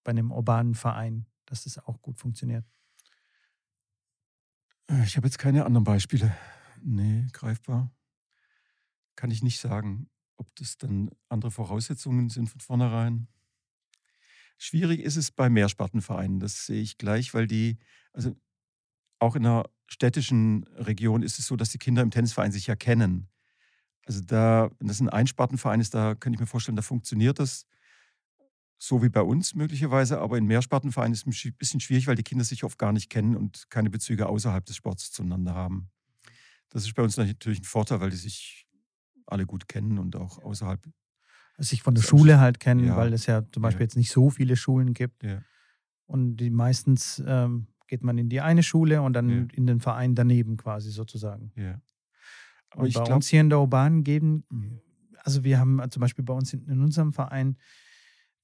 bei 0.05 0.11
einem 0.11 0.31
urbanen 0.31 0.75
Verein, 0.75 1.27
dass 1.47 1.65
das 1.65 1.79
auch 1.79 2.03
gut 2.03 2.19
funktioniert? 2.19 2.65
Äh, 4.91 5.05
ich 5.05 5.17
habe 5.17 5.27
jetzt 5.27 5.39
keine 5.39 5.65
anderen 5.65 5.85
Beispiele. 5.85 6.37
Nee, 6.83 7.27
greifbar. 7.33 7.91
Kann 9.17 9.31
ich 9.31 9.43
nicht 9.43 9.59
sagen, 9.59 10.11
ob 10.37 10.55
das 10.57 10.77
dann 10.79 11.11
andere 11.29 11.51
Voraussetzungen 11.51 12.29
sind 12.29 12.49
von 12.49 12.61
vornherein. 12.61 13.29
Schwierig 14.59 15.01
ist 15.01 15.17
es 15.17 15.31
bei 15.31 15.49
Mehrspartenvereinen, 15.49 16.41
das 16.41 16.67
sehe 16.67 16.83
ich 16.83 16.99
gleich, 16.99 17.33
weil 17.33 17.47
die, 17.47 17.79
also 18.13 18.37
auch 19.21 19.37
in 19.37 19.47
einer 19.47 19.65
städtischen 19.87 20.65
Region 20.75 21.23
ist 21.23 21.39
es 21.39 21.47
so, 21.47 21.57
dass 21.57 21.71
die 21.71 21.79
Kinder 21.79 22.03
im 22.03 22.11
Tennisverein 22.11 22.53
sich 22.53 22.67
ja 22.67 22.77
kennen. 22.77 23.29
Also 24.09 24.23
da, 24.23 24.71
wenn 24.79 24.89
das 24.89 25.01
ein 25.01 25.11
Einspartenverein 25.11 25.83
ist, 25.83 25.93
da 25.93 26.15
könnte 26.15 26.37
ich 26.37 26.41
mir 26.41 26.47
vorstellen, 26.47 26.77
da 26.77 26.83
funktioniert 26.83 27.39
das 27.39 27.67
so 28.79 29.03
wie 29.03 29.11
bei 29.11 29.21
uns 29.21 29.55
möglicherweise, 29.55 30.19
aber 30.19 30.39
in 30.39 30.47
Mehrspartenvereinen 30.47 31.13
ist 31.13 31.27
es 31.27 31.45
ein 31.45 31.55
bisschen 31.59 31.81
schwierig, 31.81 32.07
weil 32.07 32.15
die 32.15 32.23
Kinder 32.23 32.45
sich 32.45 32.65
oft 32.65 32.79
gar 32.79 32.93
nicht 32.93 33.11
kennen 33.11 33.37
und 33.37 33.69
keine 33.69 33.91
Bezüge 33.91 34.27
außerhalb 34.27 34.65
des 34.65 34.77
Sports 34.77 35.13
zueinander 35.13 35.55
haben. 35.55 35.91
Das 36.71 36.85
ist 36.85 36.95
bei 36.95 37.03
uns 37.03 37.19
natürlich 37.19 37.61
ein 37.61 37.65
Vorteil, 37.65 38.01
weil 38.01 38.09
die 38.09 38.17
sich 38.17 38.67
alle 39.27 39.45
gut 39.45 39.69
kennen 39.69 39.99
und 39.99 40.17
auch 40.17 40.39
außerhalb. 40.43 40.81
Also 41.59 41.69
sich 41.69 41.83
von 41.83 41.95
der 41.95 42.03
Schule 42.03 42.41
halt 42.41 42.61
kennen, 42.61 42.87
ja. 42.87 42.97
weil 42.97 43.13
es 43.13 43.27
ja 43.27 43.43
zum 43.53 43.63
Beispiel 43.63 43.83
ja. 43.83 43.87
jetzt 43.87 43.97
nicht 43.97 44.11
so 44.11 44.31
viele 44.31 44.57
Schulen 44.57 44.95
gibt. 44.95 45.23
Ja. 45.23 45.43
Und 46.07 46.37
die 46.37 46.49
meistens 46.49 47.23
ähm, 47.27 47.67
geht 47.89 48.03
man 48.03 48.17
in 48.17 48.31
die 48.31 48.41
eine 48.41 48.63
Schule 48.63 49.03
und 49.03 49.13
dann 49.13 49.51
in 49.51 49.67
den 49.67 49.81
Verein 49.81 50.15
daneben 50.15 50.57
quasi 50.57 50.93
sozusagen. 50.93 51.53
Ja. 51.57 51.79
Aber 52.71 52.83
und 52.83 52.95
bei 52.95 53.05
glaub, 53.05 53.17
uns 53.17 53.29
hier 53.29 53.41
in 53.41 53.51
der 53.51 53.61
urbanen 53.61 54.05
Gegend, 54.05 54.51
mhm. 54.51 54.81
also 55.23 55.45
wir 55.45 55.59
haben 55.59 55.81
zum 55.91 56.01
Beispiel 56.01 56.25
bei 56.25 56.35
uns 56.35 56.53
in, 56.53 56.67
in 56.67 56.81
unserem 56.81 57.13
Verein 57.13 57.57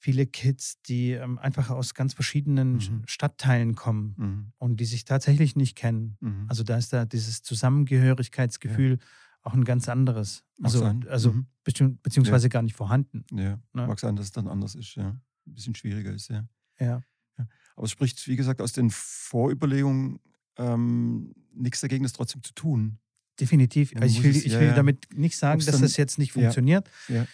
viele 0.04 0.26
Kids, 0.26 0.82
die 0.82 1.12
ähm, 1.12 1.38
einfach 1.38 1.70
aus 1.70 1.94
ganz 1.94 2.12
verschiedenen 2.12 2.74
mhm. 2.74 3.02
Stadtteilen 3.06 3.74
kommen 3.74 4.14
mhm. 4.18 4.52
und 4.58 4.76
die 4.78 4.84
sich 4.84 5.06
tatsächlich 5.06 5.56
nicht 5.56 5.76
kennen. 5.76 6.18
Mhm. 6.20 6.44
Also 6.46 6.62
da 6.62 6.76
ist 6.76 6.92
da 6.92 7.06
dieses 7.06 7.42
Zusammengehörigkeitsgefühl 7.42 8.98
ja. 9.00 9.06
auch 9.40 9.54
ein 9.54 9.64
ganz 9.64 9.88
anderes. 9.88 10.44
Mag 10.58 10.66
also, 10.66 10.80
sein. 10.80 11.06
also 11.08 11.32
mhm. 11.32 11.46
beziehungsweise 11.62 12.46
ja. 12.46 12.50
gar 12.50 12.60
nicht 12.60 12.76
vorhanden. 12.76 13.24
Ja, 13.30 13.58
ne? 13.72 13.86
mag 13.86 13.98
sein, 13.98 14.14
dass 14.14 14.26
es 14.26 14.32
dann 14.32 14.46
anders 14.46 14.74
ist, 14.74 14.94
ja. 14.94 15.08
Ein 15.46 15.54
bisschen 15.54 15.74
schwieriger 15.74 16.12
ist, 16.12 16.28
ja. 16.28 16.46
Ja. 16.78 17.02
ja. 17.38 17.48
Aber 17.74 17.84
es 17.84 17.90
spricht, 17.90 18.28
wie 18.28 18.36
gesagt, 18.36 18.60
aus 18.60 18.72
den 18.72 18.90
Vorüberlegungen 18.90 20.20
ähm, 20.58 21.34
nichts 21.54 21.80
dagegen, 21.80 22.02
das 22.02 22.12
trotzdem 22.12 22.42
zu 22.42 22.52
tun. 22.52 22.98
Definitiv. 23.40 23.92
Also 23.96 24.06
ich 24.06 24.22
will, 24.22 24.36
ich 24.36 24.52
will 24.52 24.68
ja, 24.68 24.74
damit 24.74 25.08
nicht 25.14 25.36
sagen, 25.36 25.64
dass 25.64 25.80
das 25.80 25.96
jetzt 25.96 26.18
nicht 26.18 26.32
funktioniert. 26.32 26.88
Ja. 27.08 27.26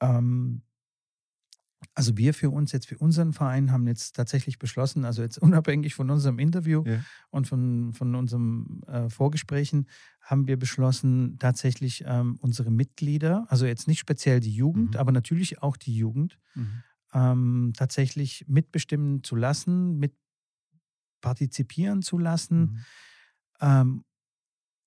Ähm, 0.00 0.62
Also 1.94 2.16
wir 2.16 2.34
für 2.34 2.50
uns 2.50 2.72
jetzt, 2.72 2.88
für 2.88 2.98
unseren 2.98 3.32
Verein 3.32 3.70
haben 3.70 3.86
jetzt 3.86 4.16
tatsächlich 4.16 4.58
beschlossen, 4.58 5.04
also 5.04 5.22
jetzt 5.22 5.38
unabhängig 5.42 5.94
von 5.94 6.10
unserem 6.10 6.38
Interview 6.38 6.82
ja. 6.84 7.04
und 7.30 7.46
von, 7.46 7.94
von 7.94 8.14
unserem 8.14 8.82
äh, 8.86 9.08
Vorgesprächen, 9.08 9.86
haben 10.20 10.46
wir 10.46 10.58
beschlossen, 10.58 11.38
tatsächlich 11.38 12.04
ähm, 12.06 12.36
unsere 12.40 12.70
Mitglieder, 12.70 13.46
also 13.48 13.66
jetzt 13.66 13.86
nicht 13.86 14.00
speziell 14.00 14.40
die 14.40 14.52
Jugend, 14.52 14.94
mhm. 14.94 15.00
aber 15.00 15.12
natürlich 15.12 15.62
auch 15.62 15.76
die 15.76 15.96
Jugend, 15.96 16.38
mhm. 16.54 16.82
ähm, 17.14 17.72
tatsächlich 17.76 18.44
mitbestimmen 18.48 19.22
zu 19.22 19.36
lassen, 19.36 19.98
mit 19.98 20.12
partizipieren 21.20 22.02
zu 22.02 22.18
lassen. 22.18 22.84
Mhm. 23.60 24.04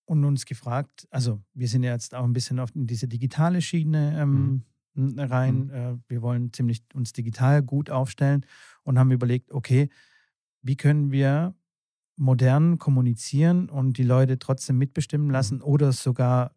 Und 0.09 0.25
uns 0.25 0.45
gefragt, 0.45 1.07
also 1.11 1.39
wir 1.53 1.67
sind 1.67 1.83
ja 1.83 1.91
jetzt 1.91 2.15
auch 2.15 2.23
ein 2.23 2.33
bisschen 2.33 2.59
auf 2.59 2.71
diese 2.73 3.07
digitale 3.07 3.61
Schiene 3.61 4.19
ähm, 4.19 4.31
mhm 4.31 4.63
rein. 4.95 5.65
Mhm. 5.65 5.73
Äh, 5.73 5.97
wir 6.07 6.21
wollen 6.21 6.53
ziemlich 6.53 6.83
uns 6.93 7.13
digital 7.13 7.63
gut 7.63 7.89
aufstellen 7.89 8.45
und 8.83 8.99
haben 8.99 9.11
überlegt, 9.11 9.51
okay, 9.51 9.89
wie 10.61 10.75
können 10.75 11.11
wir 11.11 11.55
modern 12.15 12.79
kommunizieren 12.79 13.69
und 13.69 13.97
die 13.97 14.03
Leute 14.03 14.39
trotzdem 14.39 14.77
mitbestimmen 14.77 15.27
mhm. 15.27 15.33
lassen 15.33 15.61
oder 15.61 15.91
sogar 15.91 16.53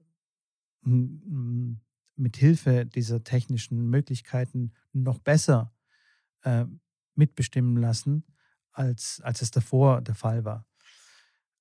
mit 0.84 2.36
Hilfe 2.36 2.86
dieser 2.86 3.22
technischen 3.22 3.88
Möglichkeiten 3.88 4.72
noch 4.92 5.20
besser 5.20 5.72
äh, 6.42 6.64
mitbestimmen 7.14 7.76
lassen, 7.76 8.24
als, 8.72 9.20
als 9.22 9.42
es 9.42 9.52
davor 9.52 10.00
der 10.00 10.16
Fall 10.16 10.44
war. 10.44 10.66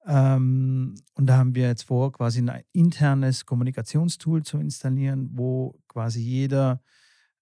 Ähm, 0.05 0.95
und 1.13 1.25
da 1.27 1.37
haben 1.37 1.55
wir 1.55 1.67
jetzt 1.67 1.83
vor, 1.83 2.11
quasi 2.11 2.41
ein 2.41 2.63
internes 2.71 3.45
Kommunikationstool 3.45 4.43
zu 4.43 4.57
installieren, 4.57 5.29
wo 5.33 5.79
quasi 5.87 6.21
jeder 6.21 6.81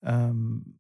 ähm, 0.02 0.80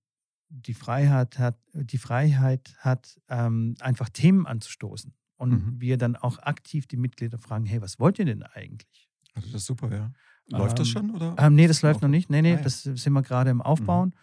die 0.49 0.73
Freiheit 0.73 1.37
hat, 1.39 1.57
die 1.73 1.97
Freiheit 1.97 2.75
hat 2.79 3.19
ähm, 3.29 3.75
einfach 3.79 4.09
Themen 4.09 4.45
anzustoßen. 4.45 5.13
Und 5.37 5.51
mhm. 5.51 5.81
wir 5.81 5.97
dann 5.97 6.17
auch 6.17 6.39
aktiv 6.39 6.85
die 6.85 6.97
Mitglieder 6.97 7.37
fragen, 7.37 7.65
hey, 7.65 7.81
was 7.81 7.99
wollt 7.99 8.19
ihr 8.19 8.25
denn 8.25 8.43
eigentlich? 8.43 9.09
Also 9.33 9.47
das 9.49 9.61
ist 9.61 9.67
super, 9.67 9.89
ja. 9.95 10.11
Läuft 10.47 10.79
das 10.79 10.87
ähm, 10.87 10.91
schon? 10.91 11.11
Oder? 11.11 11.35
Ähm, 11.37 11.55
nee, 11.55 11.67
das 11.67 11.81
läuft 11.81 12.01
noch 12.01 12.09
nicht. 12.09 12.29
Nee, 12.29 12.41
nee, 12.41 12.53
ah, 12.53 12.57
ja. 12.57 12.61
das 12.61 12.83
sind 12.83 13.13
wir 13.13 13.21
gerade 13.21 13.49
im 13.49 13.61
Aufbauen. 13.61 14.09
Mhm. 14.09 14.19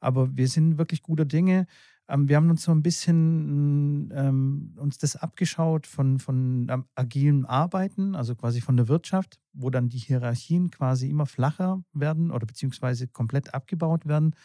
Aber 0.00 0.36
wir 0.36 0.48
sind 0.48 0.78
wirklich 0.78 1.02
guter 1.02 1.24
Dinge. 1.24 1.66
Ähm, 2.08 2.28
wir 2.28 2.36
haben 2.36 2.50
uns 2.50 2.62
so 2.62 2.72
ein 2.72 2.82
bisschen 2.82 4.10
ähm, 4.14 4.74
uns 4.76 4.98
das 4.98 5.16
abgeschaut 5.16 5.86
von, 5.86 6.18
von 6.18 6.68
ähm, 6.70 6.84
agilem 6.94 7.46
Arbeiten, 7.46 8.14
also 8.14 8.34
quasi 8.34 8.60
von 8.60 8.76
der 8.76 8.88
Wirtschaft, 8.88 9.40
wo 9.52 9.70
dann 9.70 9.88
die 9.88 9.98
Hierarchien 9.98 10.70
quasi 10.70 11.08
immer 11.10 11.26
flacher 11.26 11.82
werden 11.92 12.30
oder 12.30 12.46
beziehungsweise 12.46 13.08
komplett 13.08 13.54
abgebaut 13.54 14.06
werden 14.06 14.36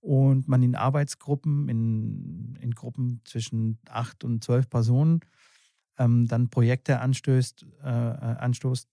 und 0.00 0.48
man 0.48 0.62
in 0.62 0.74
Arbeitsgruppen, 0.74 1.68
in, 1.68 2.56
in 2.60 2.70
Gruppen 2.72 3.20
zwischen 3.24 3.78
acht 3.88 4.24
und 4.24 4.42
zwölf 4.42 4.68
Personen 4.68 5.20
ähm, 5.98 6.26
dann 6.26 6.48
Projekte 6.48 7.00
anstößt, 7.00 7.66
äh, 7.82 7.88
äh 7.88 8.36
anstoßt 8.38 8.88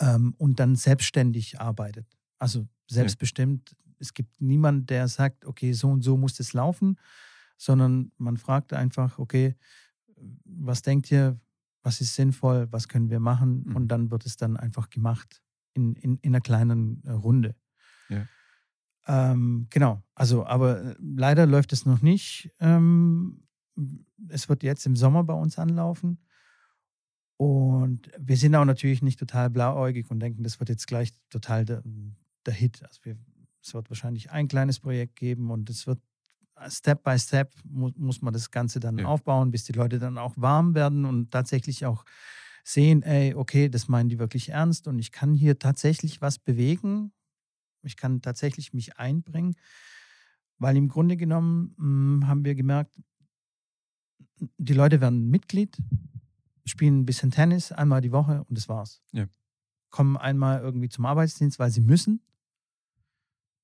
ähm, 0.00 0.34
und 0.38 0.60
dann 0.60 0.76
selbstständig 0.76 1.60
arbeitet. 1.60 2.06
Also 2.38 2.68
selbstbestimmt 2.86 3.76
es 4.00 4.14
gibt 4.14 4.40
niemanden, 4.40 4.86
der 4.86 5.08
sagt, 5.08 5.44
okay, 5.44 5.72
so 5.72 5.88
und 5.90 6.02
so 6.02 6.16
muss 6.16 6.38
es 6.40 6.52
laufen, 6.52 6.98
sondern 7.56 8.12
man 8.18 8.36
fragt 8.36 8.72
einfach, 8.72 9.18
okay, 9.18 9.56
was 10.44 10.82
denkt 10.82 11.10
ihr, 11.10 11.40
was 11.82 12.00
ist 12.00 12.14
sinnvoll, 12.14 12.68
was 12.70 12.88
können 12.88 13.10
wir 13.10 13.20
machen? 13.20 13.64
Mhm. 13.66 13.76
Und 13.76 13.88
dann 13.88 14.10
wird 14.10 14.26
es 14.26 14.36
dann 14.36 14.56
einfach 14.56 14.90
gemacht 14.90 15.42
in, 15.74 15.94
in, 15.94 16.18
in 16.18 16.34
einer 16.34 16.40
kleinen 16.40 17.02
äh, 17.04 17.12
Runde. 17.12 17.54
Ja. 18.08 18.26
Ähm, 19.06 19.66
genau, 19.70 20.02
also, 20.14 20.44
aber 20.46 20.82
äh, 20.82 20.96
leider 21.00 21.46
läuft 21.46 21.72
es 21.72 21.86
noch 21.86 22.02
nicht. 22.02 22.50
Ähm, 22.60 23.42
es 24.28 24.48
wird 24.48 24.62
jetzt 24.62 24.86
im 24.86 24.96
Sommer 24.96 25.24
bei 25.24 25.34
uns 25.34 25.58
anlaufen. 25.58 26.18
Und 27.36 28.10
wir 28.18 28.36
sind 28.36 28.56
auch 28.56 28.64
natürlich 28.64 29.00
nicht 29.00 29.18
total 29.18 29.48
blauäugig 29.48 30.10
und 30.10 30.18
denken, 30.18 30.42
das 30.42 30.58
wird 30.58 30.68
jetzt 30.68 30.88
gleich 30.88 31.12
total 31.30 31.64
der, 31.64 31.82
der 32.44 32.54
Hit. 32.54 32.82
Also 32.82 33.00
wir 33.04 33.16
es 33.62 33.74
wird 33.74 33.90
wahrscheinlich 33.90 34.30
ein 34.30 34.48
kleines 34.48 34.80
Projekt 34.80 35.16
geben 35.16 35.50
und 35.50 35.70
es 35.70 35.86
wird 35.86 36.00
äh, 36.56 36.70
Step 36.70 37.02
by 37.02 37.18
Step 37.18 37.54
mu 37.64 37.90
muss 37.96 38.22
man 38.22 38.32
das 38.32 38.50
Ganze 38.50 38.80
dann 38.80 38.98
ja. 38.98 39.06
aufbauen, 39.06 39.50
bis 39.50 39.64
die 39.64 39.72
Leute 39.72 39.98
dann 39.98 40.18
auch 40.18 40.34
warm 40.36 40.74
werden 40.74 41.04
und 41.04 41.30
tatsächlich 41.30 41.86
auch 41.86 42.04
sehen, 42.64 43.02
ey, 43.02 43.34
okay, 43.34 43.68
das 43.68 43.88
meinen 43.88 44.08
die 44.08 44.18
wirklich 44.18 44.50
ernst 44.50 44.88
und 44.88 44.98
ich 44.98 45.10
kann 45.10 45.34
hier 45.34 45.58
tatsächlich 45.58 46.20
was 46.20 46.38
bewegen. 46.38 47.12
Ich 47.82 47.96
kann 47.96 48.20
tatsächlich 48.20 48.74
mich 48.74 48.98
einbringen, 48.98 49.54
weil 50.58 50.76
im 50.76 50.88
Grunde 50.88 51.16
genommen 51.16 51.74
mh, 51.76 51.84
hm, 51.84 52.28
haben 52.28 52.44
wir 52.44 52.54
gemerkt, 52.54 53.00
die 54.58 54.74
Leute 54.74 55.00
werden 55.00 55.30
Mitglied, 55.30 55.76
spielen 56.64 57.00
ein 57.00 57.06
bisschen 57.06 57.30
Tennis 57.30 57.72
einmal 57.72 58.00
die 58.00 58.12
Woche 58.12 58.44
und 58.44 58.56
das 58.56 58.68
war's. 58.68 59.00
Ja. 59.12 59.26
Kommen 59.90 60.16
einmal 60.16 60.60
irgendwie 60.60 60.88
zum 60.88 61.06
Arbeitsdienst, 61.06 61.58
weil 61.58 61.70
sie 61.70 61.80
müssen. 61.80 62.20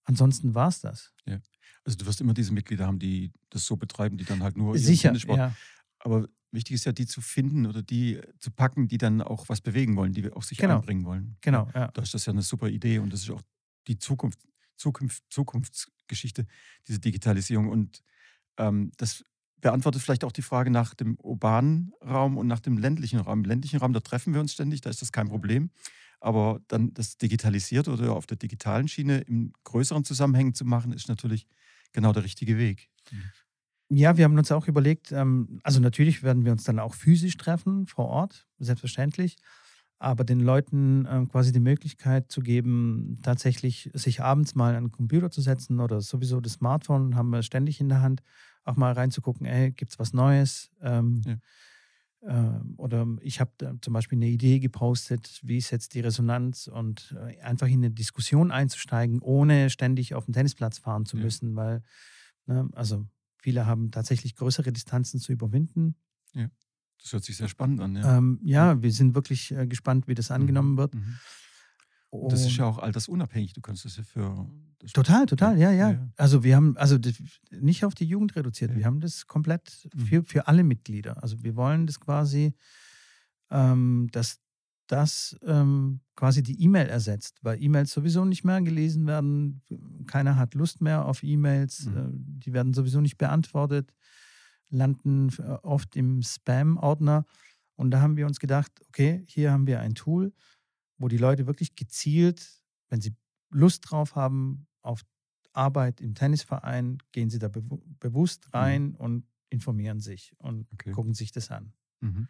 Ansonsten 0.05 0.55
war 0.55 0.69
es 0.69 0.81
das. 0.81 1.13
Ja. 1.27 1.41
Also 1.85 1.99
du 1.99 2.07
wirst 2.07 2.21
immer 2.21 2.35
diese 2.35 2.53
Mitglieder 2.53 2.87
haben, 2.87 2.99
die 2.99 3.33
das 3.51 3.67
so 3.67 3.77
betreiben, 3.77 4.17
die 4.17 4.25
dann 4.25 4.43
halt 4.43 4.57
nur 4.57 4.79
Sicher, 4.79 5.15
ja. 5.15 5.55
Aber 5.99 6.29
wichtig 6.51 6.75
ist 6.75 6.85
ja, 6.85 6.93
die 6.93 7.07
zu 7.07 7.21
finden 7.21 7.67
oder 7.67 7.83
die 7.83 8.21
zu 8.39 8.51
packen, 8.51 8.89
die 8.89 8.99
dann 8.99 9.21
auch 9.23 9.49
was 9.49 9.61
bewegen 9.61 9.97
wollen, 9.97 10.13
die 10.13 10.31
auch 10.33 10.43
sich 10.43 10.59
genau. 10.59 10.77
einbringen 10.77 11.05
wollen. 11.05 11.37
Genau, 11.41 11.69
ja. 11.75 11.89
Da 11.89 12.03
ist 12.03 12.15
das 12.15 12.27
ja 12.27 12.33
eine 12.33 12.43
super 12.43 12.69
Idee 12.69 12.99
und 12.99 13.13
das 13.13 13.23
ist 13.23 13.31
auch 13.31 13.43
die 13.87 13.99
Zukunft, 13.99 14.39
Zukunft, 14.77 15.23
Zukunftsgeschichte, 15.31 16.47
diese 16.87 17.01
Digitalisierung. 17.01 17.69
Und 17.69 18.03
ähm, 18.59 18.93
das 18.97 19.25
beantwortet 19.61 20.03
vielleicht 20.03 20.25
auch 20.25 20.33
die 20.33 20.43
Frage 20.43 20.71
nach 20.71 20.95
dem 20.95 21.17
urbanen 21.17 21.93
Raum 22.03 22.37
und 22.37 22.47
nach 22.47 22.61
dem 22.61 22.79
ländlichen 22.79 23.19
Raum. 23.19 23.41
Im 23.41 23.45
ländlichen 23.45 23.79
Raum, 23.79 23.93
da 23.93 24.01
treffen 24.01 24.35
wir 24.35 24.41
uns 24.41 24.53
ständig, 24.53 24.81
da 24.81 24.91
ist 24.91 25.03
das 25.03 25.13
kein 25.13 25.29
Problem. 25.29 25.71
Aber 26.25 26.61
dann 26.69 26.95
das 26.95 27.19
digitalisiert 27.19 27.87
oder 27.87 28.15
auf 28.15 28.25
der 28.27 28.39
digitalen 28.39 28.89
Schiene 28.89 29.19
im 29.21 29.53
größeren 29.65 30.05
Zusammenhang 30.05 30.55
zu 30.55 30.65
machen, 30.65 30.91
ist 30.95 31.07
natürlich 31.07 31.47
genau 31.93 32.15
der 32.15 32.25
richtige 32.25 32.57
Weg. 32.57 32.89
Mhm. 33.11 33.33
Ja, 33.91 34.17
wir 34.17 34.25
haben 34.25 34.39
uns 34.39 34.51
auch 34.51 34.67
überlegt, 34.67 35.13
ähm, 35.13 35.61
also 35.63 35.81
natürlich 35.81 36.23
werden 36.23 36.47
wir 36.47 36.53
uns 36.53 36.65
dann 36.65 36.79
auch 36.79 36.95
physisch 36.95 37.37
treffen 37.37 37.87
vor 37.87 38.07
Ort, 38.07 38.49
selbstverständlich, 38.59 39.37
aber 39.99 40.25
den 40.25 40.41
Leuten 40.41 41.07
ähm, 41.11 41.29
quasi 41.29 41.53
die 41.53 41.61
Möglichkeit 41.61 42.33
zu 42.33 42.41
geben, 42.41 43.19
tatsächlich 43.23 43.91
sich 43.93 44.23
abends 44.23 44.55
mal 44.55 44.77
an 44.77 44.85
den 44.85 44.93
Computer 44.93 45.31
zu 45.31 45.43
setzen 45.43 45.79
oder 45.79 46.01
sowieso 46.01 46.41
das 46.41 46.55
Smartphone 46.55 47.17
haben 47.17 47.29
wir 47.29 47.43
ständig 47.43 47.81
in 47.83 47.91
der 47.91 48.01
Hand, 48.01 48.23
auch 48.65 48.77
mal 48.77 48.95
reinzugucken, 48.95 49.45
ey, 49.45 49.73
gibt 49.73 49.93
es 49.93 49.99
was 49.99 50.15
Neues? 50.15 50.71
Ähm, 50.81 51.21
ja 51.27 51.37
oder 52.77 53.07
ich 53.21 53.41
habe 53.41 53.79
zum 53.81 53.93
Beispiel 53.93 54.17
eine 54.17 54.29
Idee 54.29 54.59
gepostet, 54.59 55.41
wie 55.43 55.59
ist 55.59 55.71
jetzt 55.71 55.95
die 55.95 56.01
Resonanz 56.01 56.69
und 56.69 57.15
äh, 57.19 57.39
einfach 57.41 57.67
in 57.67 57.85
eine 57.85 57.91
Diskussion 57.91 58.51
einzusteigen, 58.51 59.21
ohne 59.21 59.69
ständig 59.69 60.15
auf 60.15 60.25
den 60.25 60.33
Tennisplatz 60.33 60.79
fahren 60.79 61.05
zu 61.05 61.17
müssen, 61.17 61.51
ja. 61.51 61.57
weil, 61.57 61.83
ne, 62.47 62.69
also 62.73 63.07
viele 63.37 63.67
haben 63.67 63.91
tatsächlich 63.91 64.37
größere 64.37 64.73
Distanzen 64.73 65.21
zu 65.21 65.33
überwinden. 65.33 65.97
Ja, 66.33 66.49
das 67.03 67.13
hört 67.13 67.25
sich 67.25 67.37
sehr 67.37 67.49
spannend 67.49 67.81
an. 67.81 67.97
Ja, 67.97 68.17
ähm, 68.17 68.41
ja 68.43 68.83
wir 68.83 68.93
sind 68.93 69.15
wirklich 69.15 69.51
äh, 69.51 69.67
gespannt, 69.67 70.09
wie 70.09 70.15
das 70.15 70.31
mhm. 70.31 70.37
angenommen 70.37 70.77
wird. 70.79 70.95
Mhm. 70.95 71.19
Und 72.21 72.33
das 72.33 72.45
ist 72.45 72.57
ja 72.57 72.65
auch 72.67 72.79
altersunabhängig. 72.79 73.53
Du 73.53 73.61
kannst 73.61 73.85
das 73.85 73.97
ja 73.97 74.03
für. 74.05 74.49
Das 74.79 74.93
total, 74.93 75.27
total, 75.27 75.59
ja, 75.59 75.71
ja, 75.71 75.91
ja, 75.93 76.09
Also 76.17 76.45
wir 76.45 76.57
haben, 76.57 76.77
also 76.77 76.99
nicht 77.51 77.85
auf 77.85 77.95
die 77.95 78.05
Jugend 78.05 78.37
reduziert, 78.37 78.73
ja. 78.73 78.77
wir 78.77 78.85
haben 78.85 79.01
das 79.01 79.27
komplett 79.27 79.89
mhm. 79.95 80.01
für, 80.01 80.25
für 80.25 80.47
alle 80.47 80.63
Mitglieder. 80.63 81.23
Also 81.23 81.43
wir 81.43 81.57
wollen 81.57 81.87
das 81.87 82.01
quasi, 82.01 82.55
ähm, 83.51 84.09
dass 84.13 84.41
das 84.87 85.37
ähm, 85.43 86.01
quasi 86.15 86.43
die 86.43 86.63
E-Mail 86.63 86.89
ersetzt, 86.89 87.39
weil 87.43 87.63
E-Mails 87.63 87.91
sowieso 87.91 88.25
nicht 88.25 88.45
mehr 88.45 88.61
gelesen 88.61 89.07
werden. 89.07 89.63
Keiner 90.07 90.37
hat 90.37 90.55
Lust 90.55 90.81
mehr 90.83 91.07
auf 91.07 91.23
E-Mails. 91.23 91.87
Mhm. 91.87 91.97
Äh, 91.97 92.11
die 92.13 92.53
werden 92.53 92.75
sowieso 92.75 93.01
nicht 93.01 93.17
beantwortet, 93.17 93.93
landen 94.69 95.31
äh, 95.39 95.57
oft 95.63 95.97
im 95.97 96.23
Spam-Ordner. 96.23 97.25
Und 97.77 97.91
da 97.91 98.01
haben 98.01 98.17
wir 98.17 98.27
uns 98.27 98.39
gedacht, 98.39 98.71
okay, 98.89 99.25
hier 99.27 99.51
haben 99.51 99.67
wir 99.67 99.81
ein 99.81 99.95
Tool, 99.95 100.33
wo 100.99 101.09
die 101.09 101.19
Leute 101.19 101.47
wirklich 101.47 101.75
gezielt, 101.77 102.63
wenn 102.89 103.01
sie 103.01 103.15
Lust 103.51 103.91
drauf 103.91 104.15
haben, 104.15 104.67
auf 104.83 105.03
Arbeit 105.53 106.01
im 106.01 106.15
Tennisverein, 106.15 106.99
gehen 107.13 107.31
sie 107.31 107.39
da 107.39 107.49
be 107.49 107.63
bewusst 108.01 108.47
mhm. 108.47 108.51
rein 108.53 108.83
mhm. 108.85 108.95
und 108.97 109.27
informieren 109.51 110.01
sich 110.01 110.35
und 110.39 110.67
okay. 110.73 110.91
gucken 110.93 111.15
sich 111.15 111.33
das 111.33 111.51
an. 111.51 111.73
Mhm. 112.01 112.29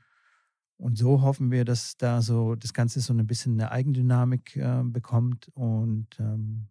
Und 0.77 0.99
so 0.99 1.23
hoffen 1.23 1.51
wir, 1.51 1.65
dass 1.65 1.97
da 1.97 2.21
so 2.21 2.57
das 2.57 2.75
Ganze 2.75 3.01
so 3.01 3.15
ein 3.15 3.27
bisschen 3.27 3.55
eine 3.55 3.71
Eigendynamik 3.71 4.57
äh, 4.57 4.83
bekommt 4.85 5.49
und 5.55 6.09
ähm, 6.19 6.69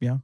ja, 0.00 0.22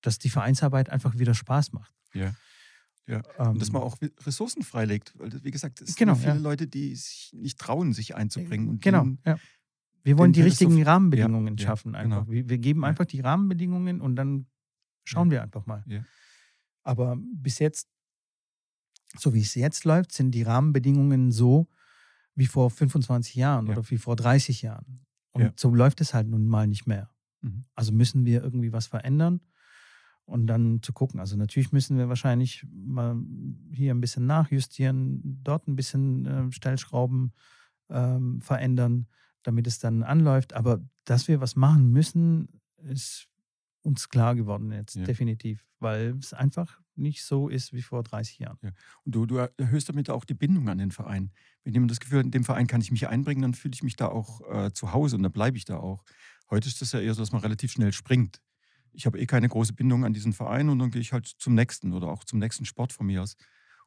dass 0.00 0.18
die 0.18 0.30
Vereinsarbeit 0.30 0.90
einfach 0.90 1.18
wieder 1.18 1.34
Spaß 1.34 1.72
macht. 1.72 1.94
Ja. 2.14 2.34
Ja, 3.06 3.22
ähm, 3.38 3.58
dass 3.58 3.72
man 3.72 3.82
auch 3.82 3.96
Ressourcen 4.24 4.62
freilegt. 4.62 5.12
Weil, 5.18 5.42
wie 5.42 5.50
gesagt, 5.50 5.80
es 5.80 5.96
genau, 5.96 6.14
sind 6.14 6.22
viele 6.22 6.36
ja. 6.36 6.40
Leute, 6.40 6.66
die 6.66 6.94
sich 6.94 7.32
nicht 7.34 7.58
trauen, 7.58 7.92
sich 7.92 8.14
einzubringen. 8.14 8.68
Und 8.68 8.82
genau, 8.82 9.06
ja. 9.24 9.38
wir 10.04 10.18
wollen 10.18 10.32
die 10.32 10.42
richtigen 10.42 10.76
so, 10.76 10.82
Rahmenbedingungen 10.82 11.56
ja, 11.56 11.66
schaffen. 11.66 11.94
Einfach. 11.94 12.20
Genau. 12.20 12.30
Wir, 12.30 12.48
wir, 12.48 12.58
geben 12.58 12.84
einfach 12.84 13.04
die 13.04 13.20
Rahmenbedingungen 13.20 14.00
und 14.00 14.16
dann 14.16 14.46
schauen 15.04 15.30
wir 15.30 15.42
einfach 15.42 15.66
mal. 15.66 15.84
Aber 16.84 17.16
bis 17.34 17.58
jetzt, 17.58 17.88
so 19.18 19.34
wie 19.34 19.40
es 19.40 19.54
jetzt 19.54 19.84
läuft, 19.84 20.12
sind 20.12 20.30
die 20.30 20.42
Rahmenbedingungen 20.42 21.32
so 21.32 21.68
wie 22.34 22.46
vor 22.46 22.70
25 22.70 23.34
Jahren 23.34 23.68
oder 23.68 23.88
wie 23.90 23.98
vor 23.98 24.16
30 24.16 24.62
Jahren. 24.62 25.04
Und 25.32 25.58
so 25.58 25.74
läuft 25.74 26.00
es 26.00 26.14
halt 26.14 26.28
nun 26.28 26.46
mal 26.46 26.66
nicht 26.66 26.86
mehr. 26.86 27.10
Mhm. 27.40 27.64
Also 27.74 27.92
müssen 27.92 28.24
wir 28.24 28.42
irgendwie 28.42 28.72
was 28.72 28.86
verändern 28.86 29.40
und 30.24 30.46
dann 30.46 30.82
zu 30.82 30.92
gucken. 30.92 31.20
Also 31.20 31.36
natürlich 31.36 31.72
müssen 31.72 31.98
wir 31.98 32.08
wahrscheinlich 32.08 32.64
mal 32.72 33.16
hier 33.72 33.94
ein 33.94 34.00
bisschen 34.00 34.26
nachjustieren, 34.26 35.40
dort 35.42 35.66
ein 35.68 35.76
bisschen 35.76 36.26
äh, 36.26 36.52
Stellschrauben 36.52 37.32
ähm, 37.90 38.40
verändern, 38.40 39.06
damit 39.42 39.66
es 39.66 39.78
dann 39.78 40.02
anläuft. 40.02 40.52
Aber 40.52 40.80
dass 41.04 41.28
wir 41.28 41.40
was 41.40 41.56
machen 41.56 41.90
müssen, 41.90 42.60
ist 42.78 43.28
uns 43.82 44.08
klar 44.08 44.34
geworden 44.34 44.70
jetzt, 44.72 44.94
ja. 44.94 45.04
definitiv, 45.04 45.66
weil 45.80 46.16
es 46.18 46.32
einfach 46.32 46.80
nicht 46.94 47.24
so 47.24 47.48
ist 47.48 47.72
wie 47.72 47.82
vor 47.82 48.02
30 48.02 48.38
Jahren. 48.38 48.58
Ja. 48.62 48.70
Und 49.04 49.14
du, 49.14 49.26
du 49.26 49.36
erhöhst 49.36 49.88
damit 49.88 50.10
auch 50.10 50.24
die 50.24 50.34
Bindung 50.34 50.68
an 50.68 50.78
den 50.78 50.90
Verein. 50.90 51.32
Wenn 51.64 51.72
jemand 51.72 51.90
das 51.90 52.00
Gefühl 52.00 52.18
hat, 52.18 52.26
in 52.26 52.30
dem 52.30 52.44
Verein 52.44 52.66
kann 52.66 52.80
ich 52.80 52.92
mich 52.92 53.08
einbringen, 53.08 53.42
dann 53.42 53.54
fühle 53.54 53.74
ich 53.74 53.82
mich 53.82 53.96
da 53.96 54.08
auch 54.08 54.40
äh, 54.50 54.72
zu 54.72 54.92
Hause 54.92 55.16
und 55.16 55.22
dann 55.22 55.32
bleibe 55.32 55.56
ich 55.56 55.64
da 55.64 55.78
auch. 55.78 56.04
Heute 56.50 56.68
ist 56.68 56.80
das 56.82 56.92
ja 56.92 57.00
eher 57.00 57.14
so, 57.14 57.22
dass 57.22 57.32
man 57.32 57.40
relativ 57.40 57.72
schnell 57.72 57.92
springt 57.92 58.40
ich 58.92 59.06
habe 59.06 59.18
eh 59.18 59.26
keine 59.26 59.48
große 59.48 59.72
Bindung 59.72 60.04
an 60.04 60.12
diesen 60.12 60.32
Verein 60.32 60.68
und 60.68 60.78
dann 60.78 60.90
gehe 60.90 61.00
ich 61.00 61.12
halt 61.12 61.26
zum 61.26 61.54
nächsten 61.54 61.92
oder 61.92 62.08
auch 62.08 62.24
zum 62.24 62.38
nächsten 62.38 62.64
Sport 62.64 62.92
von 62.92 63.06
mir 63.06 63.22
aus. 63.22 63.36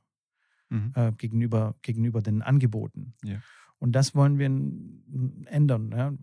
mhm. 0.69 0.91
äh, 0.95 1.11
gegenüber, 1.13 1.75
gegenüber 1.81 2.21
den 2.21 2.41
Angeboten. 2.41 3.13
Ja. 3.23 3.37
Und 3.79 3.93
das 3.93 4.15
wollen 4.15 4.37
wir 4.37 4.45
ändern. 5.51 5.91
Ja? 5.91 6.13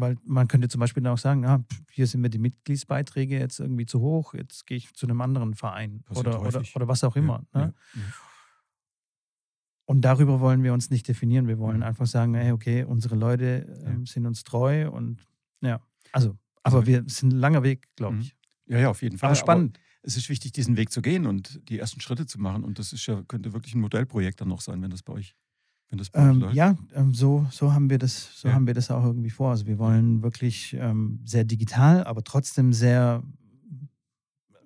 Weil 0.00 0.16
man 0.24 0.48
könnte 0.48 0.68
zum 0.68 0.80
Beispiel 0.80 1.06
auch 1.06 1.18
sagen, 1.18 1.44
ah, 1.44 1.64
hier 1.90 2.06
sind 2.06 2.20
mir 2.20 2.30
die 2.30 2.38
Mitgliedsbeiträge 2.38 3.38
jetzt 3.38 3.60
irgendwie 3.60 3.86
zu 3.86 4.00
hoch, 4.00 4.34
jetzt 4.34 4.66
gehe 4.66 4.76
ich 4.76 4.92
zu 4.94 5.06
einem 5.06 5.20
anderen 5.20 5.54
Verein 5.54 6.04
oder, 6.10 6.40
oder, 6.40 6.62
oder, 6.74 6.88
was 6.88 7.04
auch 7.04 7.16
immer. 7.16 7.44
Ja, 7.54 7.60
ne? 7.60 7.74
ja, 7.94 8.00
ja. 8.00 8.06
Und 9.86 10.02
darüber 10.02 10.40
wollen 10.40 10.62
wir 10.62 10.74
uns 10.74 10.90
nicht 10.90 11.08
definieren. 11.08 11.48
Wir 11.48 11.58
wollen 11.58 11.78
mhm. 11.78 11.84
einfach 11.84 12.06
sagen, 12.06 12.34
hey, 12.34 12.52
okay, 12.52 12.84
unsere 12.84 13.16
Leute 13.16 13.66
äh, 13.86 14.06
sind 14.06 14.26
uns 14.26 14.44
treu 14.44 14.90
und 14.90 15.26
ja, 15.62 15.80
also, 16.12 16.36
aber 16.62 16.76
also 16.76 16.86
wir 16.86 17.04
sind 17.06 17.32
ein 17.32 17.38
langer 17.38 17.62
Weg, 17.62 17.88
glaube 17.96 18.16
mhm. 18.16 18.20
ich. 18.20 18.36
Ja, 18.66 18.78
ja, 18.78 18.90
auf 18.90 19.00
jeden 19.00 19.16
Fall. 19.16 19.28
Aber 19.28 19.36
spannend. 19.36 19.78
Aber 19.78 19.84
es 20.02 20.16
ist 20.16 20.28
wichtig, 20.28 20.52
diesen 20.52 20.76
Weg 20.76 20.92
zu 20.92 21.00
gehen 21.00 21.26
und 21.26 21.68
die 21.70 21.78
ersten 21.78 22.00
Schritte 22.00 22.26
zu 22.26 22.38
machen. 22.38 22.64
Und 22.64 22.78
das 22.78 22.92
ist 22.92 23.06
ja, 23.06 23.22
könnte 23.22 23.54
wirklich 23.54 23.74
ein 23.74 23.80
Modellprojekt 23.80 24.40
dann 24.40 24.48
noch 24.48 24.60
sein, 24.60 24.82
wenn 24.82 24.90
das 24.90 25.02
bei 25.02 25.14
euch 25.14 25.34
wenn 25.90 25.98
das 25.98 26.10
ähm, 26.12 26.50
ja, 26.52 26.76
ähm, 26.94 27.14
so, 27.14 27.46
so, 27.50 27.72
haben 27.72 27.88
wir 27.88 27.98
das, 27.98 28.38
so 28.38 28.48
ja. 28.48 28.54
haben 28.54 28.66
wir 28.66 28.74
das 28.74 28.90
auch 28.90 29.04
irgendwie 29.04 29.30
vor. 29.30 29.50
Also 29.50 29.66
wir 29.66 29.78
wollen 29.78 30.22
wirklich 30.22 30.74
ähm, 30.74 31.20
sehr 31.24 31.44
digital, 31.44 32.04
aber 32.04 32.22
trotzdem 32.22 32.74
sehr, 32.74 33.22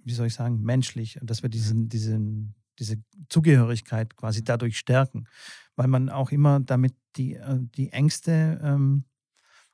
wie 0.04 0.12
soll 0.12 0.26
ich 0.26 0.34
sagen, 0.34 0.62
menschlich, 0.62 1.18
dass 1.22 1.42
wir 1.42 1.48
diesen, 1.48 1.88
diesen, 1.88 2.54
diese 2.78 2.96
Zugehörigkeit 3.28 4.16
quasi 4.16 4.42
dadurch 4.42 4.78
stärken. 4.78 5.26
Weil 5.76 5.86
man 5.86 6.08
auch 6.08 6.32
immer 6.32 6.58
damit 6.58 6.94
die, 7.14 7.34
äh, 7.34 7.58
die 7.60 7.92
Ängste 7.92 8.60
ähm, 8.62 9.04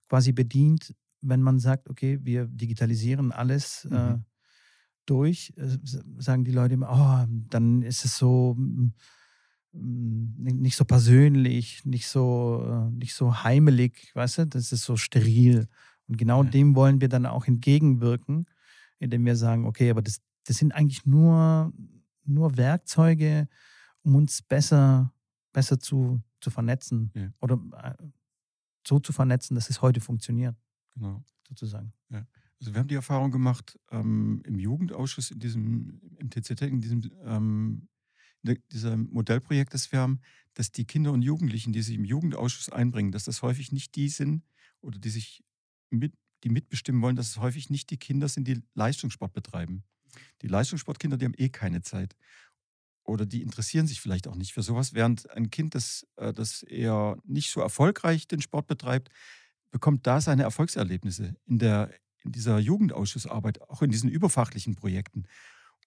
quasi 0.08 0.32
bedient, 0.32 0.94
wenn 1.22 1.40
man 1.40 1.58
sagt, 1.58 1.88
okay, 1.88 2.18
wir 2.22 2.46
digitalisieren 2.46 3.32
alles 3.32 3.86
äh, 3.86 3.94
mhm. 3.94 4.14
äh, 4.14 4.18
durch, 5.06 5.54
äh, 5.56 5.78
sagen 6.18 6.44
die 6.44 6.52
Leute 6.52 6.74
immer, 6.74 6.90
oh, 6.90 7.32
dann 7.48 7.80
ist 7.80 8.04
es 8.04 8.18
so 8.18 8.54
nicht 9.72 10.76
so 10.76 10.84
persönlich, 10.84 11.84
nicht 11.84 12.08
so, 12.08 12.64
äh, 12.66 12.90
nicht 12.90 13.14
so 13.14 13.42
heimelig, 13.42 14.10
weißt 14.14 14.38
du, 14.38 14.46
das 14.46 14.72
ist 14.72 14.84
so 14.84 14.96
steril. 14.96 15.68
Und 16.06 16.16
genau 16.16 16.42
ja. 16.42 16.50
dem 16.50 16.74
wollen 16.74 17.00
wir 17.00 17.08
dann 17.08 17.26
auch 17.26 17.46
entgegenwirken, 17.46 18.46
indem 18.98 19.24
wir 19.24 19.36
sagen, 19.36 19.66
okay, 19.66 19.90
aber 19.90 20.02
das, 20.02 20.20
das 20.44 20.56
sind 20.56 20.72
eigentlich 20.72 21.04
nur, 21.04 21.72
nur 22.24 22.56
Werkzeuge, 22.56 23.48
um 24.02 24.16
uns 24.16 24.42
besser, 24.42 25.12
besser 25.52 25.78
zu, 25.78 26.22
zu 26.40 26.50
vernetzen 26.50 27.10
ja. 27.14 27.30
oder 27.40 27.60
äh, 27.82 27.94
so 28.86 28.98
zu 28.98 29.12
vernetzen, 29.12 29.54
dass 29.54 29.68
es 29.68 29.82
heute 29.82 30.00
funktioniert. 30.00 30.56
Genau. 30.94 31.22
Sozusagen. 31.46 31.92
Ja. 32.10 32.26
Also 32.60 32.72
wir 32.72 32.80
haben 32.80 32.88
die 32.88 32.94
Erfahrung 32.94 33.30
gemacht 33.30 33.78
ähm, 33.90 34.42
im 34.44 34.58
Jugendausschuss 34.58 35.30
in 35.30 35.38
diesem, 35.38 36.00
im 36.16 36.30
TCT, 36.30 36.62
in 36.62 36.80
diesem 36.80 37.02
ähm, 37.24 37.88
dieser 38.42 38.96
Modellprojekt, 38.96 39.74
das 39.74 39.90
wir 39.92 40.00
haben, 40.00 40.20
dass 40.54 40.72
die 40.72 40.84
Kinder 40.84 41.12
und 41.12 41.22
Jugendlichen, 41.22 41.72
die 41.72 41.82
sich 41.82 41.94
im 41.94 42.04
Jugendausschuss 42.04 42.68
einbringen, 42.68 43.12
dass 43.12 43.24
das 43.24 43.42
häufig 43.42 43.72
nicht 43.72 43.94
die 43.94 44.08
sind 44.08 44.42
oder 44.80 44.98
die 44.98 45.10
sich 45.10 45.44
mit, 45.90 46.14
die 46.44 46.48
mitbestimmen 46.48 47.02
wollen, 47.02 47.16
dass 47.16 47.28
es 47.28 47.38
häufig 47.38 47.70
nicht 47.70 47.90
die 47.90 47.96
Kinder 47.96 48.28
sind, 48.28 48.48
die 48.48 48.62
Leistungssport 48.74 49.32
betreiben. 49.32 49.84
Die 50.42 50.48
Leistungssportkinder, 50.48 51.16
die 51.16 51.26
haben 51.26 51.34
eh 51.36 51.48
keine 51.48 51.82
Zeit. 51.82 52.16
Oder 53.04 53.24
die 53.24 53.42
interessieren 53.42 53.86
sich 53.86 54.00
vielleicht 54.00 54.28
auch 54.28 54.34
nicht 54.34 54.52
für 54.52 54.62
sowas, 54.62 54.92
während 54.92 55.30
ein 55.30 55.50
Kind, 55.50 55.74
das, 55.74 56.06
äh, 56.16 56.32
das 56.32 56.62
eher 56.62 57.18
nicht 57.24 57.50
so 57.50 57.60
erfolgreich 57.60 58.28
den 58.28 58.42
Sport 58.42 58.66
betreibt, 58.66 59.08
bekommt 59.70 60.06
da 60.06 60.20
seine 60.20 60.42
Erfolgserlebnisse 60.42 61.34
in, 61.46 61.58
der, 61.58 61.90
in 62.22 62.32
dieser 62.32 62.58
Jugendausschussarbeit, 62.58 63.62
auch 63.62 63.82
in 63.82 63.90
diesen 63.90 64.10
überfachlichen 64.10 64.74
Projekten. 64.74 65.24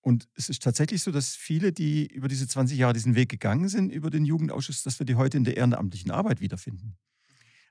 Und 0.02 0.28
es 0.36 0.50
ist 0.50 0.64
tatsächlich 0.64 1.04
so, 1.04 1.12
dass 1.12 1.36
viele, 1.36 1.72
die 1.72 2.08
über 2.08 2.28
diese 2.28 2.48
20 2.48 2.78
Jahre 2.78 2.94
diesen 2.94 3.16
Weg 3.16 3.30
gegangen 3.30 3.70
sind, 3.70 3.92
über 3.92 4.10
den 4.10 4.26
Jugendausschuss, 4.26 4.84
dass 4.84 5.00
wir 5.00 5.06
die 5.06 5.16
heute 5.16 5.38
in 5.38 5.44
der 5.44 5.58
ehrenamtlichen 5.58 6.12
Arbeit 6.12 6.42
wiederfinden. 6.42 6.98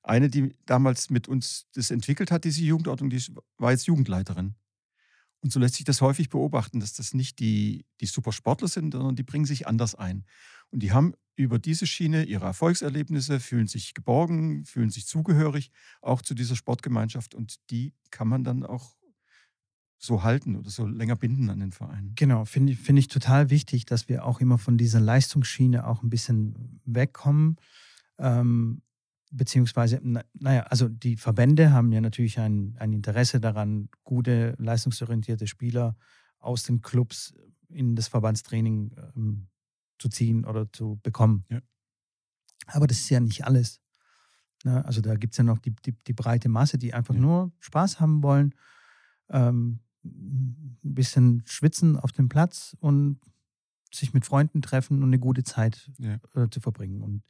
Eine, 0.03 0.31
die 0.31 0.55
damals 0.65 1.11
mit 1.11 1.29
uns 1.29 1.67
das 1.75 1.91
entwickelt 1.91 2.31
hat, 2.31 2.45
diese 2.45 2.63
Jugendordnung, 2.63 3.11
die 3.11 3.23
war 3.59 3.73
jetzt 3.73 3.87
Jugendleiterin. 3.87 4.55
Und 5.43 5.53
so 5.53 5.59
lässt 5.59 5.75
sich 5.75 5.85
das 5.85 6.01
häufig 6.01 6.29
beobachten, 6.29 6.81
dass 6.81 6.93
das 6.93 7.15
nicht 7.15 7.39
die, 7.39 7.85
die 8.01 8.07
Supersportler 8.07 8.69
sind, 8.69 8.93
sondern 8.93 9.17
die 9.17 9.23
bringen 9.23 9.47
sich 9.47 9.67
anders 9.67 9.95
ein. 9.95 10.25
Und 10.71 10.83
die 10.83 10.93
haben 10.93 11.15
über 11.35 11.59
diese 11.59 11.87
Schiene 11.87 12.25
ihre 12.25 12.45
Erfolgserlebnisse, 12.45 13.41
fühlen 13.41 13.67
sich 13.67 13.95
geborgen, 13.95 14.65
fühlen 14.67 14.91
sich 14.91 15.07
zugehörig, 15.07 15.71
auch 16.03 16.23
zu 16.23 16.35
dieser 16.35 16.57
Sportgemeinschaft. 16.57 17.35
Und 17.35 17.57
die 17.71 17.95
kann 18.11 18.29
man 18.29 18.45
dann 18.45 18.65
auch 18.65 18.95
so 20.03 20.23
halten 20.23 20.57
oder 20.57 20.71
so 20.71 20.87
länger 20.87 21.15
binden 21.15 21.51
an 21.51 21.61
den 21.61 21.73
Verein. 21.73 22.13
Genau, 22.17 22.47
finde 22.47 22.75
find 22.75 22.99
ich 22.99 23.09
total 23.09 23.51
wichtig, 23.51 23.85
dass 23.85 24.09
wir 24.09 24.25
auch 24.25 24.41
immer 24.41 24.57
von 24.57 24.79
dieser 24.79 24.99
Leistungsschiene 24.99 25.87
auch 25.87 26.03
ein 26.03 26.09
bisschen 26.09 26.81
wegkommen. 26.87 27.57
Ähm, 28.19 28.81
beziehungsweise, 29.31 30.01
naja, 30.33 30.63
also 30.63 30.89
die 30.89 31.17
Verbände 31.17 31.73
haben 31.73 31.93
ja 31.93 32.01
natürlich 32.01 32.41
ein, 32.41 32.77
ein 32.79 32.95
Interesse 32.95 33.41
daran, 33.41 33.91
gute, 34.03 34.55
leistungsorientierte 34.59 35.47
Spieler 35.47 35.97
aus 36.39 36.63
den 36.63 36.81
Clubs 36.81 37.35
in 37.69 37.95
das 37.95 38.09
Verbandstraining 38.09 38.97
ähm, 39.15 39.49
zu 39.99 40.09
ziehen 40.09 40.47
oder 40.47 40.73
zu 40.73 40.99
bekommen. 41.03 41.45
Ja. 41.51 41.61
Aber 42.69 42.87
das 42.87 43.01
ist 43.01 43.11
ja 43.11 43.21
nicht 43.21 43.45
alles. 43.45 43.83
Ne? 44.65 44.83
Also 44.87 45.03
da 45.03 45.15
gibt 45.17 45.35
es 45.35 45.39
ja 45.39 45.45
noch 45.45 45.59
die, 45.59 45.75
die, 45.85 45.93
die, 45.93 46.15
breite 46.15 46.49
Masse, 46.49 46.79
die 46.79 46.95
einfach 46.95 47.15
ja. 47.15 47.21
nur 47.21 47.53
Spaß 47.61 48.01
haben 48.01 48.23
wollen. 48.23 48.55
Ähm, 49.29 49.81
ein 50.05 50.79
bisschen 50.83 51.43
schwitzen 51.47 51.97
auf 51.97 52.13
dem 52.13 52.29
Platz 52.29 52.77
und 52.81 53.21
sich 53.93 54.15
mit 54.15 54.25
Freunden 54.25 54.63
treffen 54.63 54.99
und 54.99 55.09
eine 55.09 55.19
gute 55.19 55.43
Zeit 55.43 55.91
ja. 55.99 56.19
äh, 56.35 56.49
zu 56.51 56.61
verbringen. 56.61 57.03
Und 57.03 57.23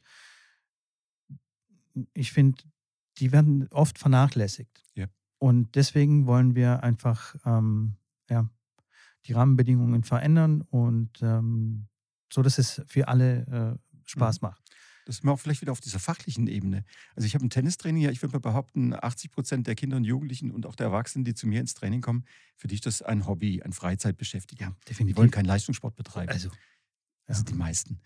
ich 2.13 2.31
finde, 2.31 2.63
die 3.17 3.31
werden 3.31 3.67
oft 3.71 3.97
vernachlässigt. 3.97 4.83
Ja. 4.95 5.07
Und 5.39 5.75
deswegen 5.75 6.27
wollen 6.27 6.55
wir 6.55 6.83
einfach 6.83 7.35
ähm, 7.45 7.95
ja, 8.29 8.49
die 9.25 9.33
Rahmenbedingungen 9.33 10.03
verändern 10.03 10.61
und 10.61 11.21
ähm, 11.21 11.87
so, 12.31 12.41
dass 12.41 12.57
es 12.57 12.81
für 12.87 13.07
alle 13.07 13.77
äh, 13.81 13.99
Spaß 14.05 14.41
mhm. 14.41 14.47
macht. 14.47 14.60
Das 15.11 15.17
ist 15.17 15.23
mir 15.25 15.33
auch 15.33 15.39
vielleicht 15.41 15.59
wieder 15.59 15.73
auf 15.73 15.81
dieser 15.81 15.99
fachlichen 15.99 16.47
Ebene. 16.47 16.85
Also 17.17 17.25
ich 17.25 17.35
habe 17.35 17.45
ein 17.45 17.49
Tennistraining, 17.49 18.01
ja, 18.01 18.11
ich 18.11 18.21
würde 18.21 18.31
mal 18.31 18.39
behaupten, 18.39 18.93
80 18.93 19.29
Prozent 19.29 19.67
der 19.67 19.75
Kinder 19.75 19.97
und 19.97 20.05
Jugendlichen 20.05 20.51
und 20.51 20.65
auch 20.65 20.73
der 20.73 20.85
Erwachsenen, 20.85 21.25
die 21.25 21.33
zu 21.33 21.47
mir 21.47 21.59
ins 21.59 21.73
Training 21.73 21.99
kommen, 21.99 22.23
für 22.55 22.69
die 22.69 22.75
ist 22.75 22.85
das 22.85 23.01
ein 23.01 23.27
Hobby, 23.27 23.61
ein 23.61 23.73
Freizeitbeschäftigung. 23.73 24.67
Ja, 24.67 24.75
definitiv. 24.87 25.15
Die 25.15 25.17
wollen 25.17 25.29
keinen 25.29 25.47
Leistungssport 25.47 25.97
betreiben. 25.97 26.31
Also, 26.31 26.47
ja. 26.47 26.55
das 27.25 27.37
sind 27.39 27.49
die 27.49 27.55
meisten. 27.55 27.99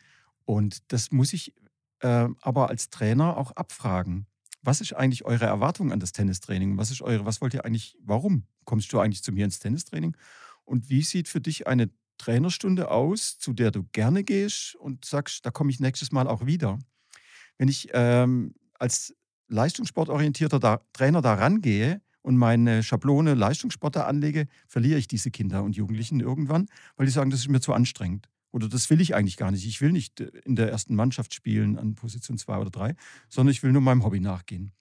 Und 0.46 0.92
das 0.92 1.12
muss 1.12 1.32
ich 1.34 1.54
äh, 2.00 2.28
aber 2.42 2.70
als 2.70 2.90
Trainer 2.90 3.38
auch 3.38 3.52
abfragen. 3.52 4.26
Was 4.64 4.82
ist 4.82 4.94
eigentlich 4.94 5.26
eure 5.26 5.46
Erwartung 5.46 5.92
an 5.92 6.00
das 6.00 6.12
Tennistraining? 6.12 6.76
Was 6.80 6.90
ist 6.90 7.04
eure, 7.04 7.24
was 7.24 7.40
wollt 7.40 7.54
ihr 7.54 7.66
eigentlich, 7.66 8.00
warum 8.02 8.48
kommst 8.64 8.92
du 8.92 9.00
eigentlich 9.00 9.22
zu 9.22 9.32
mir 9.32 9.46
ins 9.46 9.60
Tennistraining? 9.60 10.18
Und 10.64 10.90
wie 10.90 11.04
sieht 11.04 11.28
für 11.28 11.40
dich 11.40 11.68
eine 11.68 11.92
Trainerstunde 12.18 12.90
aus, 12.90 13.38
zu 13.38 13.54
der 13.54 13.70
du 13.70 13.84
gerne 13.92 14.24
gehst 14.24 14.74
und 14.74 15.06
sagst, 15.06 15.46
da 15.46 15.52
komme 15.52 15.70
ich 15.70 15.80
nächstes 15.80 16.12
Mal 16.12 16.28
auch 16.28 16.48
wieder? 16.48 16.80
Wenn 17.58 17.68
ich 17.68 17.90
ähm, 17.94 18.54
als 18.80 19.16
leistungssportorientierter 19.48 20.60
da, 20.60 20.82
Trainer 20.94 21.22
da 21.22 21.36
rangehe 21.36 22.02
und 22.22 22.38
meine 22.38 22.84
Schablone 22.84 23.36
Leistungssportler 23.36 24.08
anlege, 24.08 24.48
verliere 24.68 24.98
ich 25.00 25.08
diese 25.08 25.32
Kinder 25.32 25.64
und 25.64 25.76
Jugendlichen 25.76 26.20
irgendwann, 26.20 26.68
weil 26.96 27.06
die 27.06 27.12
sagen, 27.12 27.30
das 27.30 27.42
ist 27.42 27.50
mir 27.50 27.62
zu 27.62 27.74
anstrengend. 27.74 28.30
Oder 28.52 28.70
das 28.70 28.90
will 28.90 29.02
ich 29.02 29.14
eigentlich 29.14 29.36
gar 29.36 29.52
nicht. 29.52 29.66
Ich 29.68 29.82
will 29.82 29.92
nicht 29.92 30.22
äh, 30.22 30.32
in 30.46 30.56
der 30.56 30.72
ersten 30.72 30.96
Mannschaft 30.96 31.34
spielen 31.34 31.78
an 31.78 31.96
Position 31.96 32.38
2 32.38 32.58
oder 32.58 32.70
3, 32.70 32.96
sondern 33.28 33.52
ich 33.52 33.62
will 33.64 33.74
nur 33.74 33.82
meinem 33.82 34.04
Hobby 34.04 34.22
nachgehen. 34.22 34.72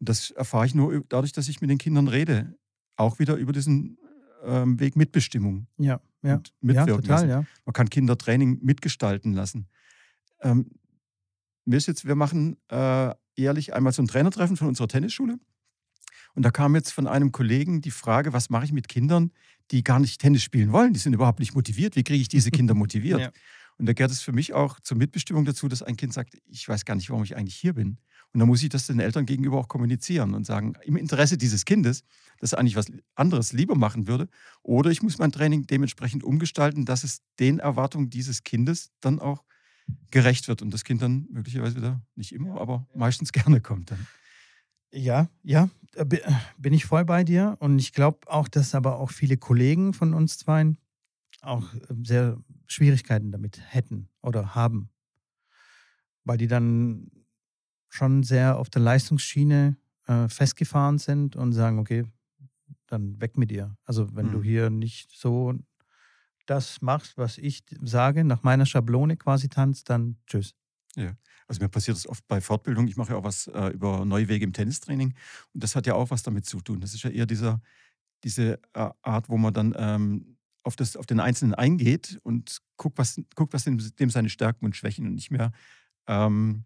Und 0.00 0.08
das 0.08 0.32
erfahre 0.32 0.66
ich 0.66 0.74
nur 0.74 1.04
dadurch, 1.08 1.32
dass 1.32 1.48
ich 1.48 1.60
mit 1.60 1.70
den 1.70 1.78
Kindern 1.78 2.08
rede. 2.08 2.58
Auch 2.96 3.18
wieder 3.18 3.36
über 3.36 3.52
diesen 3.52 3.98
ähm, 4.44 4.80
Weg 4.80 4.96
Mitbestimmung. 4.96 5.68
Ja, 5.78 6.00
ja. 6.22 6.42
mitwirken 6.60 6.88
ja, 6.88 6.96
total, 6.96 7.08
lassen. 7.08 7.28
Ja. 7.28 7.44
Man 7.64 7.72
kann 7.72 7.88
Kindertraining 7.88 8.58
mitgestalten 8.62 9.32
lassen. 9.34 9.68
Ähm, 10.40 10.70
wir, 11.66 11.78
jetzt, 11.78 12.06
wir 12.06 12.14
machen 12.14 12.56
äh, 12.68 13.14
jährlich 13.36 13.74
einmal 13.74 13.92
so 13.92 14.02
ein 14.02 14.08
Trainertreffen 14.08 14.56
von 14.56 14.68
unserer 14.68 14.88
Tennisschule. 14.88 15.38
Und 16.34 16.44
da 16.44 16.50
kam 16.50 16.74
jetzt 16.74 16.92
von 16.92 17.06
einem 17.06 17.32
Kollegen 17.32 17.80
die 17.80 17.90
Frage, 17.90 18.32
was 18.32 18.50
mache 18.50 18.66
ich 18.66 18.72
mit 18.72 18.88
Kindern, 18.88 19.32
die 19.70 19.82
gar 19.82 19.98
nicht 19.98 20.20
Tennis 20.20 20.42
spielen 20.42 20.72
wollen, 20.72 20.92
die 20.92 21.00
sind 21.00 21.12
überhaupt 21.12 21.40
nicht 21.40 21.54
motiviert. 21.54 21.96
Wie 21.96 22.04
kriege 22.04 22.20
ich 22.20 22.28
diese 22.28 22.50
Kinder 22.50 22.74
motiviert? 22.74 23.20
ja. 23.20 23.30
Und 23.78 23.86
da 23.86 23.92
gehört 23.92 24.10
es 24.10 24.22
für 24.22 24.32
mich 24.32 24.54
auch 24.54 24.80
zur 24.80 24.96
Mitbestimmung 24.96 25.44
dazu, 25.44 25.68
dass 25.68 25.82
ein 25.82 25.96
Kind 25.96 26.12
sagt, 26.12 26.38
ich 26.46 26.66
weiß 26.66 26.84
gar 26.84 26.94
nicht, 26.94 27.10
warum 27.10 27.24
ich 27.24 27.36
eigentlich 27.36 27.56
hier 27.56 27.74
bin. 27.74 27.98
Und 28.32 28.40
da 28.40 28.46
muss 28.46 28.62
ich 28.62 28.68
das 28.68 28.86
den 28.86 29.00
Eltern 29.00 29.26
gegenüber 29.26 29.58
auch 29.58 29.68
kommunizieren 29.68 30.34
und 30.34 30.44
sagen, 30.46 30.74
im 30.84 30.96
Interesse 30.96 31.36
dieses 31.36 31.64
Kindes, 31.64 32.02
dass 32.38 32.52
er 32.52 32.58
eigentlich 32.58 32.76
was 32.76 32.86
anderes 33.14 33.52
lieber 33.52 33.74
machen 33.74 34.08
würde. 34.08 34.28
Oder 34.62 34.90
ich 34.90 35.02
muss 35.02 35.18
mein 35.18 35.32
Training 35.32 35.66
dementsprechend 35.66 36.24
umgestalten, 36.24 36.84
dass 36.84 37.04
es 37.04 37.20
den 37.38 37.58
Erwartungen 37.58 38.08
dieses 38.08 38.44
Kindes 38.44 38.92
dann 39.00 39.20
auch 39.20 39.44
gerecht 40.10 40.48
wird 40.48 40.62
und 40.62 40.72
das 40.72 40.84
Kind 40.84 41.02
dann 41.02 41.26
möglicherweise 41.30 41.76
wieder, 41.76 42.00
nicht 42.14 42.32
immer, 42.32 42.60
aber 42.60 42.86
meistens 42.94 43.32
gerne 43.32 43.60
kommt 43.60 43.90
dann. 43.90 44.06
Ja, 44.92 45.28
ja, 45.42 45.68
bin 46.58 46.72
ich 46.72 46.86
voll 46.86 47.04
bei 47.04 47.24
dir. 47.24 47.56
Und 47.60 47.78
ich 47.78 47.92
glaube 47.92 48.20
auch, 48.26 48.48
dass 48.48 48.74
aber 48.74 48.98
auch 48.98 49.10
viele 49.10 49.36
Kollegen 49.36 49.92
von 49.92 50.14
uns 50.14 50.38
zwei 50.38 50.74
auch 51.42 51.64
ähm, 51.90 52.04
sehr 52.04 52.38
Schwierigkeiten 52.66 53.30
damit 53.30 53.60
hätten 53.72 54.08
oder 54.22 54.54
haben. 54.54 54.90
Weil 56.24 56.38
die 56.38 56.48
dann 56.48 57.10
schon 57.88 58.22
sehr 58.22 58.58
auf 58.58 58.68
der 58.70 58.82
Leistungsschiene 58.82 59.76
äh, 60.06 60.28
festgefahren 60.28 60.98
sind 60.98 61.36
und 61.36 61.52
sagen, 61.52 61.78
okay, 61.78 62.04
dann 62.86 63.20
weg 63.20 63.36
mit 63.36 63.50
dir. 63.50 63.76
Also 63.84 64.14
wenn 64.14 64.26
mhm. 64.26 64.32
du 64.32 64.42
hier 64.42 64.70
nicht 64.70 65.10
so 65.12 65.54
das 66.46 66.80
machst, 66.80 67.18
was 67.18 67.38
ich 67.38 67.64
sage, 67.82 68.24
nach 68.24 68.42
meiner 68.42 68.66
Schablone 68.66 69.16
quasi 69.16 69.48
tanzt, 69.48 69.90
dann 69.90 70.16
tschüss. 70.26 70.54
Ja. 70.94 71.16
Also 71.48 71.62
mir 71.62 71.68
passiert 71.68 71.96
das 71.96 72.08
oft 72.08 72.26
bei 72.26 72.40
Fortbildung. 72.40 72.88
Ich 72.88 72.96
mache 72.96 73.12
ja 73.12 73.18
auch 73.18 73.24
was 73.24 73.46
äh, 73.48 73.68
über 73.68 74.04
neue 74.04 74.28
Wege 74.28 74.44
im 74.44 74.52
Tennistraining. 74.52 75.14
Und 75.52 75.62
das 75.62 75.76
hat 75.76 75.86
ja 75.86 75.94
auch 75.94 76.10
was 76.10 76.22
damit 76.22 76.46
zu 76.46 76.60
tun. 76.60 76.80
Das 76.80 76.94
ist 76.94 77.04
ja 77.04 77.10
eher 77.10 77.26
dieser, 77.26 77.60
diese 78.24 78.60
äh, 78.72 78.90
Art, 79.02 79.28
wo 79.28 79.36
man 79.36 79.54
dann 79.54 79.74
ähm, 79.76 80.36
auf, 80.64 80.74
das, 80.74 80.96
auf 80.96 81.06
den 81.06 81.20
Einzelnen 81.20 81.54
eingeht 81.54 82.18
und 82.24 82.58
guckt, 82.76 82.98
was, 82.98 83.20
guckt, 83.36 83.52
was 83.52 83.64
dem, 83.64 83.78
dem 83.96 84.10
seine 84.10 84.28
Stärken 84.28 84.64
und 84.64 84.74
Schwächen 84.74 85.06
und 85.06 85.14
nicht 85.14 85.30
mehr, 85.30 85.52
ähm, 86.08 86.64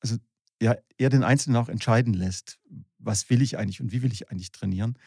also 0.00 0.16
ja, 0.60 0.76
eher 0.98 1.10
den 1.10 1.22
Einzelnen 1.22 1.56
auch 1.56 1.68
entscheiden 1.68 2.14
lässt, 2.14 2.58
was 2.98 3.30
will 3.30 3.42
ich 3.42 3.56
eigentlich 3.56 3.80
und 3.80 3.92
wie 3.92 4.02
will 4.02 4.12
ich 4.12 4.30
eigentlich 4.30 4.52
trainieren. 4.52 4.98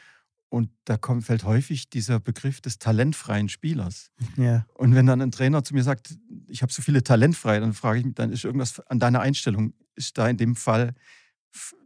Und 0.53 0.69
da 0.85 0.97
kommt, 0.97 1.23
fällt 1.23 1.45
häufig 1.45 1.89
dieser 1.89 2.19
Begriff 2.19 2.61
des 2.61 2.77
talentfreien 2.77 3.49
Spielers. 3.49 4.11
Ja. 4.37 4.67
Und 4.75 4.93
wenn 4.93 5.07
dann 5.07 5.19
ein 5.19 5.31
Trainer 5.31 5.63
zu 5.63 5.73
mir 5.73 5.81
sagt, 5.81 6.15
ich 6.47 6.61
habe 6.61 6.71
so 6.71 6.83
viele 6.83 7.01
talentfrei, 7.01 7.59
dann 7.59 7.73
frage 7.73 7.97
ich 7.97 8.05
mich, 8.05 8.13
dann 8.13 8.31
ist 8.31 8.45
irgendwas 8.45 8.79
an 8.81 8.99
deiner 8.99 9.21
Einstellung, 9.21 9.73
ist 9.95 10.15
da 10.19 10.29
in 10.29 10.37
dem 10.37 10.55
Fall 10.55 10.93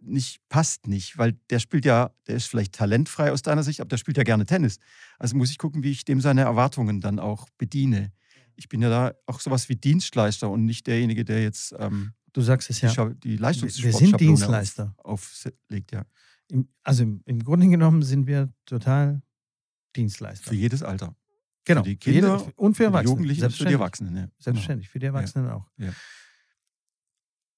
nicht, 0.02 0.42
passt 0.50 0.86
nicht, 0.86 1.18
weil 1.18 1.40
der 1.50 1.60
spielt 1.60 1.86
ja, 1.86 2.12
der 2.28 2.36
ist 2.36 2.48
vielleicht 2.48 2.74
talentfrei 2.74 3.32
aus 3.32 3.42
deiner 3.42 3.64
Sicht, 3.64 3.80
aber 3.80 3.88
der 3.88 3.96
spielt 3.96 4.18
ja 4.18 4.24
gerne 4.24 4.46
Tennis. 4.46 4.80
Also 5.18 5.38
muss 5.38 5.50
ich 5.50 5.58
gucken, 5.58 5.84
wie 5.84 5.92
ich 5.92 6.04
dem 6.04 6.20
seine 6.20 6.42
Erwartungen 6.42 7.00
dann 7.00 7.20
auch 7.20 7.48
bediene. 7.58 8.12
Ich 8.58 8.68
bin 8.68 8.82
ja 8.82 8.90
da 8.90 9.14
auch 9.28 9.40
sowas 9.40 9.70
wie 9.70 9.78
Dienstleister 9.78 10.50
und 10.50 10.66
nicht 10.66 10.88
derjenige, 10.88 11.24
der 11.24 11.42
jetzt 11.42 11.74
ähm, 11.80 12.12
du 12.34 12.42
sagst 12.42 12.70
es 12.70 12.82
ja, 12.82 12.92
die, 12.92 13.16
die 13.16 13.38
Leistungssport 13.38 13.86
Wir 13.86 13.94
sind 13.94 14.20
Dienstleister. 14.20 14.94
Auf, 14.98 15.46
auflegt, 15.46 15.94
ja. 15.94 16.04
Im, 16.50 16.68
also 16.84 17.04
im, 17.04 17.22
im, 17.26 17.44
Grunde 17.44 17.68
genommen 17.68 18.04
sind 18.04 18.28
wir 18.28 18.54
total 18.66 19.22
Dienstleister. 19.96 20.50
Für 20.50 20.56
jedes 20.56 20.84
Alter. 20.84 21.16
Genau. 21.66 21.84
Für 21.84 21.90
die 21.90 21.98
Kinder 21.98 22.40
für 22.40 22.46
jede, 22.46 22.54
und 22.56 22.78
für 22.78 22.84
Erwachsene. 22.86 23.10
Jugendlichen 23.10 23.46
und 23.46 23.54
für 23.54 23.66
die 23.66 23.74
Erwachsenen. 23.74 24.16
Ja. 24.16 24.28
Selbstverständlich, 24.40 24.90
für 24.90 25.00
die 25.00 25.08
Erwachsenen 25.08 25.48
ja. 25.48 25.56
auch. 25.56 25.70
Ja. 25.78 25.94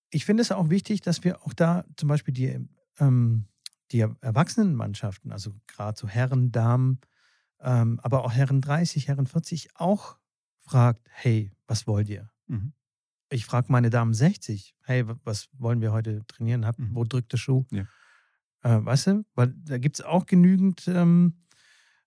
Ich 0.09 0.25
finde 0.25 0.41
es 0.41 0.51
auch 0.51 0.69
wichtig, 0.69 1.01
dass 1.01 1.23
wir 1.23 1.43
auch 1.43 1.53
da 1.53 1.85
zum 1.95 2.09
Beispiel 2.09 2.33
die, 2.33 2.59
ähm, 2.99 3.45
die 3.91 3.99
Erwachsenenmannschaften, 3.99 5.31
also 5.31 5.53
gerade 5.67 5.97
so 5.97 6.07
Herren, 6.07 6.51
Damen, 6.51 6.99
ähm, 7.59 7.99
aber 8.01 8.23
auch 8.23 8.31
Herren 8.31 8.61
30, 8.61 9.07
Herren 9.07 9.27
40, 9.27 9.75
auch 9.75 10.17
fragt, 10.61 11.07
hey, 11.11 11.51
was 11.67 11.85
wollt 11.85 12.09
ihr? 12.09 12.31
Mhm. 12.47 12.73
Ich 13.29 13.45
frage 13.45 13.71
meine 13.71 13.91
Damen 13.91 14.15
60, 14.15 14.75
hey, 14.83 15.03
was 15.23 15.49
wollen 15.53 15.81
wir 15.81 15.91
heute 15.91 16.25
trainieren? 16.25 16.65
Hab, 16.65 16.79
mhm. 16.79 16.95
Wo 16.95 17.03
drückt 17.03 17.31
der 17.31 17.37
Schuh? 17.37 17.65
Ja. 17.69 17.85
Äh, 18.61 18.79
weißt 18.83 19.07
du, 19.07 19.25
weil 19.35 19.53
da 19.63 19.77
gibt 19.77 19.99
es 19.99 20.05
auch 20.05 20.25
genügend 20.25 20.87
ähm, 20.87 21.33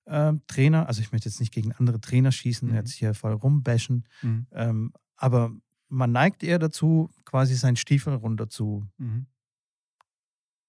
äh, 0.05 0.33
Trainer, 0.47 0.87
also 0.87 1.01
ich 1.01 1.13
möchte 1.13 1.29
jetzt 1.29 1.41
nicht 1.41 1.53
gegen 1.53 1.73
andere 1.73 2.01
Trainer 2.01 2.33
schießen, 2.33 2.69
mhm. 2.69 2.75
jetzt 2.75 2.93
hier 2.93 3.15
voll 3.15 3.33
rumbashen, 3.33 4.05
mhm. 4.23 4.47
ähm, 4.53 4.93
aber 5.17 5.53
man 5.89 6.13
neigt 6.13 6.43
eher 6.43 6.59
dazu, 6.59 7.11
quasi 7.25 7.55
seinen 7.55 7.77
Stiefel 7.77 8.15
runter 8.15 8.49
zu, 8.49 8.87
mhm. 8.99 9.27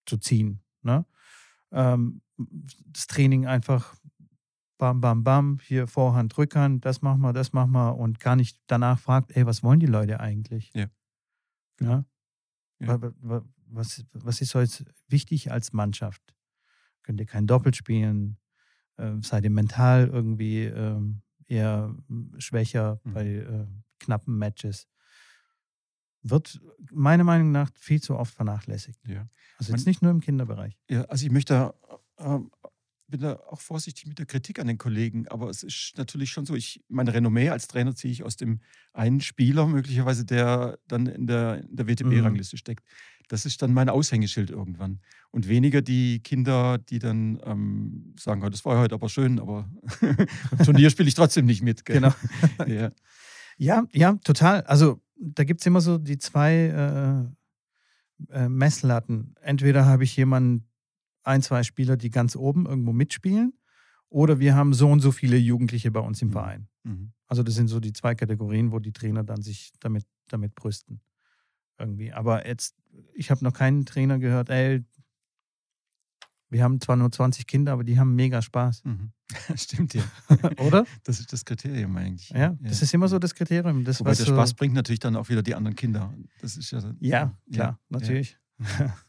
zu 0.05 0.17
ziehen. 0.17 0.61
Ne? 0.81 1.05
Ähm, 1.71 2.21
das 2.37 3.07
Training 3.07 3.45
einfach 3.47 3.95
bam, 4.77 4.99
bam, 4.99 5.23
bam, 5.23 5.59
hier 5.63 5.87
Vorhand, 5.87 6.37
Rückhand, 6.37 6.85
das 6.85 7.01
machen 7.01 7.21
wir, 7.21 7.33
das 7.33 7.53
machen 7.53 7.71
wir 7.71 7.95
und 7.95 8.19
gar 8.19 8.35
nicht 8.35 8.59
danach 8.67 8.99
fragt, 8.99 9.35
ey, 9.35 9.45
was 9.45 9.63
wollen 9.63 9.79
die 9.79 9.85
Leute 9.85 10.19
eigentlich? 10.19 10.71
Ja. 10.73 10.87
ja? 11.79 12.05
ja. 12.79 13.41
Was, 13.73 14.05
was 14.13 14.41
ist 14.41 14.55
heute 14.55 14.85
wichtig 15.07 15.51
als 15.51 15.73
Mannschaft? 15.73 16.21
Könnt 17.01 17.19
ihr 17.19 17.25
kein 17.25 17.47
Doppel 17.47 17.73
spielen? 17.73 18.37
äh, 18.97 19.11
seid 19.21 19.43
ihr 19.43 19.49
mental 19.49 20.07
irgendwie 20.07 20.63
äh, 20.63 21.01
eher 21.47 21.95
schwächer 22.37 22.99
mhm. 23.03 23.13
bei 23.13 23.25
äh, 23.25 23.67
knappen 23.99 24.37
Matches. 24.37 24.87
Wird 26.21 26.61
meiner 26.91 27.23
Meinung 27.23 27.51
nach 27.51 27.69
viel 27.75 28.01
zu 28.01 28.15
oft 28.15 28.33
vernachlässigt. 28.33 28.99
Ja. 29.07 29.27
Also 29.57 29.73
jetzt 29.73 29.85
nicht 29.85 30.01
nur 30.01 30.11
im 30.11 30.21
Kinderbereich. 30.21 30.77
Ja, 30.89 31.03
also 31.05 31.25
ich 31.25 31.31
möchte 31.31 31.73
äh, 32.17 32.39
bin 33.07 33.21
da 33.21 33.35
auch 33.35 33.59
vorsichtig 33.59 34.07
mit 34.07 34.17
der 34.17 34.25
Kritik 34.25 34.57
an 34.57 34.67
den 34.67 34.77
Kollegen, 34.77 35.27
aber 35.27 35.49
es 35.49 35.61
ist 35.61 35.93
natürlich 35.97 36.31
schon 36.31 36.45
so, 36.45 36.55
ich 36.55 36.83
meine 36.87 37.13
Renommee 37.13 37.49
als 37.49 37.67
Trainer 37.67 37.93
ziehe 37.93 38.11
ich 38.11 38.23
aus 38.23 38.37
dem 38.37 38.61
einen 38.93 39.21
Spieler 39.21 39.67
möglicherweise, 39.67 40.25
der 40.25 40.79
dann 40.87 41.05
in 41.05 41.27
der, 41.27 41.59
in 41.59 41.75
der 41.75 41.87
WTB-Rangliste 41.87 42.55
mhm. 42.55 42.57
steckt. 42.57 42.85
Das 43.33 43.47
ist 43.47 43.63
dann 43.63 43.73
mein 43.73 43.89
Aushängeschild 43.89 44.51
irgendwann. 44.51 44.99
Und 45.31 45.47
weniger 45.47 45.81
die 45.81 46.19
Kinder, 46.19 46.77
die 46.77 46.99
dann 46.99 47.39
ähm, 47.43 48.13
sagen, 48.15 48.43
oh, 48.43 48.49
das 48.49 48.63
war 48.63 48.77
heute 48.77 48.93
aber 48.93 49.09
schön, 49.09 49.39
aber 49.39 49.67
im 50.51 50.63
Turnier 50.63 50.91
spiele 50.91 51.07
ich 51.09 51.15
trotzdem 51.15 51.47
nicht 51.47 51.63
mit. 51.63 51.83
Gell? 51.83 51.95
Genau. 51.95 52.13
ja. 52.67 52.91
ja, 53.57 53.87
ja, 53.91 54.13
total. 54.23 54.61
Also 54.65 55.01
da 55.15 55.45
gibt 55.45 55.61
es 55.61 55.65
immer 55.65 55.81
so 55.81 55.97
die 55.97 56.19
zwei 56.19 57.33
äh, 58.29 58.35
äh, 58.35 58.49
Messlatten. 58.49 59.33
Entweder 59.41 59.87
habe 59.87 60.03
ich 60.03 60.15
jemanden, 60.15 60.67
ein, 61.23 61.41
zwei 61.41 61.63
Spieler, 61.63 61.97
die 61.97 62.11
ganz 62.11 62.35
oben 62.35 62.67
irgendwo 62.67 62.93
mitspielen, 62.93 63.53
oder 64.09 64.37
wir 64.37 64.53
haben 64.53 64.75
so 64.75 64.91
und 64.91 64.99
so 64.99 65.11
viele 65.11 65.37
Jugendliche 65.37 65.89
bei 65.89 66.01
uns 66.01 66.21
im 66.21 66.27
mhm. 66.27 66.33
Verein. 66.33 66.67
Mhm. 66.83 67.13
Also 67.25 67.41
das 67.41 67.55
sind 67.55 67.67
so 67.67 67.79
die 67.79 67.93
zwei 67.93 68.13
Kategorien, 68.13 68.71
wo 68.71 68.77
die 68.77 68.93
Trainer 68.93 69.23
dann 69.23 69.41
sich 69.41 69.71
damit, 69.79 70.05
damit 70.27 70.53
brüsten. 70.53 71.01
Irgendwie. 71.77 72.13
Aber 72.13 72.47
jetzt 72.47 72.75
ich 73.13 73.31
habe 73.31 73.43
noch 73.43 73.53
keinen 73.53 73.85
Trainer 73.85 74.19
gehört, 74.19 74.49
ey, 74.49 74.83
wir 76.49 76.63
haben 76.63 76.79
zwar 76.79 76.95
nur 76.95 77.11
20 77.11 77.47
Kinder, 77.47 77.71
aber 77.71 77.83
die 77.83 77.97
haben 77.97 78.15
mega 78.15 78.41
Spaß. 78.41 78.83
Mhm. 78.85 79.11
Stimmt 79.55 79.95
ja. 79.95 80.03
Oder? 80.59 80.85
Das 81.03 81.19
ist 81.19 81.33
das 81.33 81.45
Kriterium 81.45 81.95
eigentlich. 81.97 82.29
Ja, 82.29 82.37
ja. 82.37 82.57
das 82.61 82.81
ist 82.81 82.93
immer 82.93 83.07
so 83.07 83.17
das 83.17 83.33
Kriterium. 83.33 83.83
Das, 83.83 83.99
Wobei 83.99 84.13
der 84.13 84.25
so 84.25 84.33
Spaß 84.33 84.53
bringt 84.53 84.75
natürlich 84.75 84.99
dann 84.99 85.15
auch 85.15 85.29
wieder 85.29 85.41
die 85.41 85.55
anderen 85.55 85.75
Kinder. 85.75 86.13
Das 86.41 86.55
ist 86.55 86.69
ja. 86.71 86.79
Ja, 86.99 87.37
klar, 87.51 87.69
ja, 87.69 87.79
natürlich. 87.89 88.37
Ja. 88.79 88.95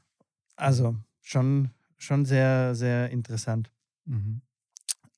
Also 0.56 0.96
schon, 1.20 1.70
schon 1.98 2.24
sehr, 2.24 2.76
sehr 2.76 3.10
interessant. 3.10 3.72
Mhm. 4.04 4.40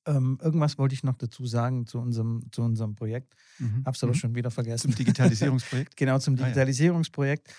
Ähm, 0.06 0.38
irgendwas 0.40 0.78
wollte 0.78 0.94
ich 0.94 1.02
noch 1.02 1.16
dazu 1.16 1.46
sagen 1.46 1.86
zu 1.86 1.98
unserem, 1.98 2.46
zu 2.52 2.62
unserem 2.62 2.94
Projekt. 2.94 3.34
Mhm. 3.58 3.82
Hab's 3.84 4.02
aber 4.02 4.12
mhm. 4.12 4.18
schon 4.18 4.34
wieder 4.34 4.50
vergessen. 4.50 4.92
Zum 4.92 4.94
Digitalisierungsprojekt? 4.94 5.96
genau, 5.96 6.18
zum 6.18 6.36
Digitalisierungsprojekt. 6.36 7.52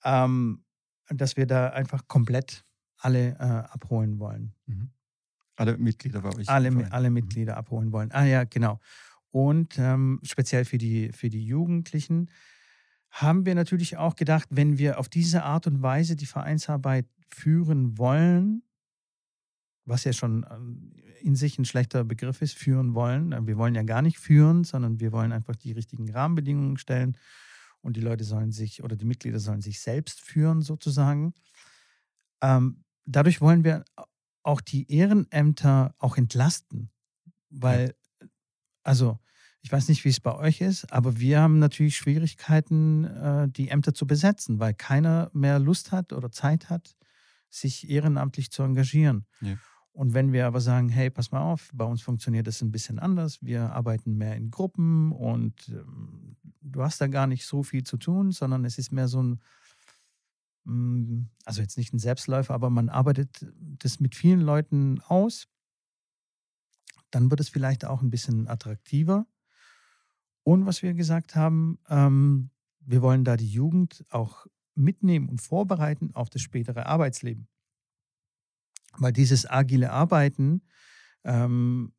Ah, 0.00 0.24
ähm, 0.24 0.64
dass 1.08 1.36
wir 1.36 1.46
da 1.46 1.68
einfach 1.68 2.08
komplett 2.08 2.64
alle 2.98 3.30
äh, 3.32 3.42
abholen 3.42 4.18
wollen. 4.18 4.54
Mhm. 4.66 4.90
Alle 5.56 5.78
Mitglieder 5.78 6.20
bei 6.20 6.34
euch? 6.34 6.48
Alle, 6.48 6.92
alle 6.92 7.10
mhm. 7.10 7.14
Mitglieder 7.14 7.56
abholen 7.56 7.92
wollen. 7.92 8.10
Ah 8.12 8.24
ja, 8.24 8.44
genau. 8.44 8.80
Und 9.30 9.78
ähm, 9.78 10.20
speziell 10.22 10.64
für 10.64 10.78
die, 10.78 11.10
für 11.12 11.28
die 11.28 11.44
Jugendlichen 11.44 12.30
haben 13.10 13.46
wir 13.46 13.54
natürlich 13.54 13.96
auch 13.96 14.16
gedacht, 14.16 14.48
wenn 14.50 14.78
wir 14.78 14.98
auf 14.98 15.08
diese 15.08 15.44
Art 15.44 15.66
und 15.66 15.82
Weise 15.82 16.16
die 16.16 16.26
Vereinsarbeit 16.26 17.06
führen 17.28 17.98
wollen, 17.98 18.62
was 19.84 20.04
ja 20.04 20.12
schon 20.12 20.46
ähm, 20.50 20.92
in 21.20 21.36
sich 21.36 21.58
ein 21.58 21.64
schlechter 21.64 22.04
Begriff 22.04 22.42
ist, 22.42 22.54
führen 22.54 22.94
wollen. 22.94 23.32
Äh, 23.32 23.46
wir 23.46 23.56
wollen 23.56 23.74
ja 23.74 23.82
gar 23.82 24.02
nicht 24.02 24.18
führen, 24.18 24.64
sondern 24.64 25.00
wir 25.00 25.12
wollen 25.12 25.32
einfach 25.32 25.56
die 25.56 25.72
richtigen 25.72 26.10
Rahmenbedingungen 26.10 26.78
stellen 26.78 27.16
und 27.80 27.96
die 27.96 28.00
Leute 28.00 28.24
sollen 28.24 28.52
sich 28.52 28.82
oder 28.82 28.96
die 28.96 29.04
Mitglieder 29.04 29.38
sollen 29.38 29.60
sich 29.60 29.80
selbst 29.80 30.20
führen 30.20 30.62
sozusagen. 30.62 31.34
Ähm, 32.42 32.84
dadurch 33.04 33.40
wollen 33.40 33.64
wir 33.64 33.84
auch 34.42 34.60
die 34.60 34.90
Ehrenämter 34.90 35.94
auch 35.98 36.16
entlasten, 36.16 36.90
weil, 37.50 37.94
also 38.82 39.18
ich 39.62 39.72
weiß 39.72 39.88
nicht, 39.88 40.04
wie 40.04 40.10
es 40.10 40.20
bei 40.20 40.34
euch 40.34 40.60
ist, 40.60 40.92
aber 40.92 41.18
wir 41.18 41.40
haben 41.40 41.58
natürlich 41.58 41.96
Schwierigkeiten, 41.96 43.04
äh, 43.04 43.48
die 43.48 43.68
Ämter 43.68 43.94
zu 43.94 44.06
besetzen, 44.06 44.60
weil 44.60 44.74
keiner 44.74 45.30
mehr 45.32 45.58
Lust 45.58 45.92
hat 45.92 46.12
oder 46.12 46.30
Zeit 46.30 46.68
hat, 46.68 46.96
sich 47.48 47.88
ehrenamtlich 47.88 48.50
zu 48.50 48.62
engagieren. 48.62 49.26
Ja. 49.40 49.56
Und 49.94 50.12
wenn 50.12 50.32
wir 50.32 50.48
aber 50.48 50.60
sagen, 50.60 50.88
hey, 50.88 51.08
pass 51.08 51.30
mal 51.30 51.40
auf, 51.40 51.70
bei 51.72 51.84
uns 51.84 52.02
funktioniert 52.02 52.48
das 52.48 52.60
ein 52.60 52.72
bisschen 52.72 52.98
anders, 52.98 53.40
wir 53.42 53.72
arbeiten 53.72 54.16
mehr 54.16 54.34
in 54.34 54.50
Gruppen 54.50 55.12
und 55.12 55.68
ähm, 55.68 56.36
du 56.62 56.82
hast 56.82 57.00
da 57.00 57.06
gar 57.06 57.28
nicht 57.28 57.46
so 57.46 57.62
viel 57.62 57.84
zu 57.84 57.96
tun, 57.96 58.32
sondern 58.32 58.64
es 58.64 58.76
ist 58.76 58.90
mehr 58.90 59.06
so 59.06 59.22
ein, 59.22 59.40
mm, 60.64 61.26
also 61.44 61.62
jetzt 61.62 61.78
nicht 61.78 61.94
ein 61.94 62.00
Selbstläufer, 62.00 62.52
aber 62.52 62.70
man 62.70 62.88
arbeitet 62.88 63.46
das 63.56 64.00
mit 64.00 64.16
vielen 64.16 64.40
Leuten 64.40 65.00
aus, 65.06 65.46
dann 67.12 67.30
wird 67.30 67.38
es 67.38 67.48
vielleicht 67.48 67.84
auch 67.84 68.02
ein 68.02 68.10
bisschen 68.10 68.48
attraktiver. 68.48 69.28
Und 70.42 70.66
was 70.66 70.82
wir 70.82 70.94
gesagt 70.94 71.36
haben, 71.36 71.78
ähm, 71.88 72.50
wir 72.80 73.00
wollen 73.00 73.22
da 73.22 73.36
die 73.36 73.48
Jugend 73.48 74.04
auch 74.10 74.48
mitnehmen 74.74 75.28
und 75.28 75.40
vorbereiten 75.40 76.10
auf 76.14 76.30
das 76.30 76.42
spätere 76.42 76.86
Arbeitsleben. 76.86 77.46
Weil 78.98 79.12
dieses 79.12 79.48
agile 79.48 79.90
Arbeiten, 79.90 80.62
ähm, 81.24 81.92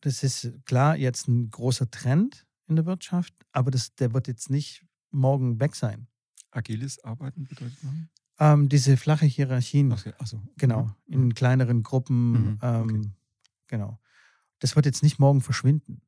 das 0.00 0.22
ist 0.22 0.52
klar 0.64 0.96
jetzt 0.96 1.28
ein 1.28 1.50
großer 1.50 1.90
Trend 1.90 2.46
in 2.66 2.76
der 2.76 2.86
Wirtschaft, 2.86 3.34
aber 3.52 3.70
das, 3.70 3.94
der 3.94 4.14
wird 4.14 4.28
jetzt 4.28 4.50
nicht 4.50 4.84
morgen 5.10 5.60
weg 5.60 5.74
sein. 5.74 6.06
Agiles 6.50 7.02
Arbeiten 7.04 7.44
bedeutet 7.44 7.82
man? 7.82 8.08
Ähm, 8.38 8.68
diese 8.68 8.96
flache 8.96 9.26
Hierarchien. 9.26 9.92
Okay, 9.92 10.12
also, 10.18 10.42
genau, 10.56 10.84
mhm. 11.06 11.14
in 11.14 11.34
kleineren 11.34 11.82
Gruppen. 11.82 12.32
Mhm, 12.32 12.58
okay. 12.60 12.80
ähm, 12.80 13.12
genau. 13.68 13.98
Das 14.58 14.76
wird 14.76 14.86
jetzt 14.86 15.02
nicht 15.02 15.18
morgen 15.18 15.40
verschwinden. 15.40 16.02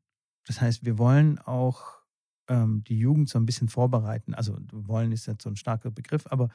Das 0.47 0.61
heißt, 0.61 0.85
wir 0.85 0.99
wollen 0.99 1.39
auch 1.39 2.03
ähm, 2.49 2.85
die 2.85 2.99
Jugend 2.99 3.29
so 3.29 3.39
ein 3.39 3.47
bisschen 3.47 3.69
vorbereiten. 3.69 4.35
Also 4.35 4.59
wollen 4.73 5.13
ist 5.13 5.27
jetzt 5.27 5.43
so 5.43 5.51
ein 5.51 5.57
starker 5.57 5.91
Begriff, 5.91 6.27
aber 6.27 6.49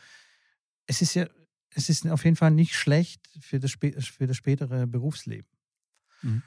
es 0.85 1.01
ist 1.01 1.13
ja 1.13 1.27
es 1.73 1.89
ist 1.89 2.07
auf 2.07 2.23
jeden 2.23 2.35
Fall 2.35 2.51
nicht 2.51 2.75
schlecht 2.75 3.27
für 3.39 3.59
das, 3.59 3.71
für 3.73 4.27
das 4.27 4.37
spätere 4.37 4.87
Berufsleben. 4.87 5.49
Mhm. 6.21 6.43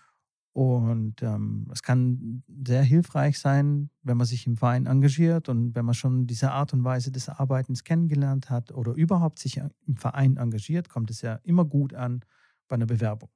Und 0.54 1.22
ähm, 1.22 1.66
es 1.72 1.82
kann 1.82 2.42
sehr 2.66 2.82
hilfreich 2.82 3.38
sein, 3.38 3.88
wenn 4.02 4.18
man 4.18 4.26
sich 4.26 4.46
im 4.46 4.58
Verein 4.58 4.84
engagiert 4.84 5.48
und 5.48 5.74
wenn 5.74 5.86
man 5.86 5.94
schon 5.94 6.26
diese 6.26 6.52
Art 6.52 6.74
und 6.74 6.84
Weise 6.84 7.10
des 7.10 7.30
Arbeitens 7.30 7.84
kennengelernt 7.84 8.50
hat 8.50 8.70
oder 8.70 8.92
überhaupt 8.92 9.38
sich 9.38 9.56
im 9.56 9.96
Verein 9.96 10.36
engagiert, 10.36 10.90
kommt 10.90 11.10
es 11.10 11.22
ja 11.22 11.36
immer 11.42 11.64
gut 11.64 11.94
an 11.94 12.22
bei 12.68 12.74
einer 12.74 12.84
Bewerbung 12.84 13.30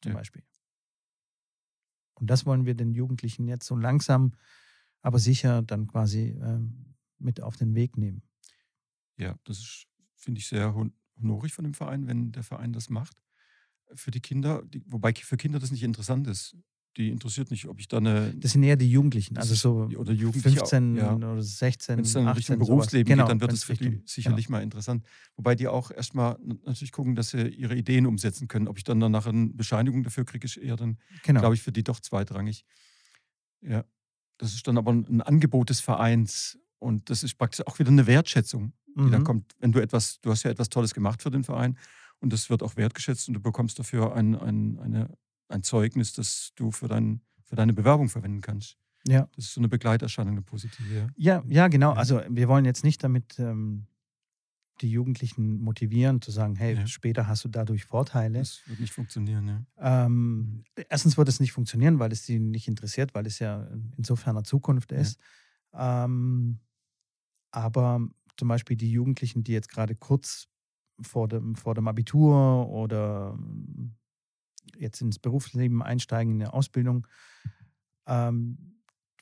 zum 0.00 0.12
ja. 0.12 0.18
Beispiel. 0.18 0.42
Und 2.14 2.30
das 2.30 2.46
wollen 2.46 2.64
wir 2.64 2.74
den 2.74 2.94
Jugendlichen 2.94 3.46
jetzt 3.46 3.66
so 3.66 3.76
langsam, 3.76 4.32
aber 5.02 5.18
sicher 5.18 5.60
dann 5.60 5.86
quasi 5.86 6.28
äh, 6.28 6.60
mit 7.18 7.42
auf 7.42 7.56
den 7.56 7.74
Weg 7.74 7.98
nehmen. 7.98 8.22
Ja, 9.18 9.36
das 9.44 9.84
finde 10.16 10.38
ich, 10.40 10.48
sehr 10.48 10.74
honorig 11.20 11.52
von 11.52 11.64
dem 11.64 11.74
Verein, 11.74 12.06
wenn 12.06 12.32
der 12.32 12.42
Verein 12.42 12.72
das 12.72 12.90
macht. 12.90 13.16
Für 13.94 14.10
die 14.10 14.20
Kinder, 14.20 14.62
die, 14.66 14.82
wobei 14.86 15.12
für 15.14 15.36
Kinder 15.36 15.58
das 15.58 15.70
nicht 15.70 15.82
interessant 15.82 16.26
ist. 16.26 16.56
Die 16.96 17.08
interessiert 17.08 17.50
nicht, 17.50 17.66
ob 17.66 17.80
ich 17.80 17.88
da 17.88 17.96
eine. 17.96 18.32
Das 18.36 18.52
sind 18.52 18.62
eher 18.62 18.76
die 18.76 18.88
Jugendlichen, 18.88 19.36
also 19.36 19.54
so 19.56 19.96
oder 19.98 20.12
Jugendliche, 20.12 20.58
15 20.58 20.94
ja. 20.94 21.12
oder 21.12 21.42
16. 21.42 21.96
Wenn 21.96 22.04
es 22.04 22.12
dann 22.12 22.28
18, 22.28 22.36
Richtung 22.36 22.58
Berufsleben 22.60 23.08
genau, 23.08 23.24
geht, 23.24 23.30
dann 23.32 23.40
wird 23.40 23.52
es 23.52 23.64
für 23.64 23.74
die 23.74 24.00
sicherlich 24.04 24.46
genau. 24.46 24.58
mal 24.58 24.62
interessant. 24.62 25.04
Wobei 25.34 25.56
die 25.56 25.66
auch 25.66 25.90
erstmal 25.90 26.38
natürlich 26.64 26.92
gucken, 26.92 27.16
dass 27.16 27.30
sie 27.30 27.48
ihre 27.48 27.74
Ideen 27.74 28.06
umsetzen 28.06 28.46
können. 28.46 28.68
Ob 28.68 28.78
ich 28.78 28.84
dann 28.84 29.00
danach 29.00 29.26
eine 29.26 29.48
Bescheinigung 29.48 30.04
dafür 30.04 30.24
kriege, 30.24 30.44
ist 30.44 30.56
eher 30.56 30.76
dann, 30.76 30.98
genau. 31.24 31.40
glaube 31.40 31.56
ich, 31.56 31.62
für 31.62 31.72
die 31.72 31.82
doch 31.82 31.98
zweitrangig. 31.98 32.64
Ja. 33.60 33.84
Das 34.38 34.54
ist 34.54 34.66
dann 34.68 34.78
aber 34.78 34.92
ein 34.92 35.20
Angebot 35.20 35.70
des 35.70 35.80
Vereins 35.80 36.58
und 36.78 37.10
das 37.10 37.24
ist 37.24 37.38
praktisch 37.38 37.66
auch 37.66 37.78
wieder 37.80 37.90
eine 37.90 38.06
Wertschätzung 38.06 38.72
die 38.96 39.02
mhm. 39.02 39.10
dann 39.10 39.24
kommt, 39.24 39.52
wenn 39.58 39.72
du 39.72 39.80
etwas, 39.80 40.20
du 40.20 40.30
hast 40.30 40.42
ja 40.44 40.50
etwas 40.50 40.68
Tolles 40.68 40.94
gemacht 40.94 41.22
für 41.22 41.30
den 41.30 41.44
Verein 41.44 41.76
und 42.20 42.32
das 42.32 42.50
wird 42.50 42.62
auch 42.62 42.76
wertgeschätzt 42.76 43.28
und 43.28 43.34
du 43.34 43.40
bekommst 43.40 43.78
dafür 43.78 44.14
ein, 44.14 44.34
ein, 44.34 44.78
eine, 44.78 45.16
ein 45.48 45.62
Zeugnis, 45.62 46.12
das 46.12 46.52
du 46.54 46.70
für, 46.70 46.88
dein, 46.88 47.20
für 47.42 47.56
deine 47.56 47.72
Bewerbung 47.72 48.08
verwenden 48.08 48.40
kannst. 48.40 48.78
Ja. 49.06 49.28
Das 49.36 49.46
ist 49.46 49.54
so 49.54 49.60
eine 49.60 49.68
Begleiterscheinung, 49.68 50.32
eine 50.32 50.42
positive. 50.42 51.08
Ja, 51.16 51.42
ja, 51.46 51.68
genau. 51.68 51.92
Also 51.92 52.22
wir 52.28 52.48
wollen 52.48 52.64
jetzt 52.64 52.84
nicht 52.84 53.04
damit 53.04 53.38
ähm, 53.38 53.86
die 54.80 54.90
Jugendlichen 54.90 55.60
motivieren, 55.60 56.20
zu 56.20 56.30
sagen, 56.30 56.56
hey, 56.56 56.74
ja. 56.74 56.86
später 56.86 57.28
hast 57.28 57.44
du 57.44 57.48
dadurch 57.48 57.84
Vorteile. 57.84 58.38
Das 58.38 58.62
wird 58.66 58.80
nicht 58.80 58.92
funktionieren, 58.92 59.46
ja. 59.46 60.06
Ähm, 60.06 60.64
erstens 60.88 61.16
wird 61.16 61.28
es 61.28 61.40
nicht 61.40 61.52
funktionieren, 61.52 61.98
weil 61.98 62.12
es 62.12 62.24
sie 62.24 62.38
nicht 62.38 62.66
interessiert, 62.66 63.14
weil 63.14 63.26
es 63.26 63.38
ja 63.38 63.68
insofern 63.96 64.36
eine 64.36 64.44
Zukunft 64.44 64.90
ist. 64.92 65.20
Ja. 65.72 66.04
Ähm, 66.04 66.60
aber 67.50 68.08
zum 68.36 68.48
Beispiel 68.48 68.76
die 68.76 68.90
Jugendlichen, 68.90 69.44
die 69.44 69.52
jetzt 69.52 69.68
gerade 69.68 69.94
kurz 69.94 70.48
vor 71.00 71.28
dem, 71.28 71.54
vor 71.54 71.74
dem 71.74 71.88
Abitur 71.88 72.68
oder 72.68 73.34
hm, 73.36 73.94
jetzt 74.76 75.00
ins 75.00 75.18
Berufsleben 75.18 75.82
einsteigen, 75.82 76.34
in 76.34 76.42
eine 76.42 76.52
Ausbildung, 76.52 77.06
ähm, 78.06 78.74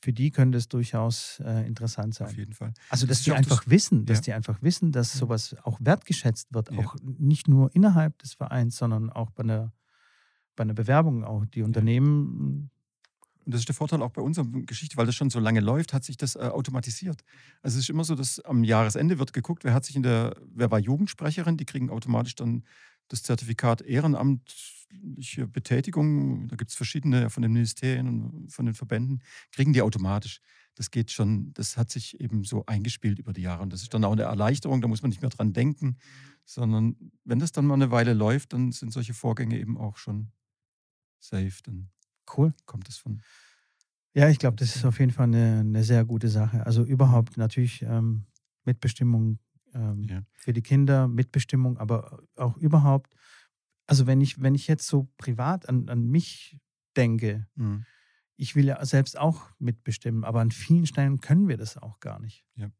für 0.02 0.12
die 0.12 0.30
könnte 0.30 0.58
es 0.58 0.68
durchaus 0.68 1.40
äh, 1.44 1.64
interessant 1.66 2.14
sein. 2.14 2.26
Auf 2.26 2.36
jeden 2.36 2.52
Fall. 2.52 2.74
Also, 2.88 3.06
dass 3.06 3.18
das 3.18 3.24
die 3.24 3.32
einfach 3.32 3.62
das, 3.62 3.70
wissen, 3.70 4.04
dass 4.04 4.18
ja. 4.18 4.22
die 4.22 4.32
einfach 4.32 4.60
wissen, 4.60 4.90
dass 4.90 5.12
sowas 5.12 5.56
auch 5.62 5.78
wertgeschätzt 5.80 6.52
wird, 6.52 6.72
ja. 6.72 6.78
auch 6.78 6.96
nicht 7.02 7.46
nur 7.46 7.72
innerhalb 7.74 8.18
des 8.18 8.34
Vereins, 8.34 8.76
sondern 8.76 9.10
auch 9.10 9.30
bei 9.30 9.44
einer, 9.44 9.72
bei 10.56 10.62
einer 10.62 10.74
Bewerbung. 10.74 11.24
Auch 11.24 11.46
die 11.46 11.62
Unternehmen 11.62 12.10
hm, 12.10 12.70
und 13.44 13.52
das 13.52 13.62
ist 13.62 13.68
der 13.68 13.74
Vorteil 13.74 14.02
auch 14.02 14.10
bei 14.10 14.22
unserer 14.22 14.46
Geschichte, 14.46 14.96
weil 14.96 15.06
das 15.06 15.14
schon 15.14 15.30
so 15.30 15.40
lange 15.40 15.60
läuft, 15.60 15.92
hat 15.92 16.04
sich 16.04 16.16
das 16.16 16.36
äh, 16.36 16.40
automatisiert. 16.40 17.22
Also 17.62 17.78
es 17.78 17.84
ist 17.84 17.90
immer 17.90 18.04
so, 18.04 18.14
dass 18.14 18.40
am 18.40 18.64
Jahresende 18.64 19.18
wird 19.18 19.32
geguckt, 19.32 19.64
wer 19.64 19.74
hat 19.74 19.84
sich 19.84 19.96
in 19.96 20.02
der, 20.02 20.36
wer 20.54 20.70
war 20.70 20.78
Jugendsprecherin, 20.78 21.56
die 21.56 21.64
kriegen 21.64 21.90
automatisch 21.90 22.34
dann 22.34 22.64
das 23.08 23.22
Zertifikat 23.22 23.82
ehrenamtliche 23.82 25.46
Betätigung. 25.46 26.48
Da 26.48 26.56
gibt 26.56 26.70
es 26.70 26.76
verschiedene 26.76 27.30
von 27.30 27.42
den 27.42 27.52
Ministerien 27.52 28.06
und 28.08 28.52
von 28.52 28.66
den 28.66 28.74
Verbänden, 28.74 29.22
kriegen 29.50 29.72
die 29.72 29.82
automatisch. 29.82 30.40
Das 30.74 30.90
geht 30.90 31.10
schon, 31.10 31.52
das 31.52 31.76
hat 31.76 31.90
sich 31.90 32.20
eben 32.20 32.44
so 32.44 32.64
eingespielt 32.66 33.18
über 33.18 33.32
die 33.32 33.42
Jahre. 33.42 33.62
Und 33.62 33.72
das 33.72 33.82
ist 33.82 33.92
dann 33.92 34.04
auch 34.04 34.12
eine 34.12 34.22
Erleichterung, 34.22 34.80
da 34.80 34.88
muss 34.88 35.02
man 35.02 35.10
nicht 35.10 35.20
mehr 35.20 35.30
dran 35.30 35.52
denken, 35.52 35.98
sondern 36.44 36.96
wenn 37.24 37.38
das 37.38 37.52
dann 37.52 37.66
mal 37.66 37.74
eine 37.74 37.90
Weile 37.90 38.14
läuft, 38.14 38.52
dann 38.52 38.72
sind 38.72 38.92
solche 38.92 39.14
Vorgänge 39.14 39.58
eben 39.58 39.76
auch 39.76 39.96
schon 39.96 40.32
safe. 41.20 41.62
Dann 41.64 41.90
Cool. 42.36 42.54
Kommt 42.66 42.88
es 42.88 42.98
von. 42.98 43.22
Ja, 44.14 44.28
ich 44.28 44.38
glaube, 44.38 44.56
das 44.56 44.76
ist 44.76 44.84
auf 44.84 44.98
jeden 45.00 45.12
Fall 45.12 45.24
eine, 45.24 45.60
eine, 45.60 45.84
sehr 45.84 46.04
gute 46.04 46.28
Sache. 46.28 46.66
Also 46.66 46.84
überhaupt 46.84 47.38
natürlich 47.38 47.82
ähm, 47.82 48.26
Mitbestimmung 48.64 49.38
ähm, 49.72 50.02
ja. 50.04 50.22
für 50.34 50.52
die 50.52 50.62
Kinder, 50.62 51.08
Mitbestimmung, 51.08 51.78
aber 51.78 52.22
auch 52.36 52.56
überhaupt, 52.58 53.14
also 53.86 54.06
wenn 54.06 54.20
ich, 54.20 54.42
wenn 54.42 54.54
ich 54.54 54.68
jetzt 54.68 54.86
so 54.86 55.08
privat 55.16 55.66
an, 55.68 55.88
an 55.88 56.06
mich 56.06 56.58
denke, 56.94 57.46
mhm. 57.54 57.86
ich 58.36 58.54
will 58.54 58.66
ja 58.66 58.84
selbst 58.84 59.18
auch 59.18 59.48
mitbestimmen, 59.58 60.24
aber 60.24 60.40
an 60.40 60.50
vielen 60.50 60.86
Stellen 60.86 61.20
können 61.20 61.48
wir 61.48 61.56
das 61.56 61.78
auch 61.78 61.98
gar 61.98 62.20
nicht. 62.20 62.44
Ja. 62.54 62.70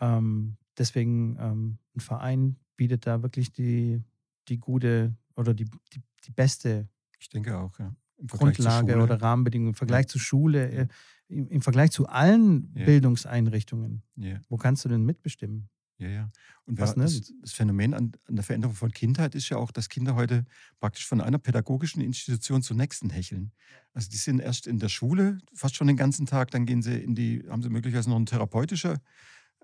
Ähm, 0.00 0.58
deswegen, 0.76 1.38
ähm, 1.40 1.78
ein 1.96 2.00
Verein 2.00 2.56
bietet 2.76 3.06
da 3.06 3.22
wirklich 3.22 3.52
die, 3.52 4.02
die 4.48 4.58
gute 4.58 5.16
oder 5.34 5.54
die, 5.54 5.64
die, 5.64 6.02
die 6.24 6.32
beste 6.32 6.88
ich 7.18 7.28
denke 7.28 7.58
auch, 7.58 7.78
ja 7.78 7.94
Grundlage 8.26 9.00
oder 9.00 9.20
Rahmenbedingungen 9.20 9.70
im 9.70 9.74
Vergleich 9.74 10.08
zu 10.08 10.18
Schule, 10.18 10.70
äh, 10.70 10.86
im, 11.28 11.48
im, 11.48 11.62
Vergleich 11.62 11.90
zu 11.90 12.06
allen 12.06 12.72
ja. 12.74 12.84
Bildungseinrichtungen. 12.84 14.02
Ja. 14.16 14.40
Wo 14.48 14.56
kannst 14.56 14.84
du 14.84 14.88
denn 14.88 15.04
mitbestimmen? 15.04 15.68
Ja, 16.00 16.08
ja. 16.08 16.30
Und 16.64 16.80
Was, 16.80 16.96
ne? 16.96 17.04
das, 17.04 17.32
das, 17.42 17.52
Phänomen 17.52 17.92
an, 17.92 18.12
an, 18.26 18.36
der 18.36 18.42
Veränderung 18.42 18.74
von 18.74 18.90
Kindheit 18.90 19.34
ist 19.34 19.50
ja 19.50 19.58
auch, 19.58 19.70
dass 19.70 19.90
Kinder 19.90 20.14
heute 20.14 20.46
praktisch 20.80 21.06
von 21.06 21.20
einer 21.20 21.38
pädagogischen 21.38 22.00
Institution 22.00 22.62
zur 22.62 22.76
nächsten 22.76 23.10
hecheln. 23.10 23.52
Also 23.92 24.08
die 24.08 24.16
sind 24.16 24.40
erst 24.40 24.66
in 24.66 24.78
der 24.78 24.88
Schule, 24.88 25.38
fast 25.52 25.76
schon 25.76 25.88
den 25.88 25.98
ganzen 25.98 26.24
Tag, 26.24 26.50
dann 26.52 26.64
gehen 26.64 26.80
sie 26.80 26.96
in 26.96 27.14
die, 27.14 27.44
haben 27.50 27.62
sie 27.62 27.68
möglicherweise 27.68 28.08
noch 28.08 28.16
eine 28.16 28.24
therapeutische 28.24 28.94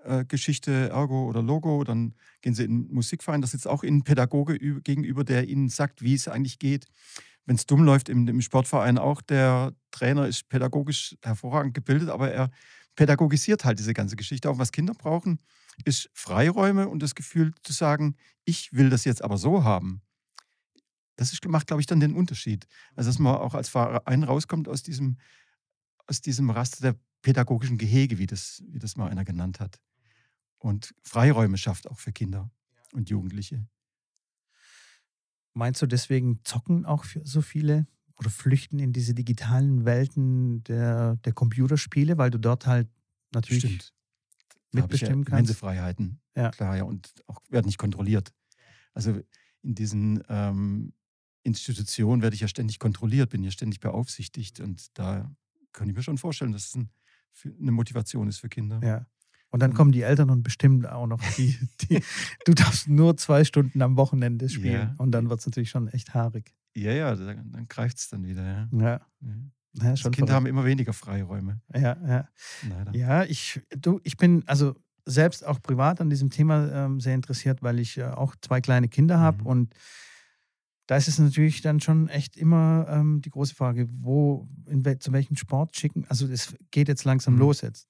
äh, 0.03 0.25
Geschichte, 0.25 0.89
Ergo 0.89 1.27
oder 1.27 1.41
Logo, 1.41 1.83
dann 1.83 2.13
gehen 2.41 2.53
sie 2.53 2.65
in 2.65 2.83
den 2.85 2.93
Musikverein, 2.93 3.41
da 3.41 3.47
sitzt 3.47 3.67
auch 3.67 3.83
ein 3.83 4.03
Pädagoge 4.03 4.59
gegenüber, 4.81 5.23
der 5.23 5.47
ihnen 5.47 5.69
sagt, 5.69 6.03
wie 6.03 6.13
es 6.13 6.27
eigentlich 6.27 6.59
geht. 6.59 6.85
Wenn 7.47 7.55
es 7.55 7.65
dumm 7.65 7.83
läuft 7.83 8.09
im, 8.09 8.27
im 8.27 8.41
Sportverein 8.41 8.97
auch, 8.97 9.21
der 9.21 9.73
Trainer 9.91 10.27
ist 10.27 10.49
pädagogisch 10.49 11.15
hervorragend 11.23 11.73
gebildet, 11.73 12.09
aber 12.09 12.29
er 12.29 12.51
pädagogisiert 12.95 13.63
halt 13.63 13.79
diese 13.79 13.93
ganze 13.93 14.17
Geschichte. 14.17 14.49
Auch 14.49 14.59
was 14.59 14.73
Kinder 14.73 14.93
brauchen, 14.93 15.39
ist 15.85 16.09
Freiräume 16.13 16.89
und 16.89 17.01
das 17.01 17.15
Gefühl 17.15 17.53
zu 17.63 17.71
sagen, 17.71 18.15
ich 18.43 18.73
will 18.73 18.89
das 18.89 19.05
jetzt 19.05 19.23
aber 19.23 19.37
so 19.37 19.63
haben. 19.63 20.01
Das 21.15 21.31
ist, 21.31 21.47
macht, 21.47 21.67
glaube 21.67 21.81
ich, 21.81 21.87
dann 21.87 22.01
den 22.01 22.15
Unterschied. 22.15 22.67
Also, 22.95 23.09
dass 23.09 23.17
man 23.17 23.35
auch 23.35 23.55
als 23.55 23.69
Verein 23.69 24.23
rauskommt 24.23 24.67
aus 24.67 24.83
diesem, 24.83 25.17
aus 26.05 26.21
diesem 26.21 26.49
Raster 26.49 26.81
der 26.81 26.99
pädagogischen 27.21 27.77
Gehege, 27.77 28.17
wie 28.17 28.27
das, 28.27 28.61
wie 28.67 28.79
das 28.79 28.97
mal 28.97 29.09
einer 29.09 29.25
genannt 29.25 29.61
hat. 29.61 29.79
Und 30.57 30.93
Freiräume 31.03 31.57
schafft 31.57 31.87
auch 31.87 31.99
für 31.99 32.11
Kinder 32.11 32.51
und 32.91 33.09
Jugendliche. 33.09 33.65
Meinst 35.57 35.81
du 35.81 35.87
deswegen 35.87 36.39
zocken 36.43 36.85
auch 36.85 37.03
so 37.23 37.41
viele 37.41 37.87
oder 38.19 38.29
flüchten 38.29 38.77
in 38.77 38.93
diese 38.93 39.15
digitalen 39.15 39.85
Welten 39.85 40.63
der, 40.65 41.15
der 41.17 41.33
Computerspiele, 41.33 42.19
weil 42.19 42.29
du 42.29 42.37
dort 42.37 42.67
halt 42.67 42.87
natürlich 43.33 43.63
Stimmt 43.63 43.93
mitbestimmen 44.71 45.23
ja 45.23 45.29
kannst. 45.31 45.55
Freiheiten, 45.55 46.19
ja. 46.35 46.51
klar, 46.51 46.77
ja, 46.77 46.83
und 46.83 47.11
auch 47.25 47.41
werden 47.49 47.65
nicht 47.65 47.79
kontrolliert. 47.79 48.33
Also 48.93 49.19
in 49.63 49.73
diesen 49.73 50.23
ähm, 50.29 50.93
Institutionen 51.41 52.21
werde 52.21 52.35
ich 52.35 52.41
ja 52.41 52.47
ständig 52.47 52.77
kontrolliert, 52.77 53.31
bin 53.31 53.43
ja 53.43 53.49
ständig 53.49 53.79
beaufsichtigt 53.79 54.59
und 54.59 54.95
da 54.97 55.35
kann 55.73 55.89
ich 55.89 55.95
mir 55.95 56.03
schon 56.03 56.19
vorstellen, 56.19 56.51
dass 56.51 56.67
es 56.67 56.75
ein, 56.75 56.91
eine 57.59 57.71
Motivation 57.71 58.27
ist 58.27 58.37
für 58.37 58.49
Kinder. 58.49 58.79
Ja. 58.83 59.07
Und 59.57 59.61
dann 59.61 59.73
kommen 59.73 59.91
die 59.91 60.03
Eltern 60.03 60.29
und 60.29 60.43
bestimmen 60.43 60.85
auch 60.85 61.07
noch, 61.07 61.19
die, 61.35 61.57
die, 61.81 62.03
du 62.45 62.53
darfst 62.53 62.87
nur 62.87 63.17
zwei 63.17 63.43
Stunden 63.43 63.81
am 63.81 63.97
Wochenende 63.97 64.49
spielen. 64.49 64.89
Ja. 64.89 64.95
Und 64.99 65.13
dann 65.13 65.31
wird 65.31 65.39
es 65.39 65.47
natürlich 65.47 65.71
schon 65.71 65.87
echt 65.87 66.13
haarig. 66.13 66.53
Ja, 66.75 66.91
ja, 66.91 67.15
dann, 67.15 67.51
dann 67.51 67.67
greift 67.67 67.97
es 67.97 68.07
dann 68.09 68.23
wieder. 68.23 68.43
Ja. 68.45 68.67
ja. 68.71 69.01
ja. 69.21 69.31
Kinder 69.73 69.97
verrückt. 69.97 70.29
haben 70.29 70.45
immer 70.45 70.63
weniger 70.63 70.93
Freiräume. 70.93 71.59
Ja, 71.73 71.97
ja. 72.07 72.29
Leider. 72.69 72.95
Ja, 72.95 73.23
ich, 73.23 73.61
du, 73.75 73.99
ich 74.03 74.15
bin 74.15 74.43
also 74.45 74.75
selbst 75.05 75.43
auch 75.43 75.59
privat 75.59 76.01
an 76.01 76.11
diesem 76.11 76.29
Thema 76.29 76.71
ähm, 76.71 76.99
sehr 76.99 77.15
interessiert, 77.15 77.63
weil 77.63 77.79
ich 77.79 77.97
äh, 77.97 78.03
auch 78.03 78.35
zwei 78.41 78.61
kleine 78.61 78.89
Kinder 78.89 79.19
habe 79.19 79.41
mhm. 79.41 79.47
und 79.47 79.73
da 80.85 80.97
ist 80.97 81.07
es 81.07 81.17
natürlich 81.17 81.61
dann 81.61 81.79
schon 81.79 82.09
echt 82.09 82.37
immer 82.37 82.85
ähm, 82.89 83.21
die 83.21 83.31
große 83.31 83.55
Frage, 83.55 83.89
wo, 83.89 84.47
in 84.67 84.83
zu 84.99 85.11
welchem 85.11 85.35
Sport 85.35 85.75
schicken. 85.75 86.05
Also 86.09 86.27
es 86.27 86.55
geht 86.71 86.87
jetzt 86.87 87.03
langsam 87.03 87.33
mhm. 87.33 87.39
los 87.39 87.61
jetzt. 87.61 87.87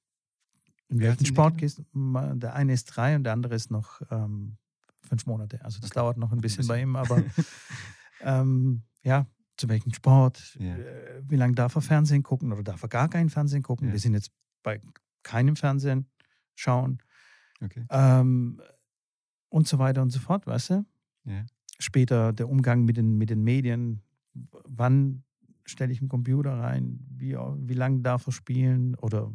In 0.90 1.00
welchen 1.00 1.26
Sport 1.26 1.58
gehst 1.58 1.80
du? 1.80 1.84
Der 2.36 2.56
eine 2.56 2.74
ist 2.74 2.86
drei 2.86 3.16
und 3.16 3.24
der 3.24 3.34
andere 3.34 3.56
ist 3.56 3.72
noch 3.72 4.02
ähm, 4.10 4.58
fünf 5.04 5.26
Monate. 5.26 5.64
Also 5.64 5.80
das 5.80 5.92
okay. 5.92 6.00
dauert 6.00 6.18
noch 6.18 6.32
ein 6.32 6.40
bisschen, 6.40 6.60
ein 6.60 6.68
bisschen. 6.68 6.76
bei 6.76 6.82
ihm, 6.82 6.96
aber 6.96 7.24
ähm, 8.22 8.84
ja, 9.04 9.28
zu 9.58 9.68
welchem 9.70 9.94
Sport, 9.94 10.56
ja. 10.60 10.78
äh, 10.78 11.22
wie 11.28 11.36
lange 11.36 11.56
darf 11.56 11.76
er 11.76 11.82
Fernsehen 11.82 12.24
gucken 12.24 12.52
oder 12.54 12.64
darf 12.64 12.84
er 12.84 12.90
gar 12.90 13.10
kein 13.10 13.30
Fernsehen 13.30 13.64
gucken. 13.64 13.88
Ja. 13.88 13.94
Wir 13.94 14.00
sind 14.00 14.14
jetzt 14.14 14.32
bei 14.64 14.82
keinem 15.24 15.56
Fernsehen 15.56 16.08
schauen. 16.56 17.00
Okay. 17.62 17.86
Ähm, 17.90 18.62
und 19.50 19.68
so 19.68 19.80
weiter 19.80 20.02
und 20.02 20.12
so 20.12 20.20
fort, 20.20 20.46
weißt 20.46 20.70
du? 20.72 20.86
Ja. 21.26 21.46
Später 21.80 22.34
der 22.34 22.50
Umgang 22.50 22.86
mit 22.86 22.98
den, 22.98 23.18
mit 23.18 23.30
den 23.30 23.44
Medien. 23.44 24.02
Wann 24.34 25.24
stelle 25.66 25.92
ich 25.92 26.00
einen 26.00 26.10
Computer 26.10 26.60
rein? 26.60 27.00
Wie, 27.10 27.36
wie 27.36 27.74
lange 27.74 28.02
darf 28.02 28.28
er 28.28 28.32
spielen? 28.32 28.96
Oder 28.96 29.32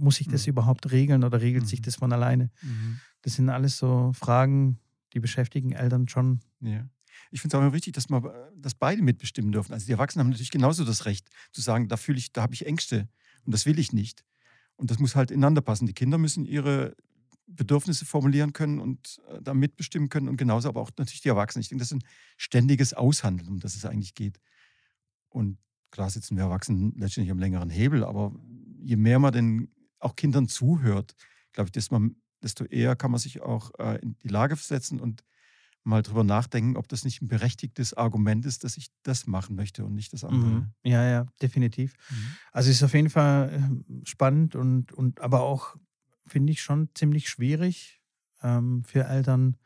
muss 0.00 0.20
ich 0.20 0.28
das 0.28 0.46
mhm. 0.46 0.50
überhaupt 0.50 0.90
regeln 0.90 1.24
oder 1.24 1.40
regelt 1.40 1.64
mhm. 1.64 1.68
sich 1.68 1.82
das 1.82 1.96
von 1.96 2.12
alleine? 2.12 2.50
Mhm. 2.62 3.00
Das 3.22 3.34
sind 3.34 3.48
alles 3.48 3.78
so 3.78 4.12
Fragen, 4.14 4.78
die 5.12 5.20
beschäftigen 5.20 5.72
Eltern 5.72 6.08
schon. 6.08 6.40
Ja 6.60 6.88
ich 7.30 7.40
finde 7.40 7.56
es 7.56 7.58
auch 7.58 7.62
immer 7.62 7.72
wichtig, 7.72 7.94
dass, 7.94 8.08
man, 8.08 8.28
dass 8.56 8.74
beide 8.74 9.02
mitbestimmen 9.02 9.52
dürfen. 9.52 9.72
Also 9.72 9.86
die 9.86 9.92
Erwachsenen 9.92 10.24
haben 10.24 10.30
natürlich 10.30 10.50
genauso 10.50 10.84
das 10.84 11.06
Recht 11.06 11.28
zu 11.52 11.60
sagen, 11.60 11.88
da 11.88 11.96
fühle 11.96 12.18
ich, 12.18 12.32
da 12.32 12.42
habe 12.42 12.54
ich 12.54 12.66
Ängste 12.66 13.08
und 13.44 13.52
das 13.52 13.66
will 13.66 13.78
ich 13.78 13.92
nicht. 13.92 14.24
Und 14.76 14.90
das 14.90 14.98
muss 14.98 15.14
halt 15.14 15.30
ineinander 15.30 15.60
passen. 15.60 15.86
Die 15.86 15.92
Kinder 15.92 16.18
müssen 16.18 16.44
ihre 16.44 16.96
Bedürfnisse 17.46 18.04
formulieren 18.04 18.52
können 18.52 18.78
und 18.78 19.20
äh, 19.28 19.42
da 19.42 19.54
mitbestimmen 19.54 20.08
können 20.08 20.28
und 20.28 20.36
genauso 20.36 20.68
aber 20.68 20.80
auch 20.80 20.90
natürlich 20.96 21.20
die 21.20 21.28
Erwachsenen. 21.28 21.62
Ich 21.62 21.68
denke, 21.68 21.82
das 21.82 21.88
ist 21.90 21.98
ein 21.98 22.08
ständiges 22.36 22.94
Aushandeln, 22.94 23.48
um 23.48 23.60
das 23.60 23.76
es 23.76 23.84
eigentlich 23.84 24.14
geht. 24.14 24.40
Und 25.28 25.58
klar 25.90 26.10
sitzen 26.10 26.36
wir 26.36 26.44
Erwachsenen 26.44 26.94
letztendlich 26.96 27.30
am 27.30 27.38
längeren 27.38 27.70
Hebel, 27.70 28.04
aber 28.04 28.32
je 28.78 28.96
mehr 28.96 29.18
man 29.18 29.32
den 29.32 29.68
auch 30.00 30.16
Kindern 30.16 30.48
zuhört, 30.48 31.14
glaube 31.52 31.68
ich, 31.68 31.72
desto, 31.72 32.00
desto 32.42 32.64
eher 32.64 32.96
kann 32.96 33.10
man 33.10 33.20
sich 33.20 33.40
auch 33.42 33.72
äh, 33.78 33.98
in 34.00 34.16
die 34.18 34.28
Lage 34.28 34.56
versetzen 34.56 35.00
und 35.00 35.24
mal 35.82 36.02
drüber 36.02 36.24
nachdenken, 36.24 36.76
ob 36.76 36.88
das 36.88 37.04
nicht 37.04 37.22
ein 37.22 37.28
berechtigtes 37.28 37.94
Argument 37.94 38.44
ist, 38.44 38.64
dass 38.64 38.76
ich 38.76 38.90
das 39.02 39.26
machen 39.26 39.56
möchte 39.56 39.84
und 39.84 39.94
nicht 39.94 40.12
das 40.12 40.24
andere. 40.24 40.50
Mhm. 40.50 40.72
Ja, 40.82 41.08
ja, 41.08 41.26
definitiv. 41.40 41.94
Mhm. 42.10 42.16
Also 42.52 42.70
ist 42.70 42.82
auf 42.82 42.94
jeden 42.94 43.10
Fall 43.10 43.50
ähm, 43.52 44.02
spannend 44.04 44.56
und, 44.56 44.92
und 44.92 45.20
aber 45.20 45.40
auch, 45.42 45.76
finde 46.26 46.52
ich, 46.52 46.62
schon 46.62 46.90
ziemlich 46.94 47.28
schwierig 47.28 48.00
ähm, 48.42 48.84
für 48.84 49.04
Eltern, 49.04 49.56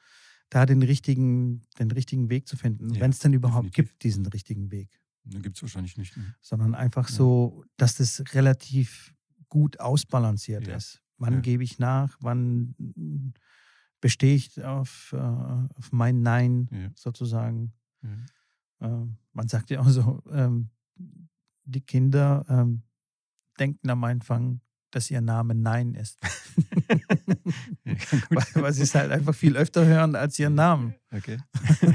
da 0.51 0.67
den 0.67 0.83
richtigen, 0.83 1.63
den 1.79 1.91
richtigen 1.91 2.31
Weg 2.31 2.47
zu 2.47 2.57
finden, 2.57 2.95
ja, 2.95 3.01
wenn 3.01 3.11
es 3.11 3.19
denn 3.19 3.33
überhaupt 3.33 3.67
definitiv. 3.67 3.93
gibt, 3.93 4.05
diesen 4.05 4.27
richtigen 4.27 4.71
Weg. 4.71 5.01
Den 5.25 5.43
gibt 5.43 5.57
es 5.57 5.63
wahrscheinlich 5.63 5.97
nicht. 5.97 6.17
Ne? 6.17 6.35
Sondern 6.43 6.75
einfach 6.75 7.09
ja. 7.09 7.15
so, 7.15 7.65
dass 7.77 7.97
das 7.97 8.23
relativ 8.35 9.14
gut 9.55 9.79
ausbalanciert 9.79 10.67
ja. 10.67 10.75
ist. 10.75 11.01
Wann 11.17 11.41
gebe 11.43 11.63
ich 11.63 11.79
nach, 11.79 12.17
wann 12.21 12.75
bestehe 14.01 14.35
ich 14.35 14.65
auf, 14.65 15.15
äh, 15.17 15.17
auf 15.17 15.93
mein 15.93 16.23
Nein 16.23 16.69
ja. 16.73 16.91
sozusagen. 16.97 17.73
Äh, 18.81 18.89
man 19.33 19.47
sagt 19.47 19.71
ja 19.71 19.79
auch 19.79 19.89
so, 19.89 20.25
ähm, 20.33 20.71
die 21.65 21.83
Kinder 21.83 22.45
ähm, 22.49 22.83
denken 23.61 23.89
am 23.91 24.03
Anfang, 24.03 24.61
dass 24.91 25.09
ihr 25.09 25.21
Name 25.21 25.55
Nein 25.55 25.95
ist. 25.95 26.19
ja, 26.89 27.95
weil, 28.31 28.63
weil 28.63 28.73
sie 28.73 28.83
es 28.83 28.95
halt 28.97 29.13
einfach 29.13 29.37
viel 29.37 29.57
öfter 29.57 29.87
hören 29.87 30.17
als 30.17 30.37
ihren 30.37 30.57
Namen. 30.57 30.95
Okay. 31.13 31.39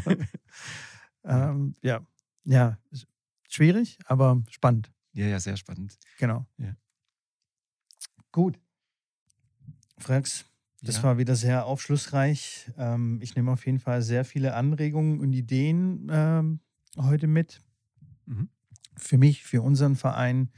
ähm, 1.25 1.75
ja, 1.81 2.05
ja, 2.45 2.77
schwierig, 3.49 3.99
aber 4.05 4.41
spannend. 4.49 4.91
Ja, 5.11 5.27
ja, 5.27 5.39
sehr 5.41 5.57
spannend. 5.57 5.99
Genau. 6.17 6.47
Ja. 6.57 6.73
Gut. 8.31 8.59
Frags, 9.97 10.45
das 10.81 10.97
ja. 10.97 11.03
war 11.03 11.17
wieder 11.17 11.35
sehr 11.35 11.65
aufschlussreich. 11.65 12.71
Ähm, 12.77 13.19
ich 13.21 13.35
nehme 13.35 13.51
auf 13.51 13.65
jeden 13.65 13.79
Fall 13.79 14.01
sehr 14.01 14.23
viele 14.23 14.53
Anregungen 14.53 15.19
und 15.19 15.33
Ideen 15.33 16.07
ähm, 16.09 16.59
heute 16.97 17.27
mit. 17.27 17.61
Mhm. 18.25 18.49
Für 18.97 19.17
mich, 19.17 19.43
für 19.43 19.61
unseren 19.61 19.95
Verein, 19.95 20.51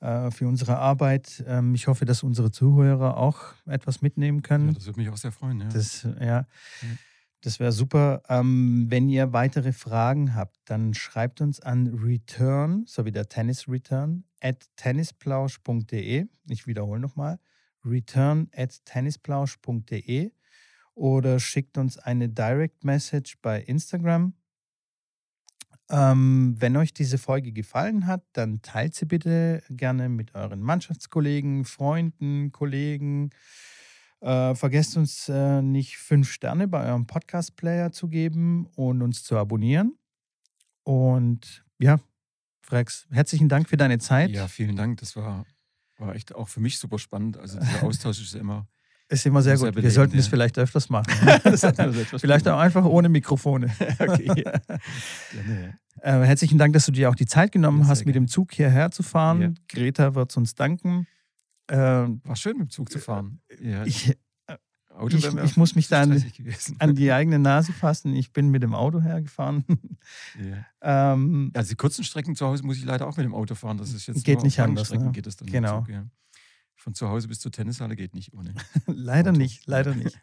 äh, 0.00 0.30
für 0.30 0.46
unsere 0.48 0.78
Arbeit. 0.78 1.44
Ähm, 1.46 1.74
ich 1.74 1.86
hoffe, 1.86 2.04
dass 2.04 2.22
unsere 2.22 2.50
Zuhörer 2.50 3.16
auch 3.16 3.54
etwas 3.66 4.00
mitnehmen 4.00 4.42
können. 4.42 4.68
Ja, 4.68 4.74
das 4.74 4.86
würde 4.86 5.00
mich 5.00 5.08
auch 5.10 5.16
sehr 5.16 5.32
freuen. 5.32 5.60
Ja. 5.60 5.68
Das, 5.68 6.06
ja, 6.20 6.46
das 7.42 7.60
wäre 7.60 7.72
super. 7.72 8.22
Ähm, 8.28 8.86
wenn 8.88 9.08
ihr 9.08 9.32
weitere 9.32 9.72
Fragen 9.72 10.34
habt, 10.34 10.56
dann 10.64 10.94
schreibt 10.94 11.40
uns 11.40 11.60
an 11.60 11.88
return, 11.88 12.84
so 12.86 13.04
wie 13.04 13.12
der 13.12 13.28
Tennis 13.28 13.68
Return, 13.68 14.24
at 14.40 14.68
tennisplausch.de. 14.76 16.26
Ich 16.48 16.66
wiederhole 16.66 17.00
nochmal 17.00 17.38
return 17.84 18.48
at 18.54 18.84
tennisplausch.de 18.84 20.32
oder 20.94 21.40
schickt 21.40 21.78
uns 21.78 21.98
eine 21.98 22.28
Direct 22.28 22.84
Message 22.84 23.38
bei 23.42 23.60
Instagram. 23.60 24.34
Ähm, 25.90 26.54
wenn 26.58 26.76
euch 26.76 26.94
diese 26.94 27.18
Folge 27.18 27.52
gefallen 27.52 28.06
hat, 28.06 28.24
dann 28.32 28.62
teilt 28.62 28.94
sie 28.94 29.04
bitte 29.04 29.62
gerne 29.68 30.08
mit 30.08 30.34
euren 30.34 30.60
Mannschaftskollegen, 30.60 31.64
Freunden, 31.64 32.52
Kollegen. 32.52 33.30
Äh, 34.22 34.54
vergesst 34.54 34.96
uns 34.96 35.28
äh, 35.28 35.60
nicht 35.60 35.98
fünf 35.98 36.30
Sterne 36.30 36.68
bei 36.68 36.86
eurem 36.86 37.06
Podcast-Player 37.06 37.92
zu 37.92 38.08
geben 38.08 38.66
und 38.76 39.02
uns 39.02 39.24
zu 39.24 39.36
abonnieren. 39.36 39.98
Und 40.84 41.64
ja, 41.78 41.98
Frex, 42.62 43.06
herzlichen 43.10 43.48
Dank 43.48 43.68
für 43.68 43.76
deine 43.76 43.98
Zeit. 43.98 44.30
Ja, 44.30 44.48
vielen 44.48 44.76
Dank. 44.76 44.98
Das 44.98 45.16
war 45.16 45.44
war 46.02 46.14
echt 46.14 46.34
auch 46.34 46.48
für 46.48 46.60
mich 46.60 46.78
super 46.78 46.98
spannend. 46.98 47.38
Also 47.38 47.58
dieser 47.58 47.82
Austausch 47.84 48.20
ist 48.20 48.34
immer. 48.34 48.66
Ist 49.08 49.26
immer 49.26 49.42
sehr, 49.42 49.58
sehr 49.58 49.72
gut. 49.72 49.82
Wir 49.82 49.90
sollten 49.90 50.16
es 50.16 50.26
ja. 50.26 50.30
vielleicht 50.30 50.58
öfters 50.58 50.88
machen. 50.88 51.12
vielleicht 52.16 52.48
auch 52.48 52.58
einfach 52.58 52.84
ohne 52.84 53.10
Mikrofone. 53.10 53.66
okay. 53.98 54.42
Ja, 54.42 54.60
nee. 55.46 55.74
Äh, 56.00 56.24
herzlichen 56.24 56.56
Dank, 56.56 56.72
dass 56.72 56.86
du 56.86 56.92
dir 56.92 57.10
auch 57.10 57.14
die 57.14 57.26
Zeit 57.26 57.52
genommen 57.52 57.82
ja, 57.82 57.88
hast, 57.88 58.06
mit 58.06 58.14
dem 58.14 58.26
Zug 58.26 58.54
hierher 58.54 58.90
zu 58.90 59.02
fahren. 59.02 59.42
Ja. 59.42 59.50
Greta 59.68 60.14
wird 60.14 60.34
uns 60.36 60.54
danken. 60.54 61.06
Äh, 61.72 61.78
War 61.78 62.36
schön, 62.36 62.58
mit 62.58 62.68
dem 62.68 62.70
Zug 62.70 62.90
zu 62.92 62.98
fahren. 62.98 63.40
Ja. 63.60 63.84
Ich, 63.86 64.14
Auto 64.90 65.16
ich, 65.16 65.24
ich 65.24 65.56
muss 65.56 65.74
mich 65.74 65.88
da 65.88 66.02
an, 66.02 66.22
an, 66.78 66.94
die 66.94 67.12
eigene 67.12 67.38
Nase 67.38 67.72
fassen. 67.72 68.14
Ich 68.14 68.32
bin 68.32 68.50
mit 68.50 68.62
dem 68.62 68.74
Auto 68.74 69.00
hergefahren. 69.00 69.64
Ja. 70.82 71.12
ähm, 71.12 71.50
also 71.54 71.70
die 71.70 71.76
kurzen 71.76 72.04
Strecken 72.04 72.34
zu 72.36 72.46
Hause 72.46 72.64
muss 72.64 72.76
ich 72.76 72.84
leider 72.84 73.06
auch 73.06 73.16
mit 73.16 73.24
dem 73.24 73.34
Auto 73.34 73.54
fahren. 73.54 73.78
Das 73.78 73.92
ist 73.92 74.06
jetzt 74.06 74.24
geht 74.24 74.42
nicht 74.42 74.60
anders. 74.60 74.88
Strecken 74.88 75.06
ne? 75.06 75.12
geht 75.12 75.26
es 75.26 75.36
dann 75.36 75.48
genau. 75.48 75.80
Zug, 75.80 75.88
ja. 75.88 76.06
Von 76.74 76.94
zu 76.94 77.08
Hause 77.08 77.28
bis 77.28 77.40
zur 77.40 77.52
Tennishalle 77.52 77.96
geht 77.96 78.14
nicht 78.14 78.34
ohne. 78.34 78.54
leider 78.86 79.30
Auto. 79.30 79.38
nicht, 79.38 79.66
leider 79.66 79.94
nicht. 79.94 80.18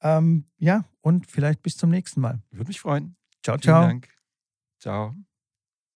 ähm, 0.00 0.44
ja, 0.58 0.84
und 1.00 1.26
vielleicht 1.26 1.62
bis 1.62 1.76
zum 1.76 1.90
nächsten 1.90 2.20
Mal. 2.20 2.40
Würde 2.50 2.68
mich 2.68 2.80
freuen. 2.80 3.16
Ciao, 3.42 3.58
ciao. 3.58 3.82
Vielen 3.82 3.88
Dank. 3.88 4.08
Ciao. 4.78 5.16